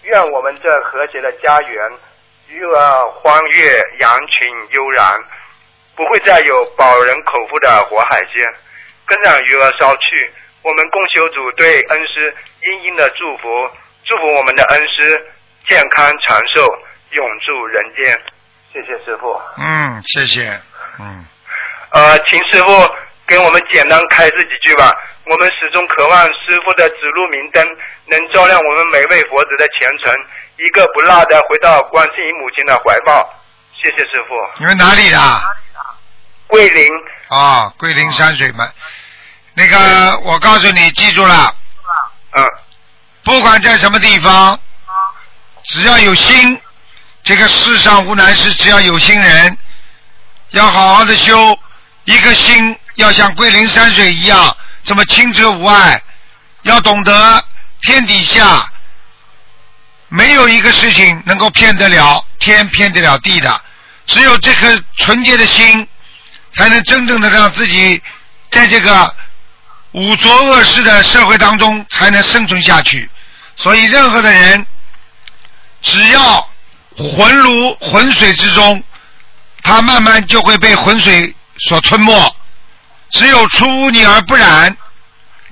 [0.02, 1.90] 愿我们这和谐的家园，
[2.48, 5.22] 鱼儿欢悦，羊群悠然。
[5.96, 8.42] 不会再有饱人口腹的活海鲜。
[9.06, 10.32] 跟上鱼儿烧去，
[10.62, 13.70] 我们共修组对恩师殷殷的祝福，
[14.06, 15.26] 祝福我们的恩师
[15.70, 16.66] 健康长寿，
[17.12, 18.20] 永驻人间。
[18.72, 19.40] 谢谢师傅。
[19.56, 20.60] 嗯，谢谢，
[20.98, 21.24] 嗯，
[21.92, 22.90] 呃，请师傅
[23.24, 24.92] 给我们简单开示几句吧。
[25.26, 27.64] 我们始终渴望师傅的指路明灯，
[28.06, 30.12] 能照亮我们每位佛子的前程，
[30.56, 33.32] 一个不落的回到观世音母亲的怀抱。
[33.72, 34.34] 谢谢师傅。
[34.58, 35.18] 你们哪里的？
[36.48, 36.88] 桂林。
[37.28, 38.68] 啊，桂林山水门。
[39.54, 41.54] 那个，我告诉你，记住了。
[42.32, 42.44] 嗯。
[43.22, 44.58] 不管在什么地方，
[45.64, 46.60] 只要有心，
[47.22, 49.56] 这个世上无难事，只要有心人，
[50.50, 51.58] 要好好的修，
[52.04, 56.02] 一颗心要像桂林山水一样这么清澈无碍，
[56.62, 57.44] 要懂得
[57.82, 58.66] 天底下
[60.08, 63.60] 没有一个事情能够骗得了天，骗得了地的，
[64.06, 65.86] 只有这颗纯洁的心，
[66.54, 68.02] 才能真正的让自己
[68.50, 69.14] 在这个
[69.92, 73.08] 五浊恶世的社会当中才能生存下去。
[73.56, 74.66] 所以，任何的人，
[75.82, 76.48] 只要
[76.96, 78.82] 浑如浑水之中，
[79.62, 82.36] 他慢慢就会被浑水所吞没。
[83.10, 84.76] 只有出污泥而不染，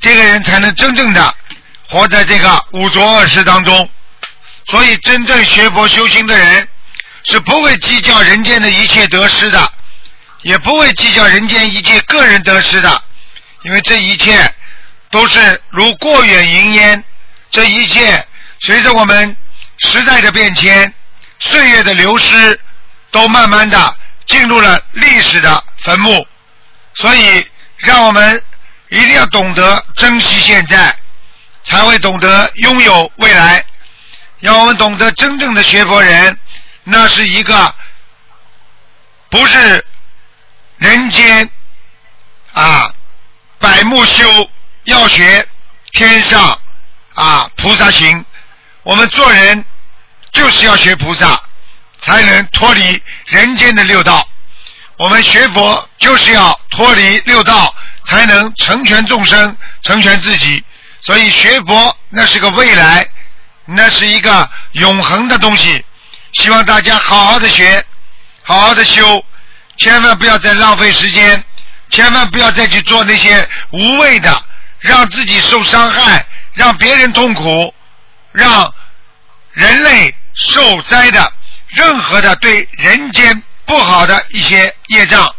[0.01, 1.35] 这个人才能真正的
[1.89, 3.89] 活在这个五浊恶世当中。
[4.67, 6.69] 所以，真正学佛修心的人
[7.25, 9.73] 是不会计较人间的一切得失的，
[10.43, 13.03] 也不会计较人间一切个人得失的，
[13.63, 14.55] 因为这一切
[15.11, 17.03] 都是如过眼云烟。
[17.51, 18.25] 这一切
[18.61, 19.37] 随着我们
[19.79, 20.93] 时代的变迁、
[21.39, 22.61] 岁月的流失，
[23.11, 23.97] 都慢慢的
[24.27, 26.27] 进入了历史的坟墓。
[26.95, 27.47] 所以，
[27.77, 28.43] 让我们
[28.89, 30.95] 一定要懂得珍惜现在，
[31.63, 33.65] 才会懂得拥有未来。
[34.41, 36.39] 让我们懂得真正的学佛人，
[36.85, 37.75] 那是一个
[39.29, 39.85] 不是
[40.77, 41.49] 人间
[42.53, 42.93] 啊
[43.59, 44.51] 百木修，
[44.85, 45.47] 要学
[45.93, 46.61] 天上
[47.15, 48.25] 啊菩萨行。
[48.89, 49.63] 我们做人
[50.33, 51.39] 就是要学菩萨，
[52.01, 54.27] 才能脱离人间的六道。
[54.97, 57.75] 我们学佛就是要脱离六道，
[58.07, 60.65] 才能成全众生，成全自己。
[61.03, 63.07] 所以学佛那是个未来，
[63.67, 65.85] 那是一个永恒的东西。
[66.33, 67.85] 希望大家好好的学，
[68.43, 69.23] 好好的修，
[69.77, 71.45] 千万不要再浪费时间，
[71.91, 74.43] 千万不要再去做那些无谓的，
[74.79, 76.25] 让自己受伤害，
[76.55, 77.75] 让别人痛苦，
[78.39, 78.73] 让
[79.51, 81.33] 人类受灾的
[81.67, 85.35] 任何的对人间不好的一些业障。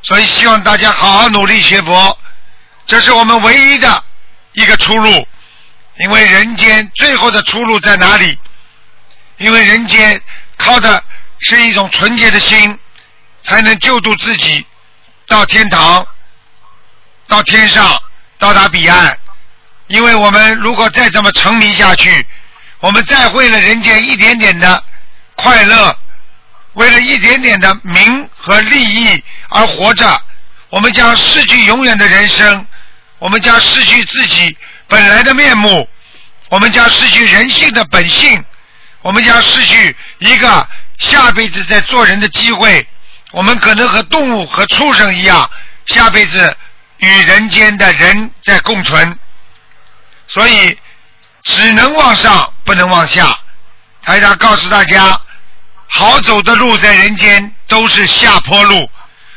[0.00, 2.18] 所以希望大家好好努力学佛，
[2.86, 4.02] 这是我们唯一的
[4.52, 5.28] 一个出路。
[5.96, 8.38] 因为人间最后的出路在哪里？
[9.36, 10.20] 因为人间
[10.56, 11.04] 靠的
[11.40, 12.78] 是一种纯洁的心，
[13.42, 14.66] 才能救度自己
[15.28, 16.06] 到天堂，
[17.28, 18.00] 到天上，
[18.38, 19.18] 到达彼岸。
[19.86, 22.26] 因为我们如果再这么沉迷下去，
[22.80, 24.82] 我们再为了人间一点点的
[25.34, 25.98] 快乐，
[26.72, 30.20] 为了一点点的名和利益而活着，
[30.70, 32.66] 我们将失去永远的人生，
[33.18, 34.56] 我们将失去自己
[34.88, 35.88] 本来的面目，
[36.48, 38.42] 我们将失去人性的本性，
[39.02, 42.86] 我们将失去一个下辈子在做人的机会。
[43.32, 45.50] 我们可能和动物和畜生一样，
[45.86, 46.56] 下辈子
[46.98, 49.18] 与人间的人在共存。
[50.26, 50.78] 所以
[51.42, 53.38] 只能往上，不能往下。
[54.02, 55.20] 台长告诉大家，
[55.88, 58.88] 好走的路在人间都是下坡路，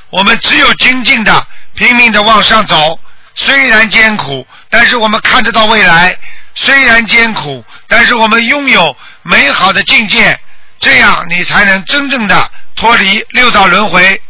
[0.10, 3.00] 我们只有精进的、拼命的往上走。
[3.36, 6.12] 虽然艰苦，但是我们看得到未来；
[6.56, 10.40] 虽然艰苦，但是我们拥有美好的境界。
[10.80, 14.22] 这样你才能真正的脱离六道轮回。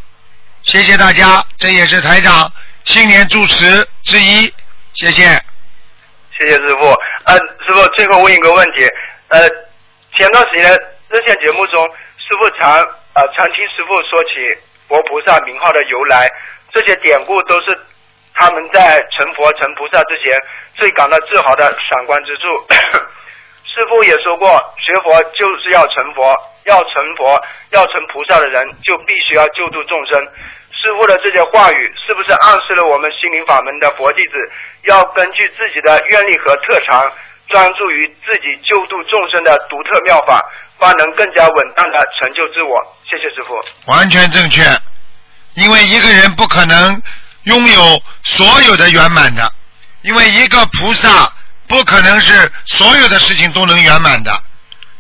[0.64, 2.52] 谢谢大家，这也是台长
[2.84, 4.54] 新年祝词之一。
[4.94, 5.42] 谢谢。
[6.38, 6.86] 谢谢师傅。
[7.26, 7.36] 呃，
[7.66, 8.88] 师傅，最后问一个问题。
[9.30, 9.50] 呃，
[10.16, 10.70] 前段时间
[11.10, 11.84] 热线节目中，
[12.18, 12.70] 师傅常
[13.16, 14.30] 呃常听师傅说起
[14.88, 16.30] 佛菩萨名号的由来，
[16.72, 17.76] 这些典故都是
[18.36, 20.40] 他们在成佛成菩萨之前
[20.76, 22.44] 最感到自豪的闪光之处。
[23.66, 24.48] 师傅也说过，
[24.78, 26.36] 学佛就是要成佛，
[26.66, 30.28] 要成佛要成菩萨的人，就必须要救度众生。
[30.88, 34.40] 师傅的这些话语，是不是暗示了我们心灵法门的佛弟子
[34.88, 37.12] 要根据自己的愿力和特长，
[37.50, 40.42] 专注于自己救度众生的独特妙法，
[40.80, 42.82] 方能更加稳当的成就自我？
[43.04, 43.60] 谢谢师傅。
[43.92, 44.64] 完全正确，
[45.56, 47.02] 因为一个人不可能
[47.44, 49.52] 拥有所有的圆满的，
[50.04, 51.30] 因为一个菩萨
[51.68, 54.32] 不可能是所有的事情都能圆满的。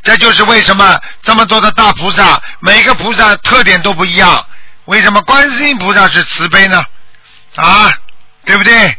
[0.03, 4.45] 这就是为什么这么多的大菩萨，每个菩萨特点都不一样。
[4.87, 6.83] 为什么观世音菩萨是慈悲呢？
[7.55, 7.93] 啊，
[8.45, 8.97] 对不对？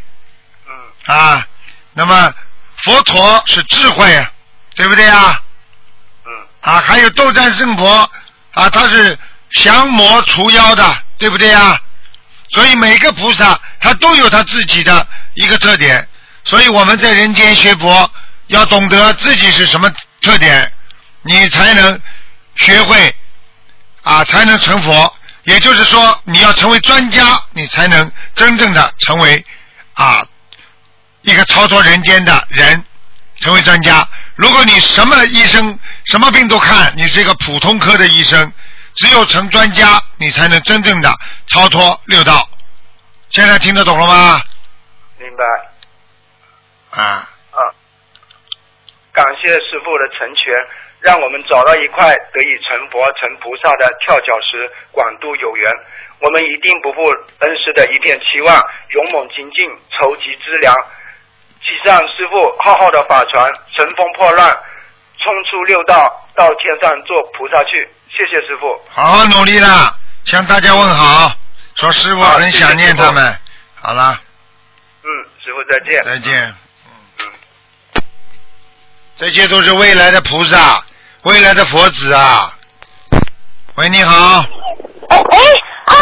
[0.66, 1.14] 嗯。
[1.14, 1.46] 啊，
[1.94, 2.34] 那么
[2.82, 4.26] 佛陀是智慧，
[4.74, 5.42] 对不对啊？
[6.26, 6.32] 嗯。
[6.60, 8.10] 啊，还有斗战胜佛
[8.52, 9.18] 啊，他是
[9.52, 11.80] 降魔除妖的，对不对呀？
[12.50, 16.06] 所以每个菩萨他都有他自己的一个特点。
[16.44, 18.10] 所以我们在人间学佛，
[18.48, 19.90] 要懂得自己是什么
[20.20, 20.70] 特点，
[21.22, 21.98] 你才能
[22.56, 23.16] 学会
[24.02, 25.14] 啊，才能成佛。
[25.48, 29.42] 也就是说，你要成为专家，你才能真正的成为
[29.94, 30.22] 啊
[31.22, 32.84] 一个超脱人间的人，
[33.40, 34.06] 成为专家。
[34.34, 38.52] 如果你什么医生、什么病都看，你是一个普通科的医生，
[38.94, 41.16] 只有成专家，你才能真正的
[41.46, 42.46] 超脱六道。
[43.30, 44.42] 现在听得懂了吗？
[45.18, 47.02] 明白。
[47.02, 47.60] 啊，啊，
[49.14, 50.52] 感谢师傅的成全，
[51.00, 55.70] 让我们找到一块得以成佛成菩萨的跳脚石，广度有缘。
[56.20, 57.00] 我们一定不负
[57.38, 58.56] 恩师的一片期望，
[58.90, 60.74] 勇猛精进，筹集资粮，
[61.62, 64.50] 骑上师傅浩浩的法船，乘风破浪，
[65.18, 67.88] 冲出六道，到天上做菩萨去。
[68.10, 68.80] 谢谢师傅。
[68.88, 69.94] 好好努力啦，
[70.24, 71.30] 向大家问好，
[71.76, 73.22] 说师傅很想念他们。
[73.76, 74.20] 好啦，
[75.04, 75.08] 嗯，
[75.44, 76.02] 师傅再见。
[76.02, 76.52] 再见。
[79.18, 80.80] 这些都是未来的菩萨，
[81.24, 82.52] 未来的佛子啊！
[83.74, 84.44] 喂，你好。
[85.08, 85.38] 哎哎
[85.86, 85.94] 啊！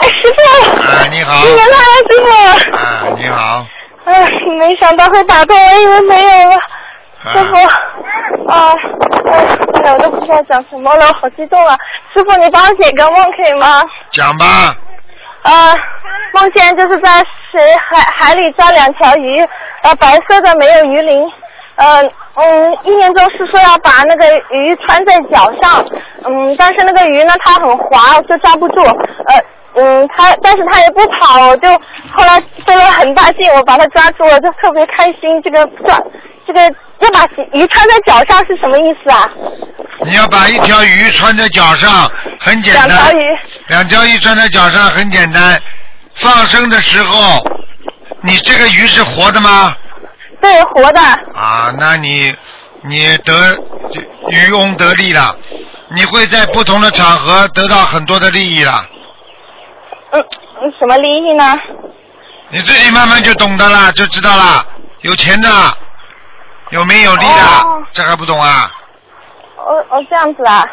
[0.00, 0.82] 哎，师傅。
[0.82, 1.44] 啊，你好。
[1.44, 2.76] 新年快乐，师傅。
[2.76, 3.66] 啊，你好。
[4.04, 6.56] 哎，没想到会打通，我以为没有了。
[7.32, 7.56] 师傅，
[8.50, 8.72] 啊，
[9.26, 11.78] 哎，哎呀，我都不知道讲什么了，我好激动啊！
[12.12, 13.80] 师傅，你帮我解个梦可以吗？
[14.10, 14.74] 讲吧。
[15.42, 15.72] 啊，
[16.32, 19.40] 梦见就是在水海海里抓两条鱼，
[19.82, 21.32] 呃，白色的没有鱼鳞。
[21.76, 22.02] 呃
[22.34, 25.84] 嗯，一年中是说要把那个鱼穿在脚上，
[26.24, 29.42] 嗯，但是那个鱼呢它很滑，就抓不住，呃
[29.74, 31.68] 嗯，它但是它也不跑，就
[32.12, 35.40] 后来费了很大劲，我把它抓住了，就特别开心。
[35.42, 35.98] 这个抓
[36.46, 36.60] 这个
[36.98, 39.28] 要把鱼穿在脚上是什么意思啊？
[40.04, 42.88] 你要把一条鱼穿在脚上，很简单。
[42.88, 43.26] 两条鱼。
[43.68, 45.60] 两条鱼穿在脚上很简单。
[46.16, 47.42] 放生的时候，
[48.22, 49.74] 你这个鱼是活的吗？
[50.42, 51.00] 对，活的。
[51.00, 52.36] 啊，那你
[52.82, 53.32] 你得
[54.28, 55.34] 渔翁得利了，
[55.94, 58.84] 你会在不同的场合得到很多的利益了。
[60.10, 60.22] 嗯，
[60.78, 61.54] 什么利益呢？
[62.48, 64.66] 你自己慢慢就懂得了，就知道了。
[65.00, 65.48] 有钱的，
[66.70, 68.70] 有名有利的，这还不懂啊？
[69.56, 70.66] 哦哦，这样子啊。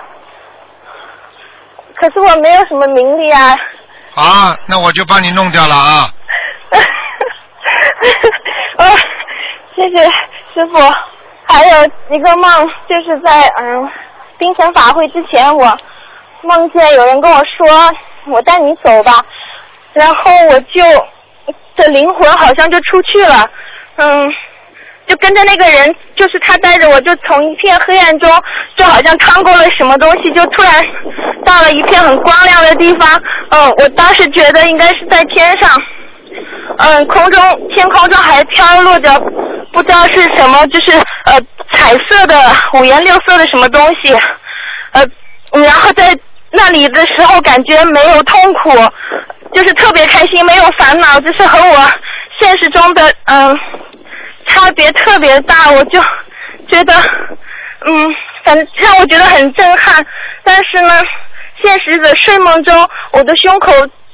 [1.96, 3.56] 可是我没有什么名利啊。
[4.16, 6.10] 啊，那我就帮你弄掉了啊。
[8.78, 8.86] 啊，
[9.80, 10.04] 谢谢
[10.54, 10.78] 师傅。
[11.46, 13.90] 还有一个梦，就是在嗯
[14.38, 15.78] 冰城法会之前，我
[16.42, 17.66] 梦见有人跟我说
[18.28, 19.24] ：“我带你走吧。”
[19.94, 20.84] 然后我就
[21.78, 23.50] 的灵魂好像就出去了，
[23.96, 24.30] 嗯，
[25.08, 28.30] 就跟着那个人，就是他带着我，就从一片黑暗中，
[28.76, 30.74] 就好像穿过了什么东西，就突然
[31.46, 33.10] 到了一片很光亮的地方。
[33.52, 35.70] 嗯，我当时觉得应该是在天上。
[36.78, 39.10] 嗯，空中天空中还飘落着
[39.80, 40.92] 不知道是什么，就是
[41.24, 41.40] 呃
[41.72, 42.36] 彩色的
[42.74, 44.14] 五颜六色的什么东西，
[44.92, 45.02] 呃，
[45.54, 46.14] 然后在
[46.52, 48.72] 那里的时候感觉没有痛苦，
[49.54, 51.90] 就是特别开心，没有烦恼，就是和我
[52.42, 53.58] 现实中的嗯
[54.48, 56.02] 差别特别大，我就
[56.70, 56.94] 觉得
[57.86, 60.06] 嗯，反正让我觉得很震撼，
[60.44, 61.02] 但是呢，
[61.64, 63.72] 现实的睡梦中，我的胸口。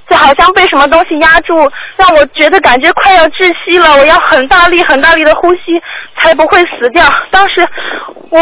[0.10, 1.56] 就好像被什么东西压住，
[1.98, 3.98] 让我觉得感觉快要窒息了。
[3.98, 5.82] 我要很大力、很大力的呼吸，
[6.20, 7.04] 才不会死掉。
[7.32, 7.68] 当时
[8.30, 8.40] 我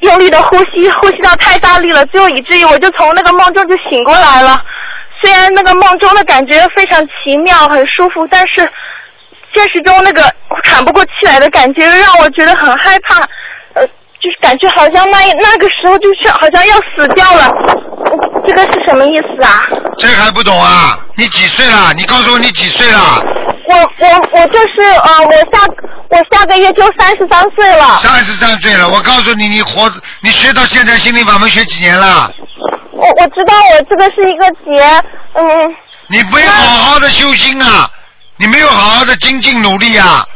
[0.00, 4.62] 用力的呼吸，呼吸到太大力了，最后以至于我就从那个梦中就醒过来了。
[5.22, 8.60] 虽然那个梦中的感觉非常奇妙、很舒服，但是
[9.54, 10.22] 现实中那个
[10.64, 13.18] 喘不过气来的感觉，让我觉得很害怕。
[13.74, 17.69] 呃，就是感觉好像那那个时候就是好像要死掉了。
[18.50, 19.62] 这个是什么意思啊？
[19.96, 20.98] 这还不懂啊？
[21.14, 21.94] 你几岁了？
[21.94, 23.22] 你告诉我你几岁了？
[23.68, 25.64] 我我我就是呃，我下
[26.08, 27.98] 我下个月就三十三岁了。
[27.98, 29.88] 三十三岁了，我告诉你，你活
[30.20, 32.28] 你学到现在心灵法门学几年了？
[32.90, 34.82] 我我知道我这个是一个劫，
[35.34, 35.76] 嗯。
[36.08, 37.88] 你不要好好的修心啊！
[38.36, 40.26] 你没有好好的精进努力啊！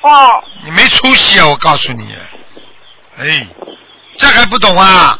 [0.00, 0.42] 哦。
[0.64, 1.46] 你没出息啊！
[1.46, 2.16] 我告诉你，
[3.20, 3.46] 哎，
[4.16, 5.16] 这还不懂啊？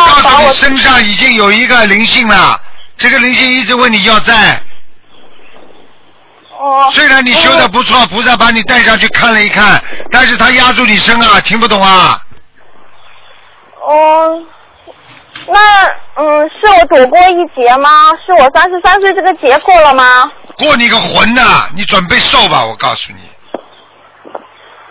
[0.00, 2.60] 我告诉你，身上已经有一个灵性了，
[2.96, 4.60] 这个灵性一直问你要债。
[6.58, 6.88] 哦。
[6.92, 12.20] 虽然你修的不错，菩萨把你带上去看了一看，但是他压住你身啊，听不懂啊？
[13.86, 14.42] 哦，
[15.48, 18.12] 那嗯，是我躲过一劫吗？
[18.24, 20.30] 是我三十三岁这个劫过了吗？
[20.56, 21.68] 过你个魂呐！
[21.74, 23.18] 你准备受吧，我告诉你。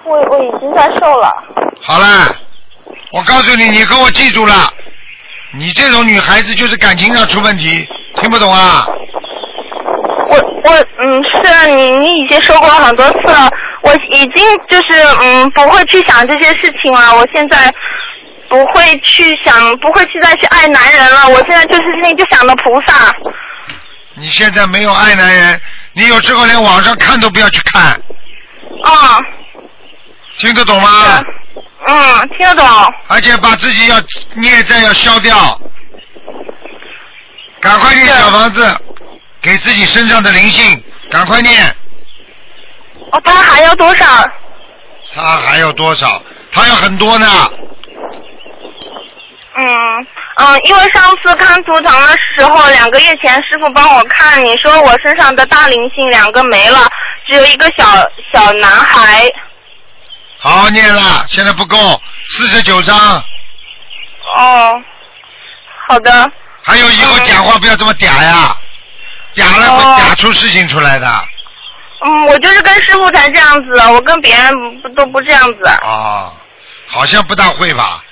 [0.04, 1.34] 我我已经在瘦了。
[1.82, 2.36] 好了，
[3.14, 4.73] 我告诉你，你给我记住了。
[5.56, 8.88] 你这种女孩子就是感情上出问题，听不懂啊？
[10.30, 13.48] 我我嗯，是啊你你已经说过很多次了，
[13.84, 17.72] 我已经就是嗯不会去想这些事情了，我现在
[18.49, 23.15] 不会去想，不会去再去爱男人了，我现在就是心里就想着菩萨。
[24.15, 25.61] 你现在没有爱男人，
[25.94, 27.91] 你有时候连网上看都不要去看。
[28.84, 29.19] 啊。
[30.40, 31.23] 听得懂吗？
[31.88, 32.66] 嗯，听得懂。
[33.08, 33.96] 而且把自己要
[34.36, 35.60] 孽债要消掉，
[37.60, 38.82] 赶快念小房子，
[39.42, 41.64] 给自己身上的灵性，赶快念。
[43.12, 44.06] 哦，他还要多少？
[45.14, 46.22] 他还有多少？
[46.52, 47.28] 他有很多呢。
[49.56, 50.08] 嗯
[50.38, 56.90] 嗯，因为上次看图腾的时候，两个月前师傅帮我看，你说我身上的大灵性两个没了，
[57.28, 57.86] 只有一个小
[58.34, 59.30] 小男孩。
[60.44, 62.98] 好好念了，现在不够，四十九章。
[64.36, 64.84] 哦，
[65.88, 66.32] 好的。
[66.61, 68.53] 还有以后讲话不要这么嗲呀，
[69.34, 71.07] 嗲了会嗲出事情出来的。
[72.06, 75.65] 嗯，我就是跟师傅才这样子，我跟别人不都不这样子。
[75.82, 76.34] 啊，
[76.88, 78.03] 好像不大会吧？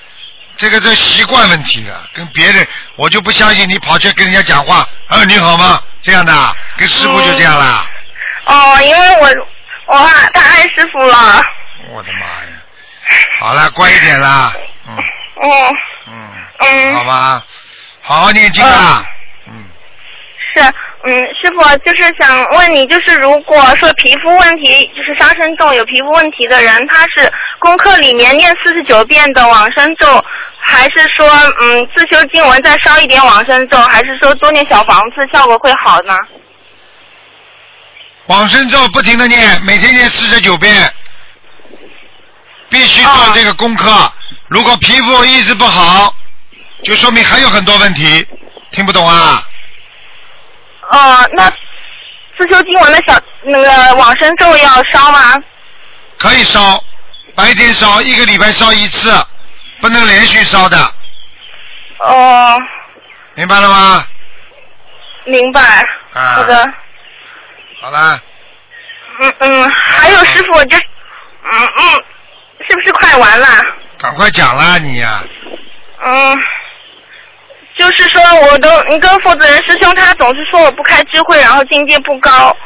[0.56, 5.82] 这个是习惯问题的，跟别人我就不相信你跑去跟人家讲话，啊你好吗？
[6.00, 6.32] 这样的，
[6.78, 7.86] 跟师傅就这样啦。
[8.46, 9.28] 哦，因为我
[9.88, 11.42] 我爱太爱师傅了。
[11.90, 12.62] 我的妈呀！
[13.40, 14.52] 好了，乖一点啦，
[14.88, 14.96] 嗯
[15.42, 15.76] 嗯
[16.06, 16.94] 嗯，嗯。
[16.94, 17.44] 好吧，
[18.00, 19.04] 好好念经啊。
[19.48, 19.64] 嗯
[20.54, 20.62] 是，
[21.04, 30.24] 嗯，师傅就是想问你，就是如果说皮肤问题，就是杀生咒有皮肤问题的人，他是功课里面念四十九遍的往生咒，
[30.60, 31.26] 还是说
[31.60, 36.16] 嗯自修经文再烧一点往生咒，还是说多念小房子效果会好呢？
[38.26, 40.72] 往生咒不停的念，每天念四十九遍，
[42.72, 44.12] 必须做这个功课。
[44.48, 46.14] 如果皮肤一直不好，
[46.82, 48.26] 就说明还有很多问题。
[48.72, 49.46] 听不懂啊？
[50.88, 51.48] 哦，那
[52.36, 55.34] 自修经文的小那个往生咒要烧吗？
[56.18, 56.82] 可以烧，
[57.34, 59.12] 白天烧，一个礼拜烧一次，
[59.80, 60.94] 不能连续烧的，
[61.98, 62.58] 哦，
[63.34, 64.06] 明白了吗？
[65.24, 65.60] 明白。
[66.14, 66.72] 啊好的。
[67.80, 68.20] 好啦，
[69.20, 72.04] 嗯嗯，还有师傅就，嗯嗯，
[72.72, 73.46] 是不是快完了？
[73.98, 75.22] 赶快讲啦你呀、
[76.02, 76.36] 嗯，
[77.78, 82.56] 就是说我都你跟负责人师兄，他总是说我不开智慧，然后境界不高。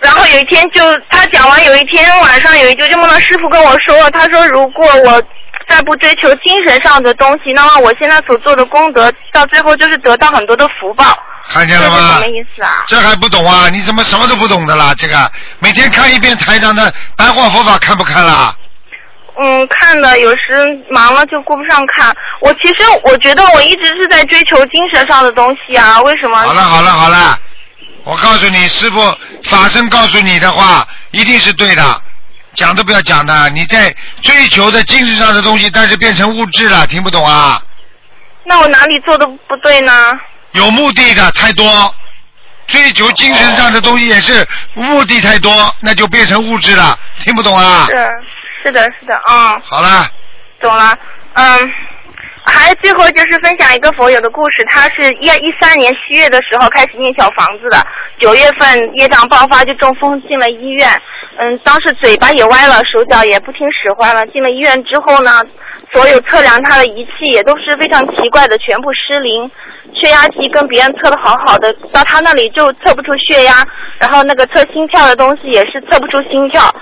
[0.00, 5.22] 然后有一天就他讲完，有一天晚上有一就就梦到师傅跟我说，他说如果我
[5.68, 11.16] 再不追求精神上的东西，那么我现在所做的功德，到最后就是得到很多的福报。
[11.48, 12.26] 看见了吗什么？
[12.26, 12.84] 意思啊？
[12.86, 13.68] 这还不懂啊？
[13.70, 14.92] 你怎么什么都不懂的啦？
[14.98, 15.30] 这个
[15.60, 18.54] 每天看一遍台长的白话佛法，看不看啦？
[19.42, 22.14] 嗯，看的有时忙了就顾不上看。
[22.40, 26.36] 我其实我觉得我一直是在追求精神上的东西啊，为什么？
[26.38, 27.38] 好了好了好了，
[28.04, 29.00] 我告诉你，师傅
[29.44, 32.02] 法身告诉你的话一定是对的，
[32.54, 33.48] 讲都不要讲的。
[33.50, 37.62] 你在追求的精神上的东西，但是变成物质了，听不懂啊？
[38.44, 39.92] 那我哪里做的不对呢？
[40.52, 41.94] 有目的的太多，
[42.66, 47.86] 追求精神上的东西也是目的太多，那就变成物质了，听不懂啊？
[47.88, 47.94] 是
[48.62, 50.08] 是的是的，嗯，好了，
[50.60, 50.98] 懂了，
[51.34, 51.72] 嗯。
[52.42, 57.86] 还最后就是分享一个佛友的故事，他是一一三年七月的时候开始念小房子的，
[58.18, 60.88] 九月份业障爆发就中风进了医院，
[61.36, 64.26] 嗯，当时嘴巴也歪了，手脚也不听使唤了。
[64.28, 65.42] 进了医院之后呢，
[65.92, 69.50] 所有测量他的仪器也都是非常奇怪的，全部失灵。
[69.92, 73.66] 血压计跟别人测的好好的，到他那里就测不出血压，
[73.98, 76.72] 然后那个测心跳的东西也是测不出心跳，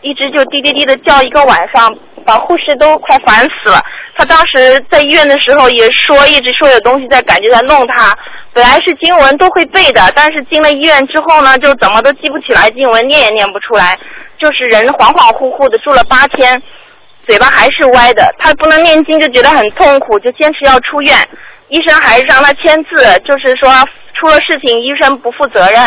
[0.00, 3.82] 一直就滴滴滴的叫一个晚上，把护士都快烦死了。
[4.16, 8.16] 他当时在医院的时候也说，一直说有东西在感觉在弄他。
[8.54, 13.98] 本来是经文都会背的，但是进了医院之后呢，就怎么都记不起来经文，念也念不出来，
[14.38, 16.62] 就是人恍恍惚惚的住了八天，
[17.26, 18.34] 嘴巴还是歪的。
[18.38, 21.16] 他不能念经就觉得很痛苦，就坚持要出院。
[21.68, 23.70] 医生还是让他签字，就是说
[24.14, 25.80] 出了事情医生不负责任，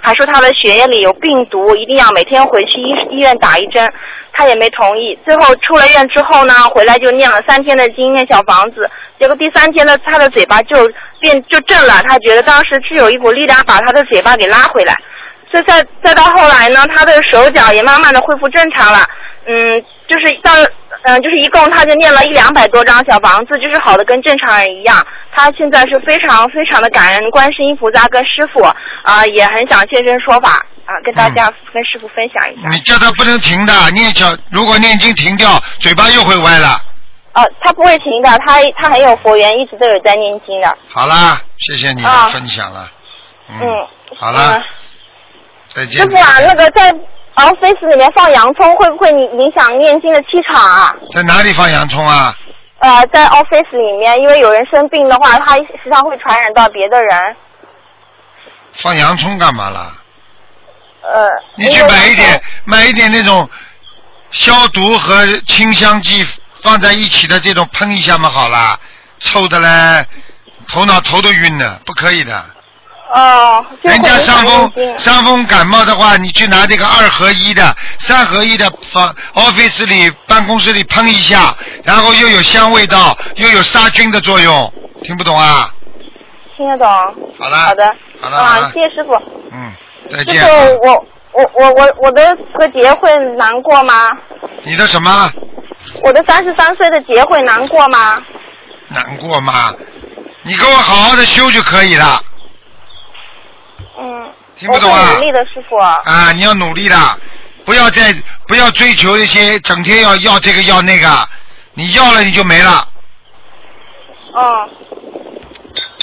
[0.00, 3.88] 还说他的血液里有病毒，一定要每天回去医医院打一针。
[4.32, 5.18] 他也没同意。
[5.24, 8.88] 最后出了院之后呢，回来就念了三天的经，念小房子。
[9.18, 10.88] 结果第三天呢，他的嘴巴就
[11.18, 14.94] 变就正了，他觉得当时是有一股力量把他的嘴巴给拉回来。
[15.52, 19.04] 再再再到后来呢，他的手脚也慢慢的恢复正常了。
[19.46, 20.52] 嗯，就是到
[21.02, 25.06] 嗯，就是一共他就念了一两百多张小房子，就是好的跟正常人一样。
[25.30, 28.60] 他现在是非常非常的感恩观世音菩萨跟师傅
[29.04, 32.68] 啊、也很想现身说法啊、跟大家、跟师傅分享一下。
[32.70, 35.48] 你叫他不能停的，念小如果念经停掉，
[35.78, 36.80] 嘴巴又会歪了。
[37.34, 40.76] 哦、他不会停的，他他很有佛缘，一直都有在念经的。
[40.88, 42.02] 好啦，谢谢你
[42.32, 42.90] 分享了。
[43.48, 43.66] 嗯，嗯，
[44.16, 44.60] 好啦，
[45.68, 46.02] 再见。
[46.02, 46.92] 师傅啊，那个在
[47.38, 50.94] office 里面放洋葱会不会影影响念经的气场啊？
[51.12, 52.34] 在哪里放洋葱啊？
[52.80, 57.36] 呃，在 office 里面，因为有人生病的话，他时常会传染到别的人。
[58.74, 59.92] 放洋葱干嘛啦？
[61.02, 63.48] 呃，你去买一点，买一点那种
[64.30, 66.26] 消毒和清香剂
[66.62, 68.78] 放在一起的这种喷一下嘛，好啦，
[69.18, 70.06] 臭的嘞，
[70.68, 72.44] 头脑头都晕了，不可以的。
[73.14, 81.54] 哦，人家伤风伤风感冒的话，你去拿这个二合一的、三合一的放 office 里办公室里喷一下，
[81.84, 84.72] 然后又有香味道，又有杀菌的作用，
[85.02, 85.70] 听不懂啊？
[86.56, 86.88] 听得懂。
[87.38, 87.94] 好了，好的。
[88.20, 89.14] 好了，好啊，谢谢师傅。
[89.52, 89.72] 嗯，
[90.10, 90.42] 再师见。
[90.42, 90.50] 傅，
[90.82, 94.10] 我我我我我的这个节会难过吗？
[94.64, 95.30] 你的什么
[96.02, 98.20] 我的三十三岁的节会难过吗？
[98.88, 99.72] 难过吗？
[100.42, 102.22] 你给我好好的修就可以了
[103.98, 104.32] 嗯。
[104.56, 105.76] 听不懂啊努力的，师傅。
[105.76, 106.32] 啊！
[106.32, 106.96] 你要努力的，
[107.64, 108.12] 不要再
[108.46, 111.28] 不要追求一些整天要要这个要那个，
[111.74, 112.88] 你要了你就没了，
[114.34, 114.70] 嗯。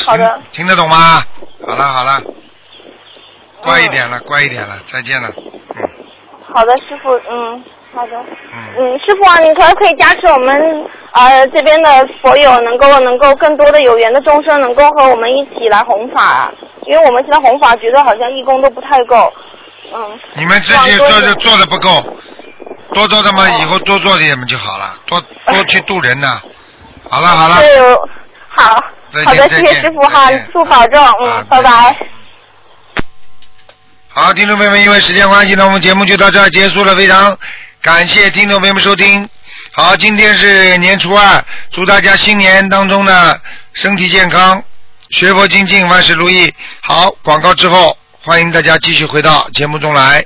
[0.05, 0.41] 好的。
[0.51, 1.25] 听得懂吗？
[1.67, 2.21] 好了好了，
[3.61, 5.29] 乖一点了，乖一点了，再见了。
[5.29, 5.89] 嗯
[6.53, 7.61] 好的，师傅，嗯，
[7.95, 8.11] 好的，
[8.77, 16.51] 嗯，师傅啊，你可不可以加持我们呃这边的佛友能够能够更多的有缘的众生能够和我们一起来弘法啊？
[16.85, 19.33] 因为我们现在弘法觉得好像义工都不太够，
[19.93, 22.03] 嗯，你们自己做的做的不够，
[22.93, 26.41] 多做的嘛，以后多做点嘛就好了，多多去度人呐。
[27.09, 27.95] 好了好了，对，
[28.49, 28.63] 好，
[29.25, 31.95] 好的，谢谢师傅哈，师傅保重，嗯，拜拜。
[34.09, 36.95] 好，听众朋友们，因为时间关系呢，我们节目就到这儿结束了。
[36.95, 37.37] 非常
[37.85, 39.29] 感谢听众朋友们收听。
[39.71, 43.39] 好，今天是年初二，祝大家新年当中呢
[43.73, 44.63] 身体健康，
[45.11, 46.51] 学佛精进，万事如意。
[46.81, 50.25] 好，广告之后，欢迎大家继续回到节目中来。